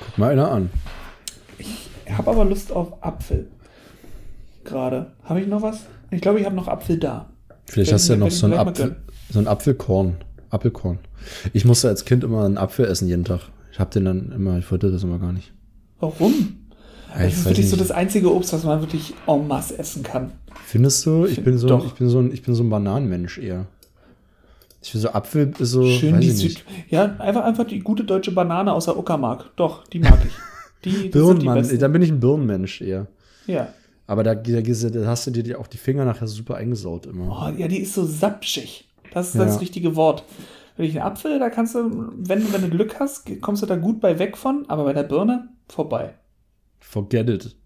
Guck 0.00 0.18
mal 0.18 0.32
einer 0.32 0.50
an. 0.50 0.70
Ich 1.58 1.88
habe 2.10 2.30
aber 2.30 2.44
Lust 2.44 2.72
auf 2.72 3.02
Apfel. 3.04 3.48
Gerade. 4.64 5.12
Habe 5.22 5.40
ich 5.40 5.46
noch 5.46 5.62
was? 5.62 5.86
Ich 6.10 6.20
glaube, 6.20 6.40
ich 6.40 6.46
habe 6.46 6.56
noch 6.56 6.68
Apfel 6.68 6.98
da. 6.98 7.30
Vielleicht 7.66 7.92
hast 7.92 8.08
du 8.08 8.14
ja 8.14 8.18
noch 8.18 8.30
so 8.30 8.46
ein 8.46 8.54
Apfel, 8.54 8.96
so 9.30 9.38
ein 9.38 9.46
Apfelkorn. 9.46 10.16
Apfelkorn. 10.52 10.98
Ich 11.52 11.64
musste 11.64 11.88
als 11.88 12.04
Kind 12.04 12.24
immer 12.24 12.44
einen 12.44 12.58
Apfel 12.58 12.86
essen 12.86 13.08
jeden 13.08 13.24
Tag. 13.24 13.40
Ich 13.72 13.78
hab 13.80 13.90
den 13.90 14.04
dann 14.04 14.32
immer, 14.32 14.58
ich 14.58 14.70
wollte 14.70 14.90
das 14.90 15.02
immer 15.02 15.18
gar 15.18 15.32
nicht. 15.32 15.52
Warum? 16.00 16.56
Ja, 17.14 17.22
Das 17.22 17.26
ich 17.28 17.32
ist 17.38 17.44
wirklich 17.46 17.68
so 17.70 17.76
nicht. 17.76 17.90
das 17.90 17.96
einzige 17.96 18.34
Obst, 18.34 18.52
was 18.52 18.64
man 18.64 18.80
wirklich 18.80 19.14
en 19.26 19.46
masse 19.48 19.78
essen 19.78 20.02
kann. 20.02 20.32
Findest 20.66 21.04
du? 21.06 21.26
Ich 21.26 21.42
bin 21.42 21.56
so, 21.58 21.68
Doch. 21.68 21.86
ich 21.86 21.92
bin 21.92 22.08
so 22.08 22.18
ein, 22.18 22.32
ich 22.32 22.42
bin 22.42 22.54
so 22.54 22.62
ein 22.62 22.70
Bananenmensch 22.70 23.38
eher. 23.38 23.66
Ich 24.82 24.90
finde 24.90 25.02
so 25.08 25.12
Apfel 25.12 25.52
ist 25.58 25.70
so, 25.70 25.86
Schön 25.86 26.20
die 26.20 26.28
ich. 26.28 26.36
Süd. 26.38 26.64
Ja, 26.88 27.16
einfach, 27.18 27.44
einfach 27.44 27.64
die 27.64 27.78
gute 27.80 28.04
deutsche 28.04 28.32
Banane 28.32 28.72
aus 28.72 28.86
der 28.86 28.98
Uckermark. 28.98 29.50
Doch, 29.56 29.86
die 29.86 30.00
mag 30.00 30.18
ich. 30.26 30.32
Die, 30.84 30.90
die 31.04 31.08
Birnenmann, 31.10 31.58
besten. 31.58 31.78
dann 31.78 31.92
bin 31.92 32.02
ich 32.02 32.10
ein 32.10 32.18
Birnenmensch 32.18 32.80
eher. 32.82 33.06
Ja. 33.46 33.68
Aber 34.08 34.24
da, 34.24 34.34
da, 34.34 34.60
da 34.60 35.06
hast 35.06 35.26
du 35.28 35.30
dir 35.30 35.60
auch 35.60 35.68
die 35.68 35.76
Finger 35.78 36.04
nachher 36.04 36.26
super 36.26 36.56
eingesaut 36.56 37.06
immer. 37.06 37.52
Oh, 37.54 37.56
ja, 37.58 37.68
die 37.68 37.78
ist 37.78 37.94
so 37.94 38.04
sapschig. 38.04 38.88
Das 39.14 39.28
ist 39.28 39.34
Ja. 39.34 39.44
das 39.44 39.60
richtige 39.60 39.96
Wort. 39.96 40.24
Wenn 40.76 40.86
ich 40.86 40.92
einen 40.98 41.06
Apfel, 41.06 41.38
da 41.38 41.50
kannst 41.50 41.74
du, 41.74 42.12
wenn, 42.16 42.52
wenn 42.52 42.62
du 42.62 42.68
Glück 42.70 42.98
hast, 42.98 43.24
kommst 43.42 43.62
du 43.62 43.66
da 43.66 43.76
gut 43.76 44.00
bei 44.00 44.18
weg 44.18 44.36
von, 44.38 44.64
aber 44.68 44.84
bei 44.84 44.92
der 44.94 45.02
Birne 45.02 45.48
vorbei. 45.68 46.14
Forget 46.80 47.28
it. 47.28 47.56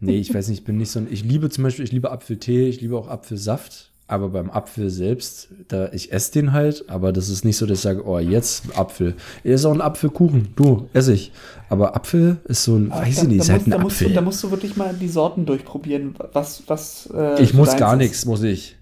Nee, 0.00 0.18
ich 0.18 0.34
weiß 0.34 0.48
nicht, 0.48 0.58
ich 0.60 0.64
bin 0.64 0.76
nicht 0.76 0.90
so 0.90 0.98
ein. 1.00 1.08
Ich 1.10 1.24
liebe 1.24 1.48
zum 1.48 1.64
Beispiel, 1.64 1.84
ich 1.84 1.92
liebe 1.92 2.10
Apfeltee, 2.10 2.68
ich 2.68 2.80
liebe 2.82 2.98
auch 2.98 3.08
Apfelsaft, 3.08 3.92
aber 4.08 4.28
beim 4.28 4.50
Apfel 4.50 4.90
selbst, 4.90 5.48
da 5.68 5.90
ich 5.92 6.12
esse 6.12 6.32
den 6.32 6.52
halt, 6.52 6.84
aber 6.90 7.12
das 7.12 7.30
ist 7.30 7.44
nicht 7.46 7.56
so, 7.56 7.64
dass 7.64 7.78
ich 7.78 7.82
sage, 7.82 8.06
oh, 8.06 8.18
jetzt 8.18 8.76
Apfel. 8.78 9.14
Er 9.42 9.54
ist 9.54 9.64
auch 9.64 9.72
ein 9.72 9.80
Apfelkuchen, 9.80 10.48
du, 10.54 10.88
esse 10.92 11.14
ich. 11.14 11.32
Aber 11.70 11.96
Apfel 11.96 12.36
ist 12.44 12.64
so 12.64 12.76
ein, 12.76 12.90
weiß 12.90 13.16
da, 13.16 13.22
ich 13.22 13.28
nicht, 13.28 13.38
ist 13.38 13.48
da, 13.48 13.52
halt 13.54 13.66
musst, 13.66 13.68
ein 13.68 13.70
da, 13.70 13.78
musst 13.78 14.00
du, 14.00 14.04
Apfel. 14.04 14.14
da 14.14 14.20
musst 14.20 14.44
du 14.44 14.50
wirklich 14.50 14.76
mal 14.76 14.92
die 14.94 15.08
Sorten 15.08 15.46
durchprobieren, 15.46 16.14
was, 16.32 16.62
was. 16.66 17.08
Äh, 17.14 17.42
ich 17.42 17.54
muss 17.54 17.76
gar 17.76 17.96
nichts, 17.96 18.26
muss 18.26 18.42
ich. 18.42 18.75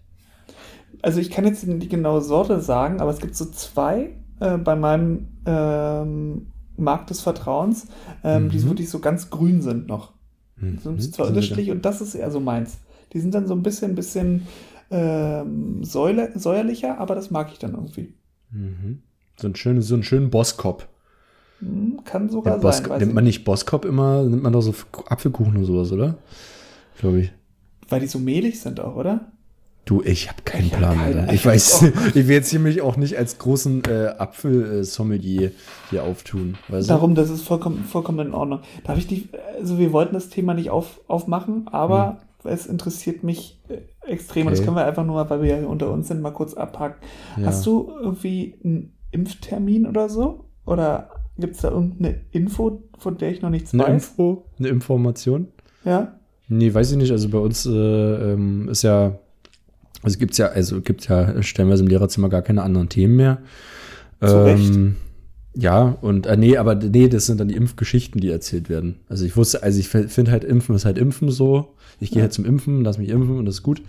Also 1.05 1.21
ich 1.21 1.31
kann 1.31 1.45
jetzt 1.45 1.67
die 1.67 1.89
genaue 1.89 2.23
Sorte 2.23 2.61
sagen, 2.61 3.01
aber 3.01 3.11
es 3.11 3.19
gibt 3.19 3.37
so 3.37 3.45
zwei 3.45 4.17
äh, 4.41 4.57
bei 4.57 4.75
meinem 4.75 5.29
ähm, 5.45 6.47
Markt 6.79 7.11
des 7.11 7.21
Vertrauens, 7.21 7.89
ähm, 8.25 8.49
die 8.49 8.59
so 8.59 8.67
Mhm. 8.67 8.71
wirklich 8.71 8.89
so 8.89 9.01
ganz 9.01 9.29
grün 9.29 9.61
sind 9.61 9.87
noch. 9.87 10.15
Hm, 10.59 10.79
Sind 10.79 11.15
zwar 11.15 11.27
unterschiedlich 11.29 11.71
und 11.71 11.85
das 11.85 12.01
ist 12.01 12.15
eher 12.15 12.31
so 12.31 12.41
meins. 12.41 12.79
Die 13.13 13.21
sind 13.21 13.35
dann 13.35 13.47
so 13.47 13.55
ein 13.55 13.63
bisschen, 13.63 13.95
bisschen 13.95 14.47
ähm, 14.91 15.85
säule, 15.85 16.33
säuerlicher, 16.39 16.99
aber 16.99 17.15
das 17.15 17.31
mag 17.31 17.51
ich 17.53 17.59
dann 17.59 17.75
irgendwie. 17.75 18.15
Mhm. 18.51 19.03
So 19.39 19.47
einen 19.49 19.57
schönen, 19.57 19.83
so 19.83 19.95
einen 19.95 20.05
schönen 20.05 20.31
Bosskopf. 20.31 20.87
Hm, 21.61 22.01
kann 22.05 22.31
sogar 22.31 22.55
Ja, 22.57 22.63
Boss, 22.63 22.79
sein, 22.79 22.99
nimmt 22.99 23.15
man 23.15 23.25
nicht 23.25 23.45
Bosskopf 23.45 23.85
immer, 23.85 24.23
nimmt 24.23 24.43
man 24.43 24.55
doch 24.55 24.63
so 24.63 24.73
Apfelkuchen 25.09 25.57
und 25.57 25.65
sowas, 25.67 25.93
oder? 25.93 26.17
Glaube 26.99 27.21
ich. 27.21 27.33
Weil 27.91 28.01
die 28.01 28.07
so 28.07 28.19
mehlig 28.19 28.59
sind 28.61 28.81
auch, 28.81 28.97
oder? 28.97 29.33
Du, 29.85 30.03
ich 30.03 30.29
habe 30.31 30.41
keinen 30.45 30.67
Ich 30.67 30.73
hab 30.73 30.79
Plan, 30.79 30.97
keine- 30.99 31.21
Alter. 31.23 31.33
Ich 31.35 31.45
hab 31.45 31.53
weiß, 31.53 31.83
ich 32.15 32.15
will 32.29 32.35
jetzt 32.35 32.51
hier 32.51 32.61
mich 32.61 32.81
auch 32.81 32.97
nicht 32.97 33.19
als 33.19 33.39
großen 33.39 33.83
äh, 33.85 34.07
Apfelsommelier 34.19 35.53
hier 35.91 36.05
auftun. 36.05 36.57
Weißt 36.69 36.89
du? 36.89 36.95
Darum, 36.95 37.15
das 37.15 37.31
ist 37.31 37.43
vollkommen, 37.43 37.85
vollkommen 37.85 38.27
in 38.29 38.35
Ordnung. 38.35 38.61
Darf 38.85 38.99
ich 38.99 39.07
die, 39.07 39.29
also 39.59 39.79
wir 39.79 39.93
wollten 39.93 40.15
das 40.15 40.29
Thema 40.31 40.55
nicht 40.55 40.71
auf, 40.71 41.01
aufmachen, 41.07 41.69
aber 41.71 42.21
es 42.45 42.67
interessiert 42.67 43.23
mich 43.25 43.61
äh, 43.69 43.79
extrem 44.11 44.47
und 44.47 44.53
das 44.53 44.61
Hm. 44.61 44.65
Okay. 44.65 44.67
können 44.75 44.77
wir 44.77 44.87
einfach 44.89 45.05
nur, 45.05 45.29
weil 45.31 45.43
wir 45.43 45.51
ja 45.51 45.57
hier 45.59 45.69
unter 45.69 45.91
uns 45.91 46.09
sind, 46.09 46.21
mal 46.23 46.31
kurz 46.33 46.55
abhaken. 46.55 46.97
Ja. 47.37 47.47
Hast 47.47 47.65
du 47.67 47.91
irgendwie 48.01 48.55
einen 48.65 48.93
Impftermin 49.13 49.87
oder 49.87 50.09
so? 50.09 50.45
Oder 50.67 51.11
gibt 51.39 51.57
es 51.57 51.63
da 51.63 51.71
irgendeine 51.71 52.21
Info, 52.31 52.83
von 52.99 53.19
der 53.19 53.31
ich 53.33 53.43
noch 53.43 53.51
nichts 53.51 53.75
eine 53.75 53.83
weiß? 53.85 53.93
Info, 53.93 54.45
eine 54.59 54.69
Information? 54.69 55.49
Ja? 55.85 56.19
Nee, 56.49 56.73
weiß 56.73 56.93
ich 56.93 56.97
nicht. 56.99 57.11
Also 57.13 57.29
bei 57.29 57.39
uns 57.39 57.65
äh, 57.67 57.71
ähm, 57.71 58.69
ist 58.69 58.83
ja, 58.83 59.19
also 60.05 60.19
gibt's 60.19 60.39
ja, 60.39 60.49
also 60.49 60.81
gibt 60.81 61.09
ja 61.09 61.43
stellenweise 61.43 61.83
im 61.83 61.89
Lehrerzimmer 61.89 62.29
gar 62.29 62.43
keine 62.43 62.63
anderen 62.63 62.89
Themen 62.89 63.17
mehr. 63.17 63.39
Zu 64.21 64.45
Recht. 64.45 64.73
Ja, 65.57 65.97
und 66.01 66.27
äh, 66.27 66.37
nee, 66.37 66.57
aber 66.57 66.75
nee, 66.75 67.09
das 67.09 67.27
sind 67.27 67.39
dann 67.39 67.49
die 67.49 67.55
Impfgeschichten, 67.55 68.21
die 68.21 68.31
erzählt 68.31 68.69
werden. 68.69 68.97
Also 69.09 69.25
ich 69.25 69.37
wusste, 69.37 69.63
also 69.63 69.79
ich 69.79 69.89
finde 69.89 70.31
halt, 70.33 70.43
Impfen 70.45 70.75
ist 70.75 70.85
halt 70.85 70.99
Impfen 70.99 71.31
so. 71.31 71.69
Ich 72.01 72.11
gehe 72.11 72.19
Ja. 72.19 72.23
halt 72.25 72.33
zum 72.33 72.45
Impfen, 72.45 72.83
lass 72.83 72.99
mich 72.99 73.09
impfen 73.09 73.39
und 73.39 73.47
das 73.47 73.57
ist 73.57 73.63
gut. 73.63 73.81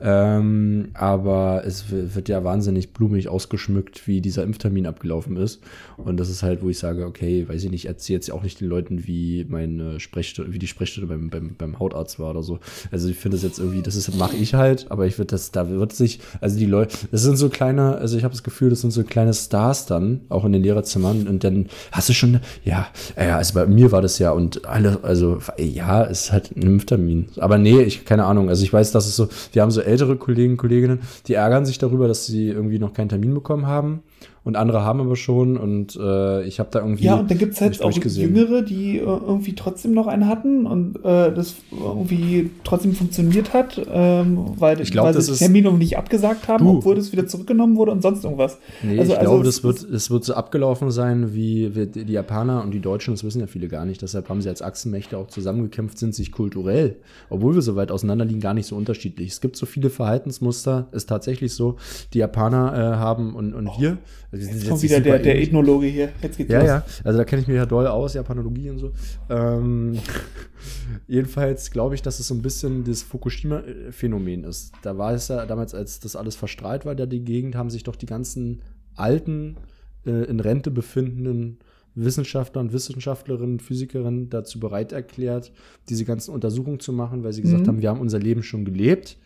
Ähm, 0.00 0.88
aber 0.94 1.62
es 1.66 1.84
wird 1.90 2.30
ja 2.30 2.42
wahnsinnig 2.42 2.94
blumig 2.94 3.28
ausgeschmückt, 3.28 4.08
wie 4.08 4.22
dieser 4.22 4.44
Impftermin 4.44 4.86
abgelaufen 4.86 5.36
ist. 5.36 5.60
Und 5.98 6.16
das 6.18 6.30
ist 6.30 6.42
halt, 6.42 6.62
wo 6.62 6.70
ich 6.70 6.78
sage, 6.78 7.04
okay, 7.04 7.46
weiß 7.46 7.62
ich 7.64 7.70
nicht, 7.70 7.84
erzähle 7.84 8.16
jetzt 8.16 8.32
auch 8.32 8.42
nicht 8.42 8.62
den 8.62 8.68
Leuten, 8.68 9.06
wie 9.06 9.44
meine 9.48 10.00
Sprechstunde, 10.00 10.54
wie 10.54 10.58
die 10.58 10.68
Sprechstunde 10.68 11.06
beim, 11.06 11.28
beim, 11.28 11.54
beim 11.58 11.78
Hautarzt 11.78 12.18
war 12.18 12.30
oder 12.30 12.42
so. 12.42 12.60
Also 12.90 13.10
ich 13.10 13.16
finde 13.16 13.36
das 13.36 13.44
jetzt 13.44 13.58
irgendwie, 13.58 13.82
das 13.82 13.94
ist, 13.94 14.16
mache 14.16 14.36
ich 14.36 14.54
halt, 14.54 14.90
aber 14.90 15.06
ich 15.06 15.18
würde 15.18 15.32
das, 15.32 15.50
da 15.52 15.68
wird 15.68 15.92
sich, 15.92 16.20
also 16.40 16.58
die 16.58 16.64
Leute, 16.66 16.96
das 17.10 17.20
sind 17.22 17.36
so 17.36 17.50
kleine, 17.50 17.96
also 17.96 18.16
ich 18.16 18.24
habe 18.24 18.32
das 18.32 18.42
Gefühl, 18.42 18.70
das 18.70 18.80
sind 18.80 18.90
so 18.92 19.04
kleine 19.04 19.34
Stars 19.34 19.84
dann, 19.84 20.22
auch 20.30 20.46
in 20.46 20.52
den 20.52 20.62
Lehrerzimmern. 20.62 21.09
Und 21.10 21.44
dann 21.44 21.66
hast 21.92 22.08
du 22.08 22.12
schon, 22.12 22.40
ja, 22.64 22.88
ja, 23.16 23.36
also 23.36 23.54
bei 23.54 23.66
mir 23.66 23.92
war 23.92 24.02
das 24.02 24.18
ja 24.18 24.30
und 24.32 24.66
alle, 24.66 25.00
also 25.02 25.38
ja, 25.58 26.04
es 26.04 26.24
ist 26.24 26.32
halt 26.32 26.56
ein 26.56 26.62
Impftermin. 26.62 27.28
Aber 27.38 27.58
nee, 27.58 27.82
ich, 27.82 28.04
keine 28.04 28.24
Ahnung. 28.24 28.48
Also 28.48 28.64
ich 28.64 28.72
weiß, 28.72 28.92
dass 28.92 29.06
es 29.06 29.16
so, 29.16 29.28
wir 29.52 29.62
haben 29.62 29.70
so 29.70 29.80
ältere 29.80 30.16
Kollegen, 30.16 30.56
Kolleginnen, 30.56 31.00
die 31.26 31.34
ärgern 31.34 31.66
sich 31.66 31.78
darüber, 31.78 32.08
dass 32.08 32.26
sie 32.26 32.48
irgendwie 32.48 32.78
noch 32.78 32.92
keinen 32.92 33.08
Termin 33.08 33.34
bekommen 33.34 33.66
haben. 33.66 34.02
Und 34.42 34.56
andere 34.56 34.82
haben 34.82 35.00
aber 35.00 35.16
schon 35.16 35.58
und 35.58 35.96
äh, 35.96 36.44
ich 36.44 36.60
habe 36.60 36.70
da 36.72 36.80
irgendwie. 36.80 37.04
Ja, 37.04 37.16
und 37.16 37.30
dann 37.30 37.36
gibt 37.36 37.52
es 37.52 37.60
halt 37.60 37.82
auch. 37.82 37.90
Jüngere, 37.92 38.62
die 38.62 38.96
äh, 38.96 39.02
irgendwie 39.02 39.54
trotzdem 39.54 39.92
noch 39.92 40.06
einen 40.06 40.26
hatten 40.28 40.64
und 40.66 40.96
äh, 41.04 41.32
das 41.32 41.56
irgendwie 41.70 42.50
trotzdem 42.64 42.94
funktioniert 42.94 43.52
hat, 43.52 43.80
ähm, 43.92 44.54
weil, 44.58 44.80
Ich 44.80 44.92
glaub, 44.92 45.06
weil 45.06 45.12
das 45.12 45.26
sie 45.26 45.34
Termine 45.34 45.70
nicht 45.72 45.98
abgesagt 45.98 46.48
haben, 46.48 46.64
Du. 46.64 46.78
obwohl 46.78 46.94
das 46.94 47.12
wieder 47.12 47.26
zurückgenommen 47.26 47.76
wurde 47.76 47.92
und 47.92 48.00
sonst 48.02 48.24
irgendwas. 48.24 48.58
Nee, 48.82 48.98
Also- 48.98 49.12
ich 49.12 49.18
also 49.18 49.30
glaube, 49.30 49.44
das 49.44 49.62
wird, 49.62 49.86
das 49.92 50.10
wird 50.10 50.24
so 50.24 50.32
abgelaufen 50.34 50.90
sein, 50.90 51.34
wie 51.34 51.74
wir, 51.74 51.84
die 51.86 52.12
Japaner 52.12 52.62
und 52.62 52.70
die 52.72 52.80
Deutschen, 52.80 53.12
das 53.12 53.24
wissen 53.24 53.40
ja 53.40 53.46
viele 53.46 53.68
gar 53.68 53.84
nicht. 53.84 54.00
Deshalb 54.00 54.28
haben 54.30 54.40
sie 54.40 54.48
als 54.48 54.62
Achsenmächte 54.62 55.18
auch 55.18 55.26
zusammengekämpft, 55.26 55.98
sind 55.98 56.14
sich 56.14 56.32
kulturell, 56.32 56.96
obwohl 57.28 57.54
wir 57.54 57.62
so 57.62 57.76
weit 57.76 57.92
auseinander 57.92 58.24
liegen, 58.24 58.40
gar 58.40 58.54
nicht 58.54 58.66
so 58.66 58.76
unterschiedlich. 58.76 59.32
Es 59.32 59.40
gibt 59.42 59.56
so 59.56 59.66
viele 59.66 59.90
Verhaltensmuster, 59.90 60.88
ist 60.92 61.10
tatsächlich 61.10 61.52
so, 61.54 61.76
die 62.14 62.18
Japaner 62.18 62.72
äh, 62.74 62.96
haben 62.96 63.34
und, 63.34 63.52
und 63.52 63.68
wir. 63.78 63.98
Also, 64.32 64.48
Jetzt 64.48 64.68
kommt 64.68 64.82
wieder 64.82 65.00
der, 65.00 65.18
der. 65.18 65.40
Ethnologe 65.42 65.86
hier. 65.86 66.10
Jetzt 66.22 66.36
geht's 66.38 66.52
Ja, 66.52 66.58
los. 66.60 66.68
ja, 66.68 66.84
also 67.04 67.18
da 67.18 67.24
kenne 67.24 67.42
ich 67.42 67.48
mich 67.48 67.56
ja 67.56 67.66
doll 67.66 67.86
aus, 67.88 68.14
Japanologie 68.14 68.70
und 68.70 68.78
so. 68.78 68.92
Ähm, 69.28 69.98
jedenfalls 71.08 71.70
glaube 71.70 71.94
ich, 71.94 72.02
dass 72.02 72.20
es 72.20 72.28
so 72.28 72.34
ein 72.34 72.42
bisschen 72.42 72.84
das 72.84 73.02
Fukushima-Phänomen 73.02 74.44
ist. 74.44 74.72
Da 74.82 74.96
war 74.98 75.14
es 75.14 75.28
ja 75.28 75.46
damals, 75.46 75.74
als 75.74 76.00
das 76.00 76.16
alles 76.16 76.36
verstrahlt 76.36 76.84
war, 76.84 76.94
da 76.94 77.06
die 77.06 77.24
Gegend, 77.24 77.54
haben 77.56 77.70
sich 77.70 77.82
doch 77.82 77.96
die 77.96 78.06
ganzen 78.06 78.62
alten, 78.94 79.56
äh, 80.06 80.10
in 80.24 80.40
Rente 80.40 80.70
befindenden 80.70 81.58
Wissenschaftler 81.96 82.60
und 82.60 82.72
Wissenschaftlerinnen, 82.72 83.58
Physikerinnen 83.58 84.30
dazu 84.30 84.60
bereit 84.60 84.92
erklärt, 84.92 85.52
diese 85.88 86.04
ganzen 86.04 86.32
Untersuchungen 86.32 86.78
zu 86.80 86.92
machen, 86.92 87.24
weil 87.24 87.32
sie 87.32 87.42
gesagt 87.42 87.64
Mhm. 87.64 87.68
haben, 87.68 87.82
wir 87.82 87.88
haben 87.90 88.00
unser 88.00 88.18
Leben 88.20 88.42
schon 88.42 88.64
gelebt. 88.64 89.16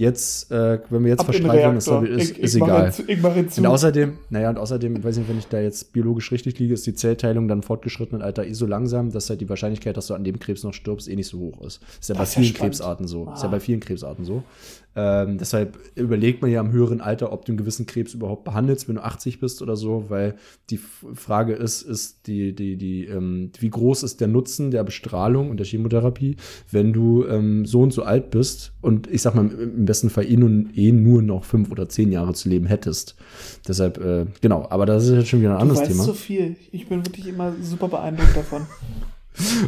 Jetzt, 0.00 0.50
äh, 0.50 0.78
wenn 0.88 1.02
wir 1.04 1.10
jetzt 1.10 1.20
Ab 1.20 1.28
werden, 1.28 1.76
ist, 1.76 1.86
Reaktor. 1.86 2.08
ist, 2.08 2.30
ich, 2.30 2.38
ist 2.38 2.54
ich 2.54 2.62
egal. 2.62 2.90
Zu, 2.90 3.02
ich 3.06 3.20
mache 3.20 3.46
zu. 3.48 3.60
Und 3.60 3.66
außerdem, 3.66 4.14
naja, 4.30 4.48
und 4.48 4.56
außerdem, 4.56 4.96
ich 4.96 5.04
weiß 5.04 5.18
nicht, 5.18 5.28
wenn 5.28 5.36
ich 5.38 5.46
da 5.48 5.60
jetzt 5.60 5.92
biologisch 5.92 6.32
richtig 6.32 6.58
liege, 6.58 6.72
ist 6.72 6.86
die 6.86 6.94
Zellteilung 6.94 7.48
dann 7.48 7.58
im 7.58 7.62
fortgeschrittenen 7.62 8.22
Alter 8.22 8.46
eh 8.46 8.54
so 8.54 8.64
langsam, 8.64 9.12
dass 9.12 9.28
halt 9.28 9.42
die 9.42 9.48
Wahrscheinlichkeit, 9.50 9.98
dass 9.98 10.06
du 10.06 10.14
an 10.14 10.24
dem 10.24 10.38
Krebs 10.38 10.62
noch 10.64 10.72
stirbst, 10.72 11.06
eh 11.06 11.16
nicht 11.16 11.28
so 11.28 11.38
hoch 11.40 11.60
ist. 11.66 11.82
Ist 12.00 12.08
ja 12.08 12.14
bei 12.14 12.20
Das 12.20 12.30
ist 12.30 12.34
ja 12.36 12.40
vielen 12.40 12.54
spannend. 12.54 12.72
Krebsarten 12.76 13.06
so. 13.08 13.30
Ist 13.30 13.42
ja 13.42 13.48
Ah. 13.48 13.52
bei 13.52 13.60
vielen 13.60 13.80
Krebsarten 13.80 14.24
so. 14.24 14.42
Ähm, 14.96 15.38
deshalb 15.38 15.78
überlegt 15.94 16.42
man 16.42 16.50
ja 16.50 16.60
im 16.60 16.72
höheren 16.72 17.00
Alter, 17.00 17.32
ob 17.32 17.44
du 17.44 17.52
einen 17.52 17.58
gewissen 17.58 17.86
Krebs 17.86 18.14
überhaupt 18.14 18.44
behandelst, 18.44 18.88
wenn 18.88 18.96
du 18.96 19.04
80 19.04 19.40
bist 19.40 19.62
oder 19.62 19.76
so, 19.76 20.06
weil 20.08 20.36
die 20.70 20.78
Frage 20.78 21.54
ist, 21.54 21.82
ist 21.82 22.26
die, 22.26 22.54
die, 22.54 22.76
die, 22.76 23.06
ähm, 23.06 23.50
wie 23.58 23.70
groß 23.70 24.02
ist 24.02 24.20
der 24.20 24.28
Nutzen 24.28 24.70
der 24.70 24.84
Bestrahlung 24.84 25.50
und 25.50 25.58
der 25.58 25.66
Chemotherapie, 25.66 26.36
wenn 26.70 26.92
du 26.92 27.24
ähm, 27.26 27.66
so 27.66 27.80
und 27.82 27.92
so 27.92 28.02
alt 28.02 28.30
bist 28.30 28.72
und 28.80 29.06
ich 29.08 29.22
sag 29.22 29.34
mal, 29.34 29.46
im 29.50 29.80
im 29.80 29.84
besten 29.86 30.10
Fall 30.10 30.30
eh 30.30 30.36
nur, 30.36 30.50
eh 30.74 30.92
nur 30.92 31.22
noch 31.22 31.44
fünf 31.44 31.70
oder 31.70 31.88
zehn 31.88 32.12
Jahre 32.12 32.34
zu 32.34 32.48
leben 32.48 32.66
hättest. 32.66 33.16
Deshalb, 33.66 33.98
äh, 33.98 34.26
genau, 34.40 34.66
aber 34.70 34.86
das 34.86 35.04
ist 35.06 35.14
jetzt 35.14 35.28
schon 35.28 35.40
wieder 35.40 35.50
ein 35.52 35.56
du 35.56 35.62
anderes 35.62 35.80
weißt 35.80 35.90
Thema. 35.90 36.04
so 36.04 36.12
viel. 36.12 36.56
Ich 36.70 36.88
bin 36.88 37.04
wirklich 37.04 37.26
immer 37.26 37.54
super 37.62 37.88
beeindruckt 37.88 38.36
davon. 38.36 38.66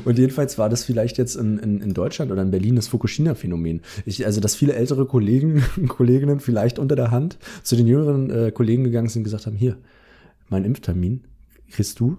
Und 0.05 0.19
jedenfalls 0.19 0.59
war 0.59 0.69
das 0.69 0.85
vielleicht 0.85 1.19
jetzt 1.19 1.37
in, 1.37 1.59
in, 1.59 1.81
in 1.81 1.95
Deutschland 1.95 2.31
oder 2.31 2.43
in 2.43 2.51
Berlin 2.51 2.77
das 2.77 2.89
Fukushima-Phänomen. 2.89 3.81
Also, 4.25 4.41
dass 4.41 4.55
viele 4.55 4.75
ältere 4.75 5.07
Kollegen 5.07 5.63
und 5.77 5.89
Kolleginnen 5.89 6.41
vielleicht 6.41 6.79
unter 6.79 6.97
der 6.97 7.11
Hand 7.11 7.39
zu 7.63 7.77
den 7.77 7.87
jüngeren 7.87 8.31
äh, 8.31 8.51
Kollegen 8.51 8.85
gegangen 8.85 9.09
sind 9.09 9.21
und 9.21 9.25
gesagt 9.25 9.47
haben, 9.47 9.57
hier, 9.57 9.77
mein 10.49 10.65
Impftermin 10.65 11.25
kriegst 11.71 12.01
du, 12.01 12.17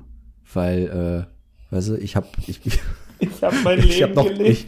weil, 0.53 1.27
äh, 1.71 1.73
weißt 1.75 1.89
du, 1.89 1.95
ich 1.97 2.15
habe 2.15 2.27
ich, 2.47 2.59
Ich 3.19 3.41
habe 3.41 3.55
mein 3.63 3.79
ich 3.79 4.03
hab 4.03 4.15
noch, 4.15 4.27
gelebt. 4.27 4.49
ich, 4.49 4.65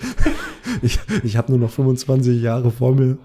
ich, 0.81 0.99
ich 1.23 1.38
habe 1.38 1.51
nur 1.51 1.59
noch 1.59 1.71
25 1.71 2.41
Jahre 2.41 2.71
vor 2.71 2.95
mir. 2.95 3.17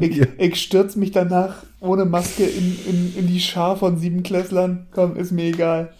Ich, 0.00 0.20
ich 0.38 0.62
stürze 0.62 0.98
mich 0.98 1.12
danach 1.12 1.64
ohne 1.80 2.04
Maske 2.04 2.44
in, 2.44 2.76
in, 2.88 3.14
in 3.16 3.26
die 3.26 3.40
Schar 3.40 3.76
von 3.76 3.98
Siebenklässlern. 3.98 4.86
Komm, 4.90 5.16
ist 5.16 5.32
mir 5.32 5.44
egal. 5.44 5.92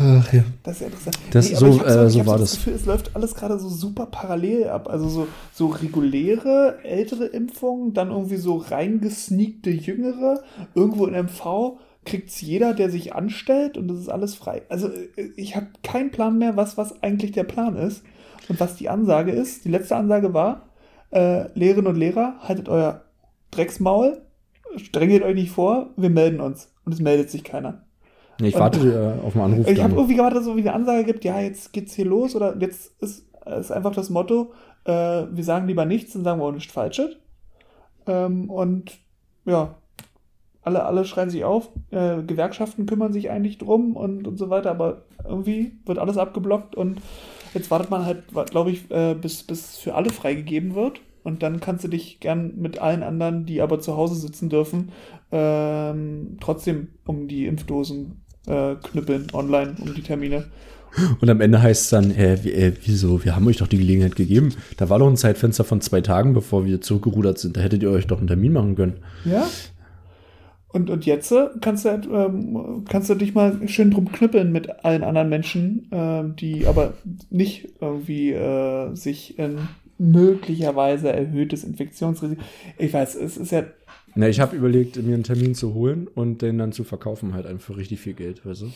Ach 0.00 0.32
ja. 0.32 0.44
Das 0.62 0.76
ist 0.76 0.80
ja 0.80 0.86
interessant. 0.86 1.18
Das, 1.30 1.50
aber 1.50 1.58
so 1.58 1.76
ich 1.76 1.86
äh, 1.86 2.10
so 2.10 2.20
hab 2.20 2.26
war 2.26 2.38
das. 2.38 2.52
Gefühl, 2.52 2.72
es 2.72 2.86
läuft 2.86 3.14
alles 3.14 3.34
gerade 3.34 3.58
so 3.58 3.68
super 3.68 4.06
parallel 4.06 4.68
ab. 4.68 4.88
Also 4.88 5.08
so, 5.08 5.28
so 5.52 5.66
reguläre, 5.66 6.78
ältere 6.84 7.26
Impfungen, 7.26 7.92
dann 7.92 8.10
irgendwie 8.10 8.36
so 8.36 8.56
reingesneakte 8.56 9.70
jüngere. 9.70 10.42
Irgendwo 10.74 11.06
in 11.06 11.14
MV 11.14 11.78
kriegt's 12.04 12.40
jeder, 12.40 12.72
der 12.72 12.90
sich 12.90 13.14
anstellt 13.14 13.76
und 13.76 13.88
das 13.88 13.98
ist 13.98 14.08
alles 14.08 14.34
frei. 14.34 14.62
Also 14.68 14.88
äh, 14.88 15.30
ich 15.36 15.54
habe 15.54 15.66
keinen 15.82 16.10
Plan 16.10 16.38
mehr, 16.38 16.56
was, 16.56 16.78
was 16.78 17.02
eigentlich 17.02 17.32
der 17.32 17.44
Plan 17.44 17.76
ist 17.76 18.02
und 18.48 18.58
was 18.58 18.76
die 18.76 18.88
Ansage 18.88 19.32
ist. 19.32 19.64
Die 19.64 19.70
letzte 19.70 19.96
Ansage 19.96 20.32
war, 20.32 20.68
äh, 21.10 21.46
Lehrerinnen 21.58 21.88
und 21.88 21.98
Lehrer, 21.98 22.36
haltet 22.40 22.68
euer 22.68 23.02
Drecksmaul, 23.50 24.22
strengelt 24.76 25.22
euch 25.22 25.34
nicht 25.34 25.50
vor, 25.50 25.90
wir 25.96 26.10
melden 26.10 26.40
uns. 26.40 26.72
Und 26.84 26.92
es 26.92 27.00
meldet 27.00 27.30
sich 27.30 27.44
keiner. 27.44 27.82
Nee, 28.40 28.48
ich 28.48 28.58
warte 28.58 28.80
äh, 28.80 29.26
auf 29.26 29.34
einen 29.34 29.44
Anruf. 29.44 29.68
Ich 29.68 29.80
habe 29.80 29.90
dann. 29.90 29.98
irgendwie 29.98 30.16
gewartet, 30.16 30.38
dass 30.38 30.46
es 30.46 30.50
so 30.50 30.56
wie 30.56 30.62
eine 30.62 30.72
Ansage 30.72 31.04
gibt, 31.04 31.24
ja, 31.24 31.40
jetzt 31.40 31.72
geht's 31.72 31.94
hier 31.94 32.06
los 32.06 32.34
oder 32.34 32.56
jetzt 32.58 33.00
ist, 33.02 33.26
ist 33.58 33.70
einfach 33.70 33.94
das 33.94 34.10
Motto, 34.10 34.52
äh, 34.84 34.92
wir 34.92 35.44
sagen 35.44 35.66
lieber 35.66 35.84
nichts 35.84 36.14
und 36.16 36.24
sagen 36.24 36.40
wir 36.40 36.46
auch 36.46 36.52
nichts 36.52 36.72
Falsches. 36.72 37.16
Ähm, 38.06 38.50
und 38.50 38.98
ja, 39.44 39.76
alle, 40.62 40.84
alle 40.84 41.04
schreien 41.04 41.30
sich 41.30 41.44
auf, 41.44 41.70
äh, 41.90 42.22
Gewerkschaften 42.22 42.86
kümmern 42.86 43.12
sich 43.12 43.30
eigentlich 43.30 43.58
drum 43.58 43.96
und, 43.96 44.26
und 44.26 44.36
so 44.36 44.50
weiter, 44.50 44.70
aber 44.70 45.02
irgendwie 45.24 45.72
wird 45.86 45.98
alles 45.98 46.18
abgeblockt 46.18 46.74
und 46.74 47.00
jetzt 47.54 47.70
wartet 47.70 47.90
man 47.90 48.04
halt, 48.04 48.24
glaube 48.50 48.70
ich, 48.70 48.90
äh, 48.90 49.14
bis, 49.14 49.42
bis 49.42 49.78
für 49.78 49.94
alle 49.94 50.10
freigegeben 50.10 50.74
wird. 50.74 51.00
Und 51.22 51.42
dann 51.42 51.60
kannst 51.60 51.84
du 51.84 51.88
dich 51.88 52.20
gern 52.20 52.54
mit 52.56 52.78
allen 52.78 53.02
anderen, 53.02 53.44
die 53.44 53.60
aber 53.60 53.78
zu 53.78 53.94
Hause 53.94 54.14
sitzen 54.14 54.48
dürfen, 54.48 54.90
ähm, 55.30 56.38
trotzdem 56.40 56.88
um 57.04 57.28
die 57.28 57.46
Impfdosen 57.46 58.22
äh, 58.50 58.76
knüppeln 58.88 59.28
online, 59.32 59.76
um 59.80 59.94
die 59.94 60.02
Termine. 60.02 60.44
Und 61.20 61.30
am 61.30 61.40
Ende 61.40 61.62
heißt 61.62 61.82
es 61.82 61.90
dann, 61.90 62.10
äh, 62.10 62.34
äh, 62.34 62.72
wieso, 62.84 63.24
wir 63.24 63.36
haben 63.36 63.46
euch 63.46 63.58
doch 63.58 63.68
die 63.68 63.78
Gelegenheit 63.78 64.16
gegeben. 64.16 64.54
Da 64.76 64.88
war 64.88 64.98
doch 64.98 65.08
ein 65.08 65.16
Zeitfenster 65.16 65.64
von 65.64 65.80
zwei 65.80 66.00
Tagen, 66.00 66.34
bevor 66.34 66.64
wir 66.64 66.80
zurückgerudert 66.80 67.38
sind. 67.38 67.56
Da 67.56 67.60
hättet 67.60 67.82
ihr 67.82 67.90
euch 67.90 68.06
doch 68.06 68.18
einen 68.18 68.26
Termin 68.26 68.52
machen 68.52 68.74
können. 68.74 68.94
Ja. 69.24 69.46
Und, 70.72 70.88
und 70.88 71.04
jetzt 71.06 71.32
äh, 71.32 71.48
kannst 71.60 71.84
du, 71.84 71.90
halt, 71.90 72.08
ähm, 72.12 72.84
kannst 72.88 73.10
du 73.10 73.14
dich 73.14 73.34
mal 73.34 73.68
schön 73.68 73.90
drum 73.90 74.10
knüppeln 74.10 74.52
mit 74.52 74.84
allen 74.84 75.02
anderen 75.02 75.28
Menschen, 75.28 75.88
ähm, 75.90 76.36
die 76.36 76.66
aber 76.66 76.94
nicht 77.28 77.68
irgendwie 77.80 78.32
äh, 78.32 78.94
sich 78.94 79.38
in 79.38 79.58
möglicherweise 79.98 81.12
erhöhtes 81.12 81.64
Infektionsrisiko. 81.64 82.40
Ich 82.78 82.92
weiß, 82.92 83.16
es 83.16 83.36
ist 83.36 83.52
ja. 83.52 83.64
Na, 84.14 84.28
ich 84.28 84.40
habe 84.40 84.56
überlegt, 84.56 84.96
mir 84.96 85.14
einen 85.14 85.22
Termin 85.24 85.54
zu 85.54 85.74
holen 85.74 86.08
und 86.08 86.42
den 86.42 86.58
dann 86.58 86.72
zu 86.72 86.84
verkaufen, 86.84 87.34
halt 87.34 87.46
einfach 87.46 87.66
für 87.66 87.76
richtig 87.76 88.00
viel 88.00 88.14
Geld, 88.14 88.44
weißt 88.44 88.62
du? 88.62 88.72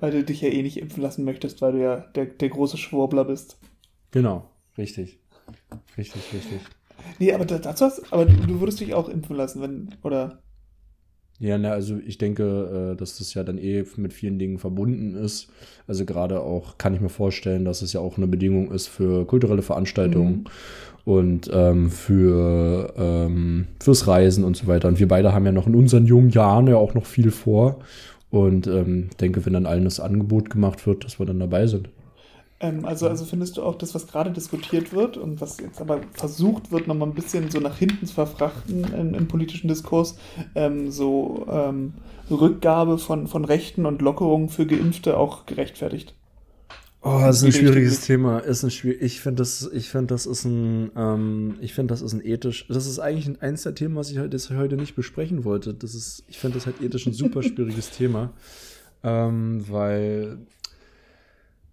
Weil 0.00 0.12
du 0.12 0.22
dich 0.24 0.40
ja 0.40 0.48
eh 0.48 0.62
nicht 0.62 0.76
impfen 0.78 1.02
lassen 1.02 1.24
möchtest, 1.24 1.60
weil 1.62 1.72
du 1.72 1.82
ja 1.82 1.96
der, 2.14 2.26
der 2.26 2.48
große 2.48 2.76
Schwurbler 2.76 3.24
bist. 3.24 3.58
Genau, 4.10 4.50
richtig. 4.78 5.18
Richtig, 5.96 6.22
richtig. 6.32 6.60
Nee, 7.18 7.32
aber 7.32 7.44
da- 7.44 7.58
dazu 7.58 7.84
hast, 7.86 8.12
aber 8.12 8.24
du 8.26 8.60
würdest 8.60 8.80
dich 8.80 8.94
auch 8.94 9.08
impfen 9.08 9.36
lassen, 9.36 9.60
wenn, 9.62 9.94
oder? 10.02 10.42
Ja, 11.38 11.58
na, 11.58 11.70
also 11.72 11.98
ich 12.06 12.16
denke, 12.16 12.92
äh, 12.92 12.96
dass 12.96 13.18
das 13.18 13.34
ja 13.34 13.44
dann 13.44 13.58
eh 13.58 13.84
mit 13.96 14.14
vielen 14.14 14.38
Dingen 14.38 14.58
verbunden 14.58 15.14
ist. 15.14 15.48
Also 15.86 16.06
gerade 16.06 16.40
auch 16.40 16.78
kann 16.78 16.94
ich 16.94 17.00
mir 17.00 17.10
vorstellen, 17.10 17.64
dass 17.64 17.82
es 17.82 17.92
ja 17.92 18.00
auch 18.00 18.16
eine 18.16 18.26
Bedingung 18.26 18.70
ist 18.72 18.86
für 18.86 19.26
kulturelle 19.26 19.62
Veranstaltungen 19.62 20.46
und 21.04 21.50
ähm, 21.52 21.90
für 21.90 22.94
ähm, 22.96 23.66
fürs 23.80 24.06
Reisen 24.06 24.44
und 24.44 24.56
so 24.56 24.66
weiter. 24.66 24.88
Und 24.88 24.98
wir 24.98 25.08
beide 25.08 25.32
haben 25.34 25.44
ja 25.44 25.52
noch 25.52 25.66
in 25.66 25.74
unseren 25.74 26.06
jungen 26.06 26.30
Jahren 26.30 26.66
ja 26.68 26.76
auch 26.76 26.94
noch 26.94 27.06
viel 27.06 27.30
vor. 27.30 27.80
Und 28.30 28.66
ähm, 28.66 29.10
denke, 29.20 29.44
wenn 29.46 29.52
dann 29.52 29.66
allen 29.66 29.84
das 29.84 30.00
Angebot 30.00 30.50
gemacht 30.50 30.86
wird, 30.86 31.04
dass 31.04 31.18
wir 31.18 31.26
dann 31.26 31.38
dabei 31.38 31.66
sind. 31.66 31.90
Ähm, 32.58 32.84
also, 32.84 33.08
also 33.08 33.24
findest 33.24 33.56
du 33.56 33.62
auch 33.62 33.76
das, 33.76 33.94
was 33.94 34.06
gerade 34.06 34.30
diskutiert 34.30 34.92
wird 34.92 35.16
und 35.16 35.40
was 35.40 35.58
jetzt 35.58 35.80
aber 35.80 36.00
versucht 36.12 36.72
wird, 36.72 36.86
nochmal 36.86 37.08
ein 37.08 37.14
bisschen 37.14 37.50
so 37.50 37.60
nach 37.60 37.76
hinten 37.76 38.06
zu 38.06 38.14
verfrachten 38.14 38.84
im, 38.94 39.14
im 39.14 39.28
politischen 39.28 39.68
Diskurs, 39.68 40.16
ähm, 40.54 40.90
so 40.90 41.46
ähm, 41.50 41.94
Rückgabe 42.30 42.98
von, 42.98 43.26
von 43.26 43.44
Rechten 43.44 43.84
und 43.84 44.00
Lockerungen 44.00 44.48
für 44.48 44.66
Geimpfte 44.66 45.16
auch 45.16 45.44
gerechtfertigt? 45.46 46.14
Oh, 47.02 47.20
das 47.20 47.36
ist 47.36 47.44
ein 47.44 47.52
schwieriges 47.52 48.00
Thema. 48.00 48.40
Ist 48.40 48.64
ein 48.64 48.70
schwierig. 48.72 49.00
Ich 49.00 49.20
finde 49.20 49.42
das, 49.42 49.70
ich 49.72 49.90
finde 49.90 50.08
das 50.08 50.26
ist 50.26 50.44
ein, 50.44 50.90
ähm, 50.96 51.54
ich 51.60 51.72
finde 51.72 51.92
das 51.92 52.02
ist 52.02 52.14
ein 52.14 52.24
ethisch. 52.24 52.66
Das 52.68 52.86
ist 52.86 52.98
eigentlich 52.98 53.28
ein, 53.28 53.40
eins 53.40 53.62
der 53.62 53.76
Themen, 53.76 53.94
was 53.94 54.10
ich 54.10 54.18
heute, 54.18 54.30
das 54.30 54.50
ich 54.50 54.56
heute 54.56 54.76
nicht 54.76 54.96
besprechen 54.96 55.44
wollte. 55.44 55.72
Das 55.72 55.94
ist, 55.94 56.24
ich 56.26 56.38
finde 56.40 56.56
das 56.56 56.66
halt 56.66 56.80
ethisch 56.80 57.06
ein 57.06 57.12
super 57.12 57.44
schwieriges 57.44 57.90
Thema, 57.90 58.32
ähm, 59.04 59.64
weil 59.68 60.38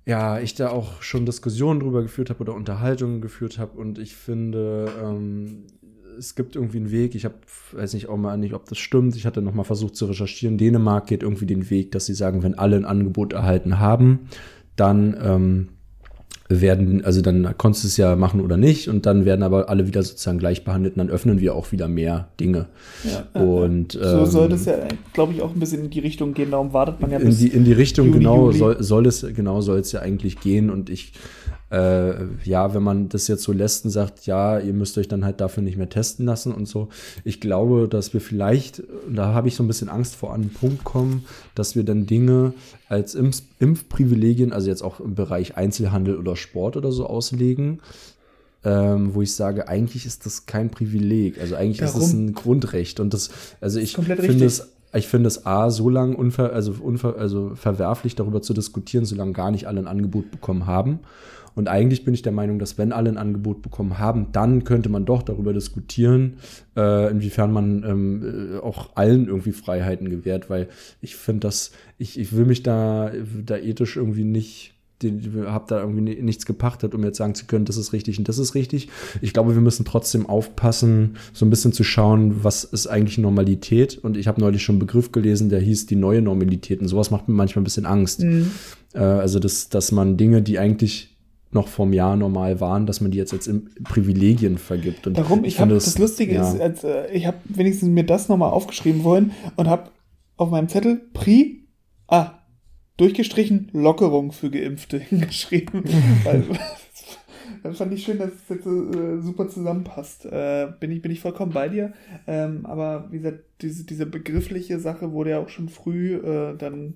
ja 0.05 0.39
ich 0.39 0.55
da 0.55 0.69
auch 0.69 1.01
schon 1.01 1.25
Diskussionen 1.25 1.79
drüber 1.79 2.01
geführt 2.01 2.29
habe 2.29 2.41
oder 2.41 2.53
Unterhaltungen 2.53 3.21
geführt 3.21 3.57
habe 3.57 3.79
und 3.79 3.99
ich 3.99 4.15
finde 4.15 4.91
ähm, 5.01 5.63
es 6.17 6.35
gibt 6.35 6.55
irgendwie 6.55 6.77
einen 6.77 6.91
Weg. 6.91 7.15
Ich 7.15 7.25
habe, 7.25 7.35
weiß 7.71 7.93
nicht 7.93 8.09
auch 8.09 8.17
mal 8.17 8.37
nicht, 8.37 8.53
ob 8.53 8.67
das 8.69 8.77
stimmt. 8.77 9.15
Ich 9.15 9.25
hatte 9.25 9.41
noch 9.41 9.53
mal 9.53 9.63
versucht 9.63 9.95
zu 9.95 10.05
recherchieren. 10.05 10.57
Dänemark 10.57 11.07
geht 11.07 11.23
irgendwie 11.23 11.45
den 11.45 11.69
Weg, 11.69 11.91
dass 11.91 12.05
sie 12.05 12.13
sagen, 12.13 12.43
wenn 12.43 12.57
alle 12.57 12.75
ein 12.75 12.85
Angebot 12.85 13.33
erhalten 13.33 13.79
haben, 13.79 14.29
dann 14.75 15.17
ähm, 15.21 15.69
werden, 16.61 17.03
also 17.03 17.21
dann 17.21 17.55
konntest 17.57 17.83
du 17.83 17.87
es 17.87 17.97
ja 17.97 18.15
machen 18.15 18.41
oder 18.41 18.57
nicht 18.57 18.87
und 18.87 19.05
dann 19.05 19.25
werden 19.25 19.43
aber 19.43 19.69
alle 19.69 19.87
wieder 19.87 20.03
sozusagen 20.03 20.39
gleich 20.39 20.63
behandelt 20.63 20.95
und 20.95 20.99
dann 20.99 21.09
öffnen 21.09 21.39
wir 21.39 21.55
auch 21.55 21.71
wieder 21.71 21.87
mehr 21.87 22.27
Dinge. 22.39 22.67
Ja, 23.03 23.41
Und, 23.41 23.93
so 23.93 24.01
ähm, 24.01 24.25
soll 24.25 24.49
das 24.49 24.65
ja, 24.65 24.75
glaube 25.13 25.33
ich, 25.33 25.41
auch 25.41 25.53
ein 25.53 25.59
bisschen 25.59 25.85
in 25.85 25.89
die 25.89 25.99
Richtung 25.99 26.33
gehen. 26.33 26.51
Darum 26.51 26.73
wartet 26.73 26.99
man 26.99 27.11
ja 27.11 27.19
in 27.19 27.27
bis 27.27 27.39
die, 27.39 27.47
in 27.47 27.63
die 27.63 27.73
Richtung 27.73 28.07
Juni, 28.07 28.19
genau 28.19 28.45
Juli. 28.47 28.57
soll, 28.57 28.83
soll 28.83 29.05
es 29.07 29.25
genau 29.35 29.61
soll 29.61 29.79
es 29.79 29.91
ja 29.91 30.01
eigentlich 30.01 30.39
gehen 30.39 30.69
und 30.69 30.89
ich 30.89 31.13
äh, 31.73 32.25
ja, 32.43 32.75
wenn 32.75 32.83
man 32.83 33.09
das 33.09 33.27
jetzt 33.27 33.41
so 33.41 33.51
lässt 33.51 33.83
und 33.83 33.89
sagt, 33.89 34.27
ja, 34.27 34.59
ihr 34.59 34.73
müsst 34.73 34.95
euch 34.99 35.07
dann 35.07 35.25
halt 35.25 35.41
dafür 35.41 35.63
nicht 35.63 35.75
mehr 35.75 35.89
testen 35.89 36.23
lassen 36.23 36.53
und 36.53 36.67
so. 36.67 36.89
Ich 37.23 37.41
glaube, 37.41 37.87
dass 37.87 38.13
wir 38.13 38.21
vielleicht, 38.21 38.83
da 39.11 39.33
habe 39.33 39.47
ich 39.47 39.55
so 39.55 39.63
ein 39.63 39.67
bisschen 39.67 39.89
Angst 39.89 40.15
vor, 40.15 40.33
an 40.33 40.43
den 40.43 40.53
Punkt 40.53 40.83
kommen, 40.83 41.25
dass 41.55 41.75
wir 41.75 41.83
dann 41.83 42.05
Dinge 42.05 42.53
als 42.89 43.15
Impf 43.15 43.41
Impfprivilegien, 43.57 44.53
also 44.53 44.69
jetzt 44.69 44.83
auch 44.83 44.99
im 44.99 45.15
Bereich 45.15 45.57
Einzelhandel 45.57 46.17
oder 46.17 46.35
Sport 46.35 46.77
oder 46.77 46.91
so 46.91 47.07
auslegen, 47.07 47.79
ähm, 48.63 49.15
wo 49.15 49.23
ich 49.23 49.33
sage, 49.33 49.67
eigentlich 49.67 50.05
ist 50.05 50.27
das 50.27 50.45
kein 50.45 50.69
Privileg. 50.69 51.39
Also 51.39 51.55
eigentlich 51.55 51.81
ist 51.81 51.95
es 51.95 52.13
Warum? 52.13 52.25
ein 52.25 52.33
Grundrecht. 52.35 52.99
Und 52.99 53.15
das, 53.15 53.31
also 53.61 53.79
ich 53.79 53.95
finde 53.95 54.45
es 54.45 54.69
ich 54.95 55.07
finde 55.07 55.25
es 55.25 55.47
A, 55.47 55.71
so 55.71 55.89
lang 55.89 56.13
unver, 56.13 56.53
also 56.53 56.75
unver, 56.79 57.15
also 57.17 57.53
verwerflich 57.55 58.13
darüber 58.13 58.43
zu 58.43 58.53
diskutieren, 58.53 59.05
solange 59.05 59.31
gar 59.31 59.49
nicht 59.49 59.65
alle 59.65 59.79
ein 59.79 59.87
Angebot 59.87 60.29
bekommen 60.29 60.67
haben. 60.67 60.99
Und 61.55 61.67
eigentlich 61.67 62.03
bin 62.03 62.13
ich 62.13 62.21
der 62.21 62.31
Meinung, 62.31 62.59
dass 62.59 62.77
wenn 62.77 62.91
alle 62.91 63.09
ein 63.09 63.17
Angebot 63.17 63.61
bekommen 63.61 63.99
haben, 63.99 64.27
dann 64.31 64.63
könnte 64.63 64.89
man 64.89 65.05
doch 65.05 65.23
darüber 65.23 65.53
diskutieren, 65.53 66.37
äh, 66.75 67.11
inwiefern 67.11 67.51
man 67.51 67.83
ähm, 67.83 68.55
äh, 68.55 68.57
auch 68.59 68.95
allen 68.95 69.27
irgendwie 69.27 69.51
Freiheiten 69.51 70.09
gewährt, 70.09 70.49
weil 70.49 70.67
ich 71.01 71.15
finde 71.15 71.41
das, 71.41 71.71
ich, 71.97 72.19
ich 72.19 72.35
will 72.35 72.45
mich 72.45 72.63
da, 72.63 73.11
da 73.45 73.57
ethisch 73.57 73.97
irgendwie 73.97 74.23
nicht 74.23 74.73
habe 75.45 75.65
da 75.67 75.81
irgendwie 75.81 76.01
ni- 76.01 76.21
nichts 76.21 76.45
gepachtet, 76.45 76.95
um 76.95 77.03
jetzt 77.03 77.17
sagen 77.17 77.35
zu 77.35 77.45
können, 77.45 77.65
das 77.65 77.77
ist 77.77 77.91
richtig 77.91 78.19
und 78.19 78.29
das 78.29 78.37
ist 78.37 78.55
richtig. 78.55 78.89
Ich 79.21 79.33
glaube, 79.33 79.53
wir 79.53 79.61
müssen 79.61 79.85
trotzdem 79.85 80.25
aufpassen, 80.27 81.17
so 81.33 81.45
ein 81.45 81.49
bisschen 81.49 81.73
zu 81.73 81.83
schauen, 81.83 82.43
was 82.43 82.63
ist 82.63 82.87
eigentlich 82.87 83.17
Normalität. 83.17 83.97
Und 83.97 84.17
ich 84.17 84.27
habe 84.27 84.39
neulich 84.39 84.63
schon 84.63 84.75
einen 84.75 84.79
Begriff 84.79 85.11
gelesen, 85.11 85.49
der 85.49 85.59
hieß 85.59 85.87
die 85.87 85.95
neue 85.95 86.21
Normalität. 86.21 86.79
Und 86.81 86.87
sowas 86.87 87.11
macht 87.11 87.27
mir 87.27 87.35
manchmal 87.35 87.61
ein 87.61 87.65
bisschen 87.65 87.85
Angst. 87.85 88.21
Mhm. 88.21 88.51
Äh, 88.93 88.99
also, 88.99 89.39
dass, 89.39 89.67
dass 89.67 89.91
man 89.91 90.15
Dinge, 90.15 90.41
die 90.41 90.57
eigentlich 90.59 91.12
noch 91.53 91.67
vom 91.67 91.93
Jahr 91.93 92.15
normal 92.15 92.59
waren, 92.59 92.85
dass 92.85 93.01
man 93.01 93.11
die 93.11 93.17
jetzt 93.17 93.33
als 93.33 93.49
Privilegien 93.83 94.57
vergibt. 94.57 95.07
Und 95.07 95.17
Darum, 95.17 95.43
ich, 95.43 95.59
habe 95.59 95.69
finde 95.69 95.75
das, 95.75 95.97
Lustige 95.97 96.35
ja. 96.35 96.51
ist, 96.51 96.59
als, 96.59 96.83
äh, 96.83 97.11
ich 97.11 97.25
habe 97.25 97.37
wenigstens 97.45 97.89
mir 97.89 98.05
das 98.05 98.29
nochmal 98.29 98.51
aufgeschrieben 98.51 99.03
wollen 99.03 99.31
und 99.55 99.67
habe 99.67 99.89
auf 100.37 100.49
meinem 100.49 100.69
Zettel 100.69 101.01
Pri, 101.13 101.65
ah, 102.07 102.39
durchgestrichen 102.97 103.69
Lockerung 103.73 104.31
für 104.31 104.49
Geimpfte 104.49 104.97
hingeschrieben. 105.09 105.83
Weil, 106.23 106.43
das 107.63 107.77
fand 107.77 107.93
ich 107.93 108.03
schön, 108.03 108.17
dass 108.17 108.29
es 108.29 108.49
jetzt 108.49 108.63
so, 108.65 108.91
äh, 108.91 109.21
super 109.21 109.47
zusammenpasst. 109.47 110.25
Äh, 110.25 110.67
bin, 110.79 110.91
ich, 110.91 111.01
bin 111.01 111.11
ich 111.11 111.21
vollkommen 111.21 111.53
bei 111.53 111.69
dir. 111.69 111.93
Ähm, 112.27 112.65
aber 112.65 113.07
wie 113.11 113.17
gesagt, 113.17 113.39
diese, 113.61 113.85
diese 113.85 114.05
begriffliche 114.05 114.79
Sache 114.79 115.11
wurde 115.13 115.31
ja 115.31 115.39
auch 115.39 115.49
schon 115.49 115.69
früh 115.69 116.15
äh, 116.15 116.57
dann, 116.57 116.95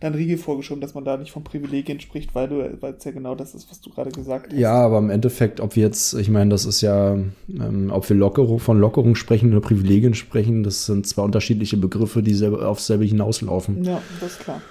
dann 0.00 0.14
Riegel 0.14 0.38
vorgeschoben, 0.38 0.80
dass 0.80 0.94
man 0.94 1.04
da 1.04 1.16
nicht 1.16 1.32
von 1.32 1.44
Privilegien 1.44 2.00
spricht, 2.00 2.34
weil 2.34 2.48
du, 2.48 2.76
weil 2.80 2.94
es 2.94 3.04
ja 3.04 3.10
genau 3.10 3.34
das 3.34 3.54
ist, 3.54 3.70
was 3.70 3.80
du 3.80 3.90
gerade 3.90 4.10
gesagt 4.10 4.52
hast. 4.52 4.58
Ja, 4.58 4.74
aber 4.74 4.98
im 4.98 5.10
Endeffekt, 5.10 5.60
ob 5.60 5.74
wir 5.76 5.82
jetzt, 5.84 6.14
ich 6.14 6.28
meine, 6.30 6.50
das 6.50 6.64
ist 6.64 6.80
ja, 6.80 7.14
ähm, 7.48 7.90
ob 7.90 8.08
wir 8.08 8.16
Lockerung, 8.16 8.58
von 8.60 8.78
Lockerung 8.78 9.14
sprechen 9.14 9.50
oder 9.52 9.60
Privilegien 9.60 10.14
sprechen, 10.14 10.62
das 10.62 10.86
sind 10.86 11.06
zwei 11.06 11.22
unterschiedliche 11.22 11.76
Begriffe, 11.76 12.22
die 12.22 12.34
selber, 12.34 12.68
auf 12.68 12.80
selbe 12.80 13.04
hinauslaufen. 13.04 13.82
Ja, 13.84 14.00
das 14.20 14.32
ist 14.32 14.40
klar. 14.40 14.62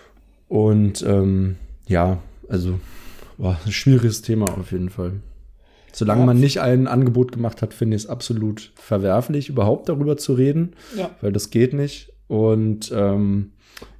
Und 0.48 1.04
ähm, 1.08 1.56
ja, 1.88 2.20
also 2.48 2.80
boah, 3.38 3.58
ein 3.66 3.72
schwieriges 3.72 4.22
Thema 4.22 4.46
auf 4.58 4.72
jeden 4.72 4.90
Fall. 4.90 5.14
Solange 5.94 6.22
Ja. 6.22 6.26
man 6.28 6.40
nicht 6.40 6.62
ein 6.62 6.88
Angebot 6.88 7.32
gemacht 7.32 7.62
hat, 7.62 7.74
finde 7.74 7.98
ich 7.98 8.04
es 8.04 8.10
absolut 8.10 8.72
verwerflich, 8.76 9.50
überhaupt 9.50 9.90
darüber 9.90 10.16
zu 10.16 10.34
reden, 10.34 10.74
Ja. 10.96 11.10
weil 11.22 11.32
das 11.32 11.50
geht 11.50 11.74
nicht. 11.74 12.14
Und 12.28 12.92
ähm, 12.96 13.52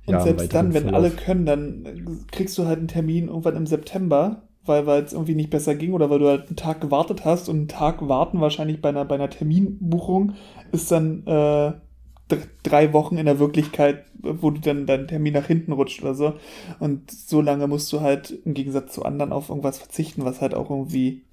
Und 0.08 0.14
Jahren 0.14 0.24
selbst 0.24 0.54
dann, 0.54 0.74
wenn 0.74 0.84
Verlauf. 0.84 0.96
alle 0.96 1.12
können, 1.12 1.46
dann 1.46 2.26
kriegst 2.32 2.58
du 2.58 2.66
halt 2.66 2.80
einen 2.80 2.88
Termin 2.88 3.28
irgendwann 3.28 3.58
im 3.58 3.68
September, 3.68 4.44
weil 4.66 4.86
weil 4.88 5.04
es 5.04 5.14
irgendwie 5.14 5.36
nicht 5.36 5.50
besser 5.50 5.76
ging 5.76 5.94
oder 5.94 6.10
weil 6.10 6.20
du 6.20 6.28
halt 6.28 6.48
einen 6.48 6.56
Tag 6.56 6.82
gewartet 6.82 7.26
hast 7.26 7.50
und 7.50 7.58
einen 7.58 7.68
Tag 7.68 8.08
warten 8.08 8.42
wahrscheinlich 8.42 8.82
bei 8.82 8.90
einer, 8.90 9.06
bei 9.06 9.16
einer 9.16 9.30
Terminbuchung 9.30 10.34
ist 10.72 10.92
dann 10.92 11.22
äh, 11.28 11.74
dr- 12.30 12.48
drei 12.64 12.94
Wochen 12.94 13.18
in 13.18 13.26
der 13.26 13.40
Wirklichkeit, 13.40 14.06
wo 14.22 14.52
du 14.52 14.62
dann 14.62 14.86
dein 14.86 15.08
Termin 15.08 15.34
nach 15.34 15.48
hinten 15.48 15.74
rutscht 15.74 16.02
oder 16.02 16.16
so. 16.16 16.34
Und 16.80 17.12
so 17.12 17.42
lange 17.42 17.68
musst 17.68 17.92
du 17.94 18.02
halt 18.02 18.32
im 18.46 18.54
Gegensatz 18.54 18.94
zu 18.94 19.04
anderen 19.06 19.34
auf 19.34 19.50
irgendwas 19.50 19.78
verzichten, 19.78 20.26
was 20.26 20.42
halt 20.42 20.54
auch 20.54 20.70
irgendwie 20.70 21.24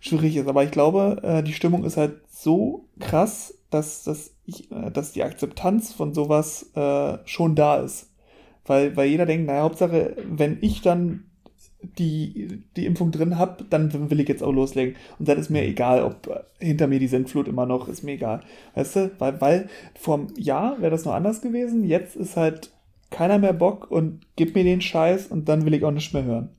schwierig 0.00 0.36
ist. 0.36 0.48
Aber 0.48 0.64
ich 0.64 0.70
glaube, 0.70 1.20
äh, 1.22 1.42
die 1.42 1.52
Stimmung 1.52 1.84
ist 1.84 1.96
halt 1.96 2.20
so 2.30 2.84
krass, 2.98 3.54
dass, 3.70 4.04
dass, 4.04 4.34
ich, 4.44 4.70
äh, 4.70 4.90
dass 4.90 5.12
die 5.12 5.22
Akzeptanz 5.22 5.92
von 5.92 6.12
sowas 6.14 6.70
äh, 6.74 7.18
schon 7.24 7.54
da 7.54 7.76
ist. 7.78 8.10
Weil, 8.66 8.96
weil 8.96 9.08
jeder 9.08 9.26
denkt, 9.26 9.46
naja, 9.46 9.62
Hauptsache, 9.62 10.16
wenn 10.24 10.58
ich 10.60 10.82
dann 10.82 11.24
die, 11.82 12.62
die 12.76 12.86
Impfung 12.86 13.10
drin 13.10 13.38
habe, 13.38 13.64
dann 13.68 14.10
will 14.10 14.20
ich 14.20 14.28
jetzt 14.28 14.42
auch 14.42 14.52
loslegen. 14.52 14.96
Und 15.18 15.28
dann 15.28 15.38
ist 15.38 15.50
mir 15.50 15.64
egal, 15.64 16.02
ob 16.02 16.46
hinter 16.58 16.86
mir 16.86 16.98
die 16.98 17.08
Sintflut 17.08 17.48
immer 17.48 17.66
noch, 17.66 17.88
ist 17.88 18.02
mir 18.02 18.12
egal. 18.12 18.40
Weißt 18.74 18.96
du, 18.96 19.10
weil, 19.18 19.40
weil 19.40 19.68
vor 19.94 20.16
einem 20.16 20.28
Jahr 20.36 20.80
wäre 20.80 20.90
das 20.90 21.04
noch 21.04 21.14
anders 21.14 21.40
gewesen. 21.40 21.84
Jetzt 21.84 22.16
ist 22.16 22.36
halt 22.36 22.70
keiner 23.10 23.38
mehr 23.38 23.54
Bock 23.54 23.90
und 23.90 24.20
gib 24.36 24.54
mir 24.54 24.64
den 24.64 24.80
Scheiß 24.80 25.28
und 25.28 25.48
dann 25.48 25.64
will 25.64 25.74
ich 25.74 25.84
auch 25.84 25.90
nicht 25.90 26.12
mehr 26.12 26.24
hören. 26.24 26.50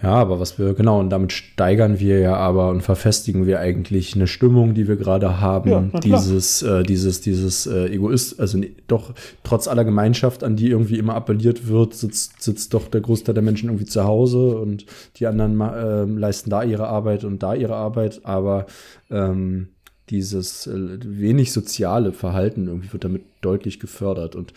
Ja, 0.00 0.10
aber 0.10 0.38
was 0.38 0.60
wir, 0.60 0.74
genau, 0.74 1.00
und 1.00 1.10
damit 1.10 1.32
steigern 1.32 1.98
wir 1.98 2.20
ja 2.20 2.36
aber 2.36 2.68
und 2.70 2.82
verfestigen 2.82 3.46
wir 3.46 3.58
eigentlich 3.58 4.14
eine 4.14 4.28
Stimmung, 4.28 4.74
die 4.74 4.86
wir 4.86 4.94
gerade 4.94 5.40
haben. 5.40 5.90
Ja, 5.92 6.00
dieses, 6.00 6.62
äh, 6.62 6.84
dieses, 6.84 7.20
dieses 7.20 7.66
äh, 7.66 7.86
Egoist, 7.86 8.38
also 8.38 8.58
ne- 8.58 8.70
doch 8.86 9.12
trotz 9.42 9.66
aller 9.66 9.84
Gemeinschaft, 9.84 10.44
an 10.44 10.54
die 10.54 10.70
irgendwie 10.70 10.98
immer 10.98 11.14
appelliert 11.16 11.66
wird, 11.66 11.94
sitzt, 11.94 12.40
sitzt 12.40 12.74
doch 12.74 12.86
der 12.86 13.00
Großteil 13.00 13.34
der 13.34 13.42
Menschen 13.42 13.70
irgendwie 13.70 13.86
zu 13.86 14.04
Hause 14.04 14.58
und 14.58 14.86
die 15.16 15.26
anderen 15.26 15.60
ähm, 15.76 16.16
leisten 16.16 16.48
da 16.48 16.62
ihre 16.62 16.86
Arbeit 16.86 17.24
und 17.24 17.42
da 17.42 17.54
ihre 17.54 17.74
Arbeit, 17.74 18.20
aber 18.22 18.66
ähm, 19.10 19.70
dieses 20.10 20.68
äh, 20.68 20.98
wenig 21.02 21.52
soziale 21.52 22.12
Verhalten 22.12 22.68
irgendwie 22.68 22.92
wird 22.92 23.02
damit 23.02 23.24
deutlich 23.40 23.80
gefördert 23.80 24.36
und 24.36 24.52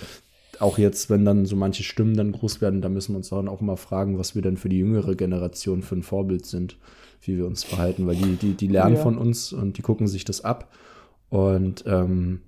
auch 0.62 0.78
jetzt, 0.78 1.10
wenn 1.10 1.26
dann 1.26 1.46
so 1.46 1.56
manche 1.56 1.84
Stimmen 1.84 2.16
dann 2.16 2.32
groß 2.32 2.62
werden, 2.62 2.82
da 2.82 2.90
müssen 2.90 3.14
wir 3.14 3.18
uns 3.18 3.30
dann 3.30 3.48
auch 3.48 3.62
mal 3.62 3.76
fragen, 3.76 4.18
was 4.18 4.36
wir 4.36 4.42
denn 4.42 4.58
für 4.58 4.70
die 4.70 4.80
jüngere 4.80 5.16
Generation 5.16 5.82
für 5.82 5.96
ein 5.96 6.04
Vorbild 6.04 6.46
sind, 6.46 6.78
wie 7.22 7.38
wir 7.38 7.46
uns 7.46 7.64
verhalten, 7.64 8.08
weil 8.08 8.16
die, 8.16 8.36
die, 8.36 8.54
die 8.54 8.68
lernen 8.68 8.96
Ja. 8.96 9.02
von 9.02 9.18
uns 9.18 9.54
und 9.54 9.78
die 9.78 9.82
gucken 9.82 10.08
sich 10.08 10.26
das 10.26 10.44
ab. 10.44 10.72
Und 11.30 11.84
ähm, 11.88 12.42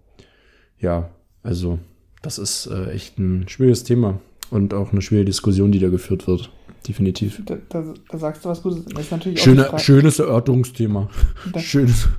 ja, 0.79 1.09
also 1.43 1.79
das 2.21 2.37
ist 2.37 2.67
äh, 2.67 2.91
echt 2.91 3.17
ein 3.19 3.47
schwieriges 3.47 3.83
Thema 3.83 4.19
und 4.49 4.73
auch 4.73 4.91
eine 4.91 5.01
schwierige 5.01 5.25
Diskussion, 5.25 5.71
die 5.71 5.79
da 5.79 5.89
geführt 5.89 6.27
wird. 6.27 6.51
Definitiv. 6.87 7.41
Da, 7.45 7.57
da, 7.69 7.93
da 8.09 8.17
sagst 8.17 8.43
du 8.43 8.49
was 8.49 8.61
Gutes. 8.61 8.83
Das 8.85 9.05
ist 9.05 9.11
natürlich 9.11 9.41
Schöne, 9.41 9.69
schönes 9.79 10.19
Erörterungsthema. 10.19 11.09
Schönes. 11.57 12.09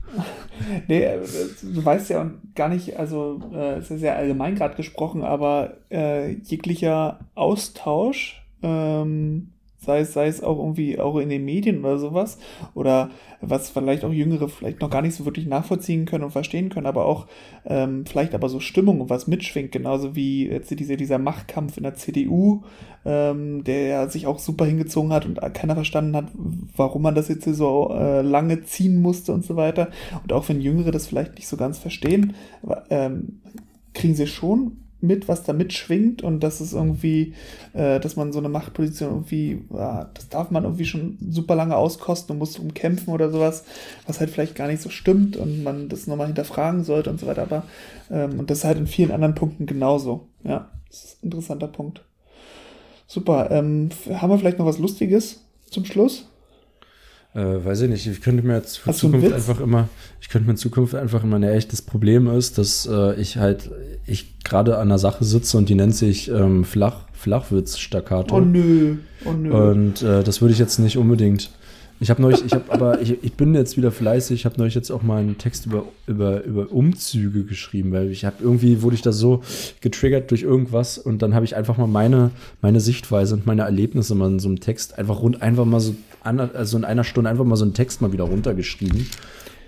Nee, 0.88 1.02
äh, 1.04 1.20
du 1.62 1.84
weißt 1.84 2.10
ja 2.10 2.30
gar 2.54 2.68
nicht, 2.68 2.98
also 2.98 3.40
äh, 3.52 3.74
es 3.74 3.84
ist 3.84 3.90
ja 3.90 3.98
sehr 3.98 4.16
allgemein 4.16 4.54
gerade 4.54 4.76
gesprochen, 4.76 5.22
aber 5.22 5.78
äh, 5.90 6.32
jeglicher 6.32 7.20
Austausch, 7.34 8.42
ähm, 8.62 9.53
sei 9.84 10.00
es, 10.00 10.12
sei 10.12 10.26
es 10.26 10.42
auch 10.42 10.58
irgendwie 10.58 10.98
auch 10.98 11.18
in 11.18 11.28
den 11.28 11.44
Medien 11.44 11.80
oder 11.80 11.98
sowas, 11.98 12.38
oder 12.74 13.10
was 13.40 13.70
vielleicht 13.70 14.04
auch 14.04 14.12
Jüngere 14.12 14.48
vielleicht 14.48 14.80
noch 14.80 14.90
gar 14.90 15.02
nicht 15.02 15.14
so 15.14 15.24
wirklich 15.24 15.46
nachvollziehen 15.46 16.06
können 16.06 16.24
und 16.24 16.30
verstehen 16.30 16.68
können, 16.68 16.86
aber 16.86 17.04
auch 17.06 17.26
ähm, 17.64 18.04
vielleicht 18.06 18.34
aber 18.34 18.48
so 18.48 18.60
Stimmung 18.60 19.00
und 19.00 19.10
was 19.10 19.26
mitschwingt, 19.26 19.72
genauso 19.72 20.16
wie 20.16 20.48
jetzt 20.48 20.70
dieser, 20.70 20.96
dieser 20.96 21.18
Machtkampf 21.18 21.76
in 21.76 21.82
der 21.82 21.94
CDU, 21.94 22.62
ähm, 23.04 23.64
der 23.64 24.08
sich 24.08 24.26
auch 24.26 24.38
super 24.38 24.64
hingezogen 24.64 25.12
hat 25.12 25.26
und 25.26 25.40
keiner 25.54 25.74
verstanden 25.74 26.16
hat, 26.16 26.26
warum 26.76 27.02
man 27.02 27.14
das 27.14 27.28
jetzt 27.28 27.44
hier 27.44 27.54
so 27.54 27.90
äh, 27.94 28.22
lange 28.22 28.62
ziehen 28.64 29.00
musste 29.00 29.32
und 29.32 29.44
so 29.44 29.56
weiter. 29.56 29.90
Und 30.22 30.32
auch 30.32 30.48
wenn 30.48 30.60
Jüngere 30.60 30.90
das 30.90 31.06
vielleicht 31.06 31.34
nicht 31.36 31.48
so 31.48 31.56
ganz 31.56 31.78
verstehen, 31.78 32.34
ähm, 32.90 33.40
kriegen 33.92 34.14
sie 34.14 34.26
schon 34.26 34.83
mit, 35.06 35.28
was 35.28 35.42
da 35.42 35.52
mitschwingt 35.52 36.22
und 36.22 36.40
das 36.40 36.60
ist 36.60 36.72
irgendwie, 36.72 37.34
äh, 37.72 38.00
dass 38.00 38.16
man 38.16 38.32
so 38.32 38.38
eine 38.38 38.48
Machtposition 38.48 39.10
irgendwie, 39.10 39.62
ja, 39.72 40.10
das 40.14 40.28
darf 40.28 40.50
man 40.50 40.64
irgendwie 40.64 40.84
schon 40.84 41.18
super 41.30 41.54
lange 41.54 41.76
auskosten 41.76 42.32
und 42.32 42.38
muss 42.38 42.58
umkämpfen 42.58 43.12
oder 43.12 43.30
sowas, 43.30 43.64
was 44.06 44.20
halt 44.20 44.30
vielleicht 44.30 44.54
gar 44.54 44.68
nicht 44.68 44.82
so 44.82 44.90
stimmt 44.90 45.36
und 45.36 45.62
man 45.62 45.88
das 45.88 46.06
nochmal 46.06 46.26
hinterfragen 46.26 46.84
sollte 46.84 47.10
und 47.10 47.20
so 47.20 47.26
weiter, 47.26 47.42
aber 47.42 47.64
ähm, 48.10 48.38
und 48.38 48.50
das 48.50 48.58
ist 48.58 48.64
halt 48.64 48.78
in 48.78 48.86
vielen 48.86 49.12
anderen 49.12 49.34
Punkten 49.34 49.66
genauso. 49.66 50.28
Ja, 50.42 50.70
das 50.88 51.04
ist 51.04 51.22
ein 51.22 51.26
interessanter 51.26 51.68
Punkt. 51.68 52.04
Super. 53.06 53.50
Ähm, 53.50 53.90
haben 54.12 54.30
wir 54.30 54.38
vielleicht 54.38 54.58
noch 54.58 54.66
was 54.66 54.78
Lustiges 54.78 55.44
zum 55.70 55.84
Schluss? 55.84 56.28
Äh, 57.34 57.64
weiß 57.64 57.80
ich 57.82 57.90
nicht, 57.90 58.06
ich 58.06 58.20
könnte 58.20 58.46
mir 58.46 58.54
jetzt 58.54 58.78
für 58.78 58.90
Hast 58.90 59.00
Zukunft 59.00 59.32
einfach 59.32 59.60
immer, 59.60 59.88
ich 60.20 60.28
könnte 60.28 60.46
mir 60.46 60.52
in 60.52 60.56
Zukunft 60.56 60.94
einfach 60.94 61.24
immer, 61.24 61.40
ne, 61.40 61.52
echt, 61.52 61.72
das 61.72 61.82
Problem 61.82 62.28
ist, 62.28 62.58
dass 62.58 62.88
äh, 62.90 63.20
ich 63.20 63.38
halt, 63.38 63.70
ich 64.06 64.38
gerade 64.44 64.76
an 64.76 64.82
einer 64.88 64.98
Sache 64.98 65.24
sitze 65.24 65.58
und 65.58 65.68
die 65.68 65.74
nennt 65.74 65.96
sich 65.96 66.28
ähm, 66.28 66.64
Flach, 66.64 67.06
Flachwitz-Staccato. 67.12 68.36
Oh 68.36 68.40
nö. 68.40 68.98
Oh 69.24 69.32
nö. 69.32 69.50
Und 69.50 70.02
äh, 70.02 70.22
das 70.22 70.42
würde 70.42 70.52
ich 70.52 70.60
jetzt 70.60 70.78
nicht 70.78 70.96
unbedingt. 70.96 71.50
Ich 72.00 72.10
habe 72.10 72.20
neulich, 72.20 72.44
ich 72.44 72.52
habe 72.52 72.72
aber, 72.72 73.00
ich, 73.00 73.22
ich 73.22 73.34
bin 73.34 73.54
jetzt 73.54 73.76
wieder 73.76 73.92
fleißig, 73.92 74.40
ich 74.40 74.44
habe 74.44 74.56
neulich 74.58 74.74
jetzt 74.74 74.90
auch 74.90 75.02
mal 75.02 75.20
einen 75.20 75.38
Text 75.38 75.66
über, 75.66 75.84
über, 76.06 76.42
über 76.42 76.72
Umzüge 76.72 77.44
geschrieben, 77.44 77.92
weil 77.92 78.10
ich 78.10 78.24
habe 78.24 78.36
irgendwie, 78.40 78.82
wurde 78.82 78.96
ich 78.96 79.02
da 79.02 79.12
so 79.12 79.42
getriggert 79.80 80.30
durch 80.30 80.42
irgendwas 80.42 80.98
und 80.98 81.22
dann 81.22 81.34
habe 81.34 81.44
ich 81.44 81.54
einfach 81.56 81.78
mal 81.78 81.86
meine, 81.86 82.32
meine 82.62 82.80
Sichtweise 82.80 83.34
und 83.34 83.46
meine 83.46 83.62
Erlebnisse 83.62 84.14
mal 84.14 84.30
in 84.30 84.38
so 84.40 84.48
einem 84.48 84.60
Text 84.60 84.98
einfach 84.98 85.20
rund, 85.20 85.40
einfach 85.40 85.64
mal 85.64 85.80
so, 85.80 85.94
an, 86.22 86.40
also 86.40 86.76
in 86.76 86.84
einer 86.84 87.04
Stunde 87.04 87.30
einfach 87.30 87.44
mal 87.44 87.56
so 87.56 87.64
einen 87.64 87.74
Text 87.74 88.02
mal 88.02 88.12
wieder 88.12 88.24
runtergeschrieben. 88.24 89.06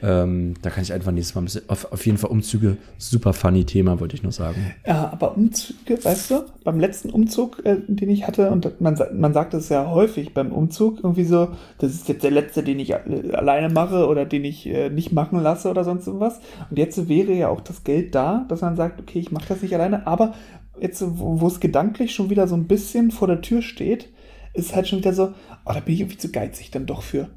Ähm, 0.02 0.54
da 0.62 0.70
kann 0.70 0.82
ich 0.82 0.92
einfach 0.92 1.12
nächstes 1.12 1.34
Mal 1.34 1.42
ein 1.42 1.46
bisschen, 1.46 1.68
auf, 1.68 1.90
auf 1.92 2.04
jeden 2.04 2.18
Fall 2.18 2.30
Umzüge, 2.30 2.76
super 2.98 3.32
funny 3.32 3.64
Thema, 3.64 3.98
wollte 4.00 4.14
ich 4.14 4.22
nur 4.22 4.32
sagen. 4.32 4.74
Ja, 4.86 5.10
aber 5.12 5.36
Umzüge, 5.36 6.04
weißt 6.04 6.30
du, 6.30 6.44
beim 6.64 6.78
letzten 6.78 7.10
Umzug, 7.10 7.64
äh, 7.64 7.76
den 7.86 8.10
ich 8.10 8.26
hatte, 8.26 8.50
und 8.50 8.80
man, 8.80 8.98
man 9.14 9.32
sagt 9.32 9.54
es 9.54 9.68
ja 9.68 9.90
häufig 9.90 10.34
beim 10.34 10.52
Umzug, 10.52 10.98
irgendwie 11.02 11.24
so, 11.24 11.48
das 11.78 11.92
ist 11.92 12.08
jetzt 12.08 12.24
der 12.24 12.30
letzte, 12.30 12.62
den 12.62 12.78
ich 12.78 12.94
alleine 12.94 13.72
mache 13.72 14.06
oder 14.06 14.26
den 14.26 14.44
ich 14.44 14.66
äh, 14.66 14.90
nicht 14.90 15.12
machen 15.12 15.40
lasse 15.42 15.70
oder 15.70 15.84
sonst 15.84 16.06
irgendwas. 16.06 16.40
Und 16.70 16.78
jetzt 16.78 17.08
wäre 17.08 17.32
ja 17.32 17.48
auch 17.48 17.60
das 17.60 17.84
Geld 17.84 18.14
da, 18.14 18.44
dass 18.48 18.60
man 18.60 18.76
sagt, 18.76 19.00
okay, 19.00 19.18
ich 19.18 19.32
mache 19.32 19.48
das 19.48 19.62
nicht 19.62 19.74
alleine, 19.74 20.06
aber 20.06 20.34
jetzt, 20.78 21.02
wo 21.06 21.46
es 21.46 21.60
gedanklich 21.60 22.14
schon 22.14 22.30
wieder 22.30 22.48
so 22.48 22.54
ein 22.54 22.66
bisschen 22.66 23.10
vor 23.10 23.28
der 23.28 23.40
Tür 23.40 23.62
steht, 23.62 24.10
ist 24.52 24.74
halt 24.74 24.88
schon 24.88 24.98
wieder 24.98 25.12
so, 25.12 25.32
oh, 25.64 25.72
da 25.72 25.80
bin 25.80 25.94
ich 25.94 26.00
irgendwie 26.00 26.18
zu 26.18 26.30
geizig 26.30 26.70
dann 26.70 26.86
doch 26.86 27.02
für. 27.02 27.28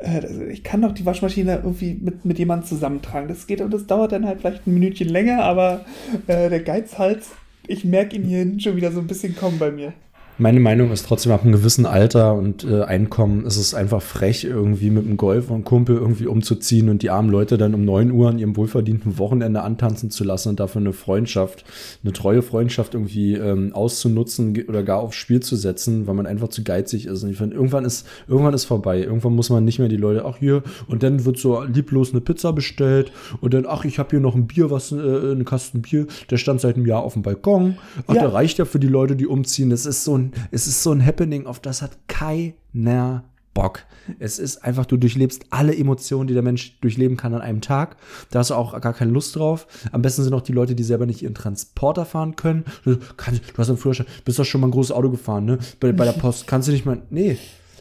Äh, 0.00 0.50
Ich 0.50 0.64
kann 0.64 0.82
doch 0.82 0.92
die 0.92 1.06
Waschmaschine 1.06 1.56
irgendwie 1.56 1.94
mit, 2.00 2.24
mit 2.24 2.38
jemandem 2.38 2.68
zusammentragen. 2.68 3.28
Das 3.28 3.46
geht 3.46 3.60
und 3.60 3.72
das 3.72 3.86
dauert 3.86 4.12
dann 4.12 4.26
halt 4.26 4.40
vielleicht 4.40 4.66
ein 4.66 4.74
Minütchen 4.74 5.08
länger, 5.08 5.42
aber 5.42 5.84
äh, 6.26 6.48
der 6.48 6.60
Geizhals, 6.60 7.30
ich 7.66 7.84
merke 7.84 8.16
ihn 8.16 8.24
hier 8.24 8.38
hinten 8.38 8.60
schon 8.60 8.76
wieder 8.76 8.92
so 8.92 9.00
ein 9.00 9.06
bisschen 9.06 9.36
kommen 9.36 9.58
bei 9.58 9.70
mir. 9.70 9.92
Meine 10.40 10.60
Meinung 10.60 10.92
ist 10.92 11.04
trotzdem, 11.04 11.32
ab 11.32 11.42
einem 11.42 11.50
gewissen 11.50 11.84
Alter 11.84 12.34
und 12.34 12.62
äh, 12.64 12.82
Einkommen 12.82 13.44
ist 13.44 13.56
es 13.56 13.74
einfach 13.74 14.00
frech, 14.00 14.44
irgendwie 14.44 14.88
mit 14.90 15.04
einem 15.04 15.16
Golf 15.16 15.50
und 15.50 15.64
Kumpel 15.64 15.96
irgendwie 15.96 16.26
umzuziehen 16.26 16.88
und 16.88 17.02
die 17.02 17.10
armen 17.10 17.28
Leute 17.28 17.58
dann 17.58 17.74
um 17.74 17.84
9 17.84 18.12
Uhr 18.12 18.28
an 18.28 18.38
ihrem 18.38 18.56
wohlverdienten 18.56 19.18
Wochenende 19.18 19.62
antanzen 19.62 20.12
zu 20.12 20.22
lassen 20.22 20.50
und 20.50 20.60
dafür 20.60 20.80
eine 20.80 20.92
Freundschaft, 20.92 21.64
eine 22.04 22.12
treue 22.12 22.42
Freundschaft 22.42 22.94
irgendwie 22.94 23.34
ähm, 23.34 23.72
auszunutzen 23.72 24.56
oder 24.68 24.84
gar 24.84 25.00
aufs 25.00 25.16
Spiel 25.16 25.40
zu 25.40 25.56
setzen, 25.56 26.06
weil 26.06 26.14
man 26.14 26.26
einfach 26.26 26.48
zu 26.48 26.62
geizig 26.62 27.06
ist. 27.06 27.24
Und 27.24 27.30
ich 27.30 27.36
finde, 27.38 27.56
irgendwann 27.56 27.84
ist, 27.84 28.06
irgendwann 28.28 28.54
ist 28.54 28.64
vorbei. 28.64 29.00
Irgendwann 29.02 29.34
muss 29.34 29.50
man 29.50 29.64
nicht 29.64 29.80
mehr 29.80 29.88
die 29.88 29.96
Leute, 29.96 30.24
ach 30.24 30.36
hier, 30.38 30.62
und 30.86 31.02
dann 31.02 31.24
wird 31.24 31.38
so 31.38 31.64
lieblos 31.64 32.12
eine 32.12 32.20
Pizza 32.20 32.52
bestellt 32.52 33.10
und 33.40 33.54
dann, 33.54 33.66
ach, 33.68 33.84
ich 33.84 33.98
habe 33.98 34.10
hier 34.10 34.20
noch 34.20 34.36
ein 34.36 34.46
Bier, 34.46 34.70
was, 34.70 34.92
äh, 34.92 34.94
einen 34.96 35.44
Kasten 35.44 35.82
Bier, 35.82 36.06
der 36.30 36.36
stand 36.36 36.60
seit 36.60 36.76
einem 36.76 36.86
Jahr 36.86 37.02
auf 37.02 37.14
dem 37.14 37.22
Balkon. 37.22 37.76
Ach, 38.06 38.14
Ja. 38.14 38.20
der 38.20 38.32
reicht 38.32 38.58
ja 38.58 38.66
für 38.66 38.78
die 38.78 38.86
Leute, 38.86 39.16
die 39.16 39.26
umziehen. 39.26 39.70
Das 39.70 39.84
ist 39.84 40.04
so 40.04 40.16
ein, 40.16 40.27
es 40.50 40.66
ist 40.66 40.82
so 40.82 40.92
ein 40.92 41.04
Happening, 41.04 41.46
auf 41.46 41.60
das 41.60 41.82
hat 41.82 41.98
keiner 42.08 43.24
Bock. 43.58 43.80
Es 44.20 44.38
ist 44.38 44.64
einfach, 44.64 44.86
du 44.86 44.96
durchlebst 44.96 45.46
alle 45.50 45.76
Emotionen, 45.76 46.28
die 46.28 46.34
der 46.34 46.44
Mensch 46.44 46.78
durchleben 46.80 47.16
kann 47.16 47.34
an 47.34 47.40
einem 47.40 47.60
Tag. 47.60 47.96
Da 48.30 48.38
hast 48.38 48.50
du 48.50 48.54
auch 48.54 48.80
gar 48.80 48.94
keine 48.94 49.10
Lust 49.10 49.34
drauf. 49.34 49.66
Am 49.90 50.00
besten 50.00 50.22
sind 50.22 50.32
auch 50.32 50.42
die 50.42 50.52
Leute, 50.52 50.76
die 50.76 50.84
selber 50.84 51.06
nicht 51.06 51.22
ihren 51.22 51.34
Transporter 51.34 52.04
fahren 52.04 52.36
können. 52.36 52.64
Du, 52.84 52.98
kannst, 53.16 53.42
du 53.52 53.58
hast 53.58 53.68
einen 53.68 53.78
Führerschein, 53.78 54.06
bist 54.24 54.38
doch 54.38 54.44
schon 54.44 54.60
mal 54.60 54.68
ein 54.68 54.70
großes 54.70 54.92
Auto 54.92 55.10
gefahren, 55.10 55.44
ne? 55.44 55.58
Bei, 55.80 55.90
bei 55.90 56.04
der 56.04 56.12
Post 56.12 56.46
kannst 56.46 56.68
du 56.68 56.72
nicht 56.72 56.86
mal. 56.86 57.02
Nee. 57.10 57.36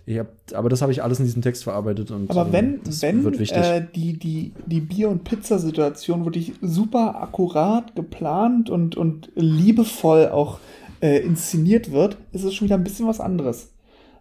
Hab, 0.09 0.27
aber 0.53 0.69
das 0.69 0.81
habe 0.81 0.93
ich 0.93 1.03
alles 1.03 1.19
in 1.19 1.25
diesem 1.25 1.41
Text 1.41 1.65
verarbeitet 1.65 2.11
und 2.11 2.31
Aber 2.31 2.53
wenn, 2.53 2.81
das 2.81 3.01
wenn 3.01 3.33
äh, 3.33 3.85
die, 3.93 4.17
die, 4.17 4.53
die 4.65 4.79
Bier- 4.79 5.09
und 5.09 5.25
Pizzasituation 5.25 6.23
wirklich 6.23 6.53
super 6.61 7.21
akkurat 7.21 7.93
geplant 7.93 8.69
und, 8.69 8.95
und 8.95 9.29
liebevoll 9.35 10.29
auch 10.29 10.59
äh, 11.01 11.19
inszeniert 11.19 11.91
wird, 11.91 12.17
ist 12.31 12.43
es 12.43 12.53
schon 12.53 12.65
wieder 12.65 12.77
ein 12.77 12.83
bisschen 12.83 13.07
was 13.07 13.19
anderes. 13.19 13.73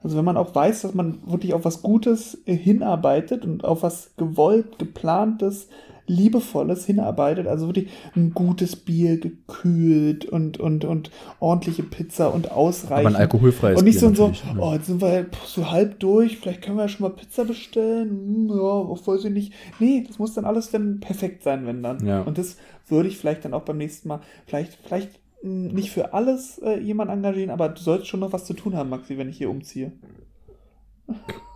Also 0.03 0.17
wenn 0.17 0.25
man 0.25 0.37
auch 0.37 0.55
weiß, 0.55 0.83
dass 0.83 0.95
man 0.95 1.19
wirklich 1.27 1.55
auf 1.55 1.65
was 1.65 1.83
Gutes 1.83 2.39
äh, 2.47 2.55
hinarbeitet 2.55 3.45
und 3.45 3.65
auf 3.65 3.83
was 3.83 4.11
gewollt, 4.17 4.79
geplantes 4.79 5.69
liebevolles 6.07 6.87
hinarbeitet, 6.87 7.47
also 7.47 7.67
wirklich 7.67 7.89
ein 8.15 8.33
gutes 8.33 8.77
Bier 8.77 9.19
gekühlt 9.19 10.25
und, 10.25 10.59
und, 10.59 10.85
und 10.85 11.11
ordentliche 11.41 11.83
Pizza 11.83 12.33
und 12.33 12.51
ausreichend. 12.53 13.07
Aber 13.07 13.17
ein 13.17 13.21
alkoholfreies 13.21 13.79
Und 13.79 13.85
nicht 13.85 14.01
Bier 14.01 14.11
so, 14.11 14.15
so 14.15 14.29
ne? 14.29 14.61
oh, 14.61 14.73
jetzt 14.73 14.87
sind 14.87 15.01
wir 15.01 15.09
halt 15.09 15.37
so 15.45 15.71
halb 15.71 15.99
durch, 15.99 16.39
vielleicht 16.39 16.63
können 16.63 16.77
wir 16.77 16.85
ja 16.85 16.89
schon 16.89 17.09
mal 17.09 17.15
Pizza 17.15 17.45
bestellen. 17.45 18.11
Hm, 18.11 18.49
ja, 18.51 18.57
weiß 18.57 19.25
ich 19.25 19.33
nicht. 19.33 19.53
Nee, 19.81 20.05
das 20.07 20.19
muss 20.19 20.35
dann 20.35 20.45
alles 20.45 20.71
dann 20.71 21.01
perfekt 21.01 21.43
sein, 21.43 21.67
wenn 21.67 21.83
dann. 21.83 22.05
Ja. 22.07 22.23
Und 22.23 22.39
das 22.39 22.57
würde 22.89 23.09
ich 23.09 23.19
vielleicht 23.19 23.45
dann 23.45 23.55
auch 23.55 23.63
beim 23.63 23.79
nächsten 23.79 24.09
Mal, 24.09 24.21
vielleicht, 24.47 24.79
vielleicht 24.85 25.11
nicht 25.47 25.91
für 25.91 26.13
alles 26.13 26.59
äh, 26.59 26.79
jemand 26.79 27.11
engagieren, 27.11 27.51
aber 27.51 27.69
du 27.69 27.81
sollst 27.81 28.07
schon 28.07 28.21
noch 28.21 28.33
was 28.33 28.45
zu 28.45 28.55
tun 28.55 28.75
haben, 28.75 28.91
Maxi, 28.91 29.17
wenn 29.17 29.29
ich 29.29 29.39
hier 29.39 29.51
umziehe. 29.51 29.93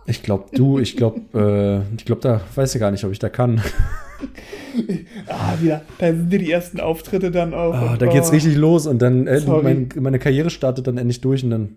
Ich 0.05 0.23
glaube, 0.23 0.45
du, 0.53 0.79
ich 0.79 0.97
glaube, 0.97 1.21
äh, 1.91 1.95
ich 1.95 2.05
glaube, 2.05 2.21
da 2.21 2.41
weiß 2.55 2.73
ich 2.73 2.79
gar 2.79 2.91
nicht, 2.91 3.03
ob 3.03 3.11
ich 3.11 3.19
da 3.19 3.29
kann. 3.29 3.61
Ah, 5.27 5.55
wieder, 5.59 5.81
da 5.97 6.07
sind 6.07 6.31
dir 6.31 6.39
die 6.39 6.51
ersten 6.51 6.79
Auftritte 6.79 7.31
dann 7.31 7.53
auch. 7.53 7.73
Ah, 7.73 7.93
und, 7.93 8.01
da 8.01 8.05
geht's 8.05 8.29
oh, 8.29 8.33
richtig 8.33 8.55
los 8.55 8.85
und 8.87 9.01
dann 9.01 9.27
äh, 9.27 9.41
mein, 9.41 9.89
meine 9.99 10.19
Karriere 10.19 10.49
startet 10.49 10.87
dann 10.87 10.97
endlich 10.97 11.21
durch 11.21 11.43
und 11.43 11.49
dann 11.49 11.75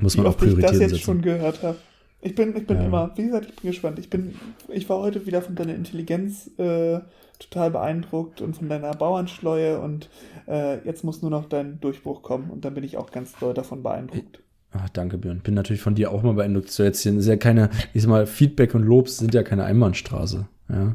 muss 0.00 0.14
Wie 0.14 0.18
man 0.18 0.26
auch 0.26 0.30
oft 0.30 0.42
ich 0.42 0.48
das 0.48 0.54
Prioritäten 0.54 0.80
jetzt 0.80 0.90
setzen. 0.90 1.04
schon 1.04 1.22
gehört 1.22 1.62
habe. 1.62 1.76
Ich 2.22 2.34
bin, 2.34 2.54
ich 2.56 2.66
bin 2.66 2.76
Ja. 2.78 2.84
immer, 2.86 3.10
wie 3.16 3.24
gesagt, 3.24 3.46
ich 3.48 3.56
bin 3.56 3.70
gespannt. 3.70 3.98
Ich 3.98 4.10
bin, 4.10 4.34
ich 4.68 4.88
war 4.88 4.98
heute 4.98 5.26
wieder 5.26 5.40
von 5.42 5.54
deiner 5.54 5.74
Intelligenz 5.74 6.50
äh, 6.58 7.00
total 7.38 7.70
beeindruckt 7.70 8.40
und 8.42 8.56
von 8.56 8.68
deiner 8.68 8.90
Bauernschleue 8.90 9.80
und 9.80 10.10
äh, 10.46 10.84
jetzt 10.86 11.02
muss 11.04 11.22
nur 11.22 11.30
noch 11.30 11.46
dein 11.46 11.80
Durchbruch 11.80 12.22
kommen 12.22 12.50
und 12.50 12.64
dann 12.64 12.74
bin 12.74 12.84
ich 12.84 12.96
auch 12.98 13.10
ganz 13.10 13.32
doll 13.40 13.54
davon 13.54 13.82
beeindruckt. 13.82 14.40
Ach, 14.72 14.88
danke, 14.90 15.18
Björn. 15.18 15.40
Bin 15.40 15.54
natürlich 15.54 15.82
von 15.82 15.94
dir 15.94 16.12
auch 16.12 16.22
mal 16.22 16.34
beeindruckt. 16.34 16.70
So 16.70 16.84
jetzt 16.84 17.00
hier 17.02 17.16
ist 17.16 17.26
ja 17.26 17.36
keine, 17.36 17.70
ich 17.94 18.02
sag 18.02 18.08
mal, 18.10 18.26
Feedback 18.26 18.74
und 18.74 18.82
Lobs 18.84 19.16
sind 19.16 19.34
ja 19.34 19.42
keine 19.42 19.64
Einbahnstraße. 19.64 20.46
Ja. 20.68 20.94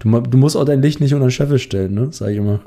Du, 0.00 0.08
ma- 0.08 0.20
du 0.20 0.36
musst 0.36 0.56
auch 0.56 0.64
dein 0.64 0.82
Licht 0.82 1.00
nicht 1.00 1.14
unter 1.14 1.26
den 1.26 1.30
Scheffel 1.30 1.58
stellen, 1.58 1.94
ne? 1.94 2.08
Sag 2.12 2.30
ich 2.30 2.36
immer. 2.38 2.60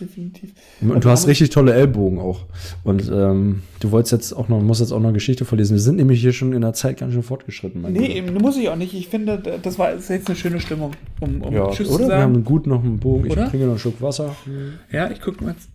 Definitiv. 0.00 0.50
Und 0.80 0.88
Also 0.92 1.00
du 1.00 1.10
hast 1.10 1.26
richtig 1.26 1.50
tolle 1.50 1.74
Ellbogen 1.74 2.18
auch. 2.18 2.46
Und 2.84 3.08
ähm, 3.12 3.62
du 3.80 3.90
wolltest 3.90 4.12
jetzt 4.12 4.32
auch 4.32 4.48
noch, 4.48 4.60
musst 4.62 4.80
jetzt 4.80 4.92
auch 4.92 4.98
noch 4.98 5.08
eine 5.08 5.12
Geschichte 5.14 5.44
vorlesen. 5.44 5.74
Wir 5.74 5.80
sind 5.80 5.96
nämlich 5.96 6.20
hier 6.20 6.32
schon 6.32 6.52
in 6.52 6.62
der 6.62 6.72
Zeit 6.72 6.98
ganz 6.98 7.12
schön 7.12 7.22
fortgeschritten, 7.22 7.82
mein 7.82 7.92
Nee, 7.92 8.16
eben, 8.16 8.32
muss 8.34 8.56
ich 8.56 8.68
auch 8.68 8.76
nicht. 8.76 8.94
Ich 8.94 9.08
finde, 9.08 9.60
das 9.62 9.78
war 9.78 9.92
jetzt 9.92 10.10
eine 10.10 10.36
schöne 10.36 10.60
Stimmung, 10.60 10.92
um, 11.20 11.42
um 11.42 11.52
Ja, 11.52 11.70
Tschüss 11.70 11.88
oder? 11.90 12.04
zu 12.04 12.08
Wir 12.08 12.16
haben 12.16 12.34
sagen. 12.34 12.44
gut 12.44 12.66
noch 12.66 12.82
einen 12.82 12.98
Bogen. 12.98 13.26
Ich 13.26 13.32
Oder? 13.32 13.48
trinke 13.48 13.66
noch 13.66 13.72
einen 13.72 13.78
Schluck 13.78 14.00
Wasser. 14.00 14.34
Ja, 14.90 15.10
ich 15.10 15.20
gucke 15.20 15.44
mal 15.44 15.54
jetzt. 15.54 15.68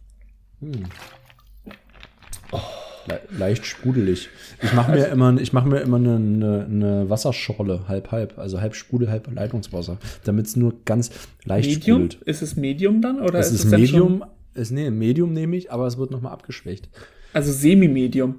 Le 3.08 3.22
leicht 3.38 3.66
sprudelig. 3.66 4.30
Ich 4.62 4.74
mache 4.74 4.92
mir 4.92 5.08
immer, 5.08 5.40
ich 5.40 5.54
mache 5.54 5.68
mir 5.68 5.80
immer 5.80 5.98
eine, 5.98 6.16
eine, 6.16 6.66
eine 6.66 7.10
Wasserschorle, 7.10 7.88
halb 7.88 8.12
halb, 8.12 8.38
also 8.38 8.62
halb 8.62 8.76
Sprudel, 8.76 9.10
halb 9.10 9.32
Leitungswasser, 9.34 9.98
damit 10.24 10.48
es 10.48 10.56
nur 10.56 10.74
ganz 10.86 11.12
leicht 11.44 11.70
Medium? 11.70 12.10
sprudelt. 12.10 12.28
Ist 12.28 12.42
es 12.42 12.56
Medium 12.56 13.02
dann? 13.02 13.20
Oder 13.22 13.40
Es 13.40 13.52
ist 13.52 13.66
ist 13.66 13.72
Medium, 13.72 14.24
ist 14.54 14.72
nee, 14.72 14.90
Medium 14.90 15.34
nehme 15.34 15.56
ich, 15.56 15.72
aber 15.72 15.86
es 15.88 15.98
wird 15.98 16.12
nochmal 16.12 16.34
abgeschwächt. 16.34 16.90
also 17.34 17.52
Semi-Medium. 17.52 18.36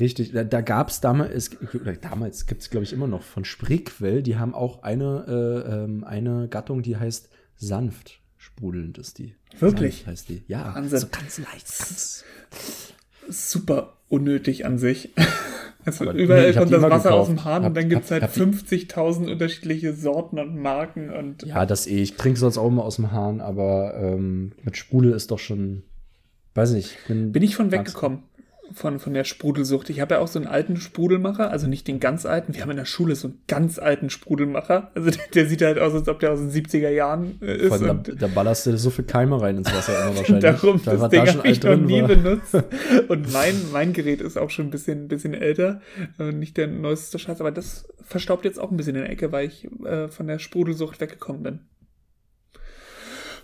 Richtig, 0.00 0.32
da, 0.32 0.42
da 0.44 0.62
gab 0.62 0.88
es 0.90 1.00
damals, 1.00 1.50
damals 2.00 2.46
gibt 2.46 2.60
es 2.62 2.70
glaube 2.70 2.84
ich 2.84 2.92
immer 2.92 3.06
noch 3.06 3.22
von 3.22 3.44
Spreequell, 3.44 4.22
die 4.22 4.36
haben 4.36 4.52
auch 4.54 4.82
eine, 4.82 5.24
äh, 5.66 5.84
ähm, 5.84 6.04
eine 6.04 6.48
Gattung, 6.48 6.82
die 6.82 6.96
heißt 6.96 7.28
sanft 7.56 8.20
sprudelnd 8.36 8.98
ist 8.98 9.18
die. 9.18 9.34
Wirklich? 9.58 9.96
Sanft 9.96 10.06
heißt 10.08 10.28
die. 10.28 10.42
Ja, 10.48 10.74
Wahnsinn. 10.74 11.00
so 11.00 11.06
ganz 11.10 11.38
leicht, 11.38 11.66
ganz. 11.78 12.24
Super 13.28 13.94
unnötig 14.08 14.64
an 14.66 14.78
sich. 14.78 15.10
Also 15.88 16.02
Aber 16.08 16.14
überall 16.18 16.50
nee, 16.50 16.58
kommt 16.58 16.72
das 16.72 16.82
Wasser 16.82 17.14
aus 17.14 17.28
gekauft. 17.28 17.30
dem 17.30 17.44
Hahn 17.44 17.62
Hab- 17.62 17.68
und 17.68 17.76
dann 17.76 17.88
gibt 17.88 18.04
es 18.06 18.10
halt 18.10 18.24
hab 18.24 18.32
die- 18.34 18.40
50.000 18.40 19.30
unterschiedliche 19.30 19.94
Sorten 19.94 20.40
und 20.40 20.60
Marken 20.60 21.10
und 21.10 21.44
Ja, 21.44 21.64
das 21.64 21.86
eh. 21.86 22.02
Ich 22.02 22.16
trinke 22.16 22.40
sonst 22.40 22.58
auch 22.58 22.66
immer 22.66 22.84
aus 22.84 22.96
dem 22.96 23.12
Hahn, 23.12 23.40
aber 23.40 23.94
ähm, 23.96 24.50
mit 24.64 24.76
Sprudel 24.76 25.12
ist 25.12 25.30
doch 25.30 25.38
schon, 25.38 25.84
weiß 26.56 26.72
nicht. 26.72 26.96
bin 27.06 27.40
ich 27.40 27.54
von 27.54 27.70
weggekommen 27.70 28.24
von, 28.72 28.98
von 28.98 29.14
der 29.14 29.24
Sprudelsucht. 29.24 29.90
Ich 29.90 30.00
habe 30.00 30.14
ja 30.14 30.20
auch 30.20 30.28
so 30.28 30.38
einen 30.38 30.48
alten 30.48 30.76
Sprudelmacher, 30.76 31.50
also 31.50 31.66
nicht 31.66 31.86
den 31.88 32.00
ganz 32.00 32.26
alten. 32.26 32.54
Wir 32.54 32.62
haben 32.62 32.70
in 32.70 32.76
der 32.76 32.84
Schule 32.84 33.14
so 33.14 33.28
einen 33.28 33.38
ganz 33.46 33.78
alten 33.78 34.10
Sprudelmacher. 34.10 34.90
Also 34.94 35.10
der, 35.10 35.20
der 35.34 35.46
sieht 35.46 35.62
halt 35.62 35.78
aus, 35.78 35.94
als 35.94 36.08
ob 36.08 36.20
der 36.20 36.32
aus 36.32 36.38
den 36.40 36.50
70er 36.50 36.88
Jahren 36.88 37.38
äh, 37.42 37.56
ist. 37.56 37.68
Vor 37.68 37.76
allem, 37.76 38.02
da, 38.02 38.12
da 38.12 38.26
ballerst 38.26 38.66
du 38.66 38.76
so 38.76 38.90
viel 38.90 39.04
Keime 39.04 39.40
rein 39.40 39.58
ins 39.58 39.72
Wasser 39.72 40.06
immer 40.06 40.16
wahrscheinlich. 40.16 40.42
Darum, 40.42 40.80
da, 40.84 40.96
das 40.96 41.10
Ding 41.10 41.26
habe 41.26 41.48
ich 41.48 41.62
noch 41.62 41.76
nie 41.76 42.02
benutzt. 42.02 42.54
Und 43.08 43.32
mein, 43.32 43.54
mein 43.72 43.92
Gerät 43.92 44.20
ist 44.20 44.36
auch 44.36 44.50
schon 44.50 44.66
ein 44.66 44.70
bisschen, 44.70 45.04
ein 45.04 45.08
bisschen 45.08 45.34
älter. 45.34 45.80
Nicht 46.18 46.56
der 46.56 46.66
neueste 46.66 47.18
Scheiß, 47.18 47.40
aber 47.40 47.52
das 47.52 47.86
verstaubt 48.02 48.44
jetzt 48.44 48.58
auch 48.58 48.70
ein 48.70 48.76
bisschen 48.76 48.96
in 48.96 49.02
der 49.02 49.10
Ecke, 49.10 49.32
weil 49.32 49.46
ich 49.46 49.68
äh, 49.84 50.08
von 50.08 50.26
der 50.26 50.38
Sprudelsucht 50.38 51.00
weggekommen 51.00 51.42
bin. 51.42 51.60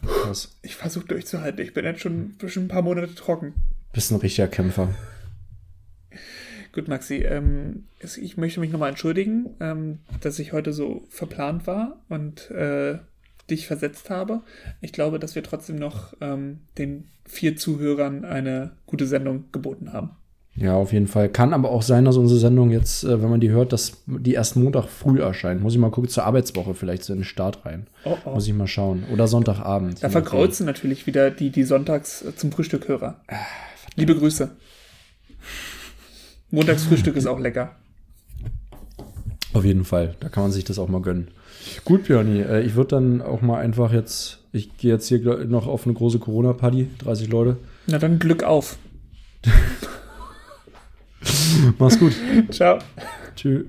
Krass. 0.06 0.56
Ich 0.62 0.76
versuche 0.76 1.06
durchzuhalten. 1.06 1.64
Ich 1.64 1.74
bin 1.74 1.84
jetzt 1.84 2.00
schon, 2.00 2.34
schon 2.46 2.64
ein 2.64 2.68
paar 2.68 2.82
Monate 2.82 3.14
trocken. 3.14 3.54
Bist 3.92 4.10
ein 4.10 4.16
richtiger 4.16 4.48
Kämpfer. 4.48 4.88
Gut, 6.72 6.88
Maxi, 6.88 7.16
ähm, 7.16 7.84
ich 8.00 8.36
möchte 8.36 8.60
mich 8.60 8.72
nochmal 8.72 8.88
entschuldigen, 8.88 9.50
ähm, 9.60 9.98
dass 10.20 10.38
ich 10.38 10.52
heute 10.52 10.72
so 10.72 11.04
verplant 11.10 11.66
war 11.66 12.00
und 12.08 12.50
äh, 12.50 12.98
dich 13.50 13.66
versetzt 13.66 14.08
habe. 14.08 14.40
Ich 14.80 14.92
glaube, 14.92 15.18
dass 15.18 15.34
wir 15.34 15.42
trotzdem 15.42 15.76
noch 15.76 16.14
ähm, 16.20 16.60
den 16.78 17.08
vier 17.26 17.56
Zuhörern 17.56 18.24
eine 18.24 18.72
gute 18.86 19.06
Sendung 19.06 19.44
geboten 19.52 19.92
haben. 19.92 20.12
Ja, 20.54 20.74
auf 20.74 20.92
jeden 20.92 21.06
Fall. 21.06 21.30
Kann 21.30 21.54
aber 21.54 21.70
auch 21.70 21.82
sein, 21.82 22.04
dass 22.04 22.16
unsere 22.16 22.38
Sendung 22.38 22.70
jetzt, 22.70 23.04
äh, 23.04 23.22
wenn 23.22 23.30
man 23.30 23.40
die 23.40 23.50
hört, 23.50 23.72
dass 23.72 24.02
die 24.06 24.34
erst 24.34 24.56
Montag 24.56 24.86
früh 24.86 25.20
erscheint. 25.20 25.62
Muss 25.62 25.72
ich 25.72 25.78
mal 25.78 25.90
gucken, 25.90 26.10
zur 26.10 26.24
Arbeitswoche 26.24 26.74
vielleicht 26.74 27.04
so 27.04 27.12
in 27.12 27.20
den 27.20 27.24
Start 27.24 27.64
rein. 27.64 27.86
Oh, 28.04 28.16
oh. 28.24 28.30
Muss 28.30 28.46
ich 28.46 28.52
mal 28.52 28.66
schauen. 28.66 29.04
Oder 29.12 29.28
Sonntagabend. 29.28 30.02
Da 30.02 30.10
verkreuzen 30.10 30.66
natürlich 30.66 31.06
wieder 31.06 31.30
die, 31.30 31.50
die 31.50 31.64
sonntags 31.64 32.22
äh, 32.22 32.36
zum 32.36 32.52
Frühstückhörer. 32.52 33.20
Liebe 33.96 34.14
Grüße. 34.14 34.50
Montagsfrühstück 36.52 37.16
ist 37.16 37.26
auch 37.26 37.40
lecker. 37.40 37.74
Auf 39.54 39.64
jeden 39.64 39.84
Fall. 39.84 40.14
Da 40.20 40.28
kann 40.28 40.44
man 40.44 40.52
sich 40.52 40.64
das 40.64 40.78
auch 40.78 40.88
mal 40.88 41.00
gönnen. 41.00 41.28
Gut, 41.84 42.04
Björni, 42.04 42.40
äh, 42.40 42.60
ich 42.62 42.74
würde 42.74 42.90
dann 42.96 43.22
auch 43.22 43.42
mal 43.42 43.58
einfach 43.58 43.92
jetzt, 43.92 44.38
ich 44.52 44.76
gehe 44.76 44.92
jetzt 44.92 45.08
hier 45.08 45.20
noch 45.46 45.66
auf 45.66 45.86
eine 45.86 45.94
große 45.94 46.18
Corona-Party, 46.18 46.88
30 46.98 47.28
Leute. 47.28 47.56
Na 47.86 47.98
dann 47.98 48.18
Glück 48.18 48.44
auf. 48.44 48.78
Mach's 51.78 51.98
gut. 51.98 52.12
Ciao. 52.50 52.78
Tschüss. 53.34 53.64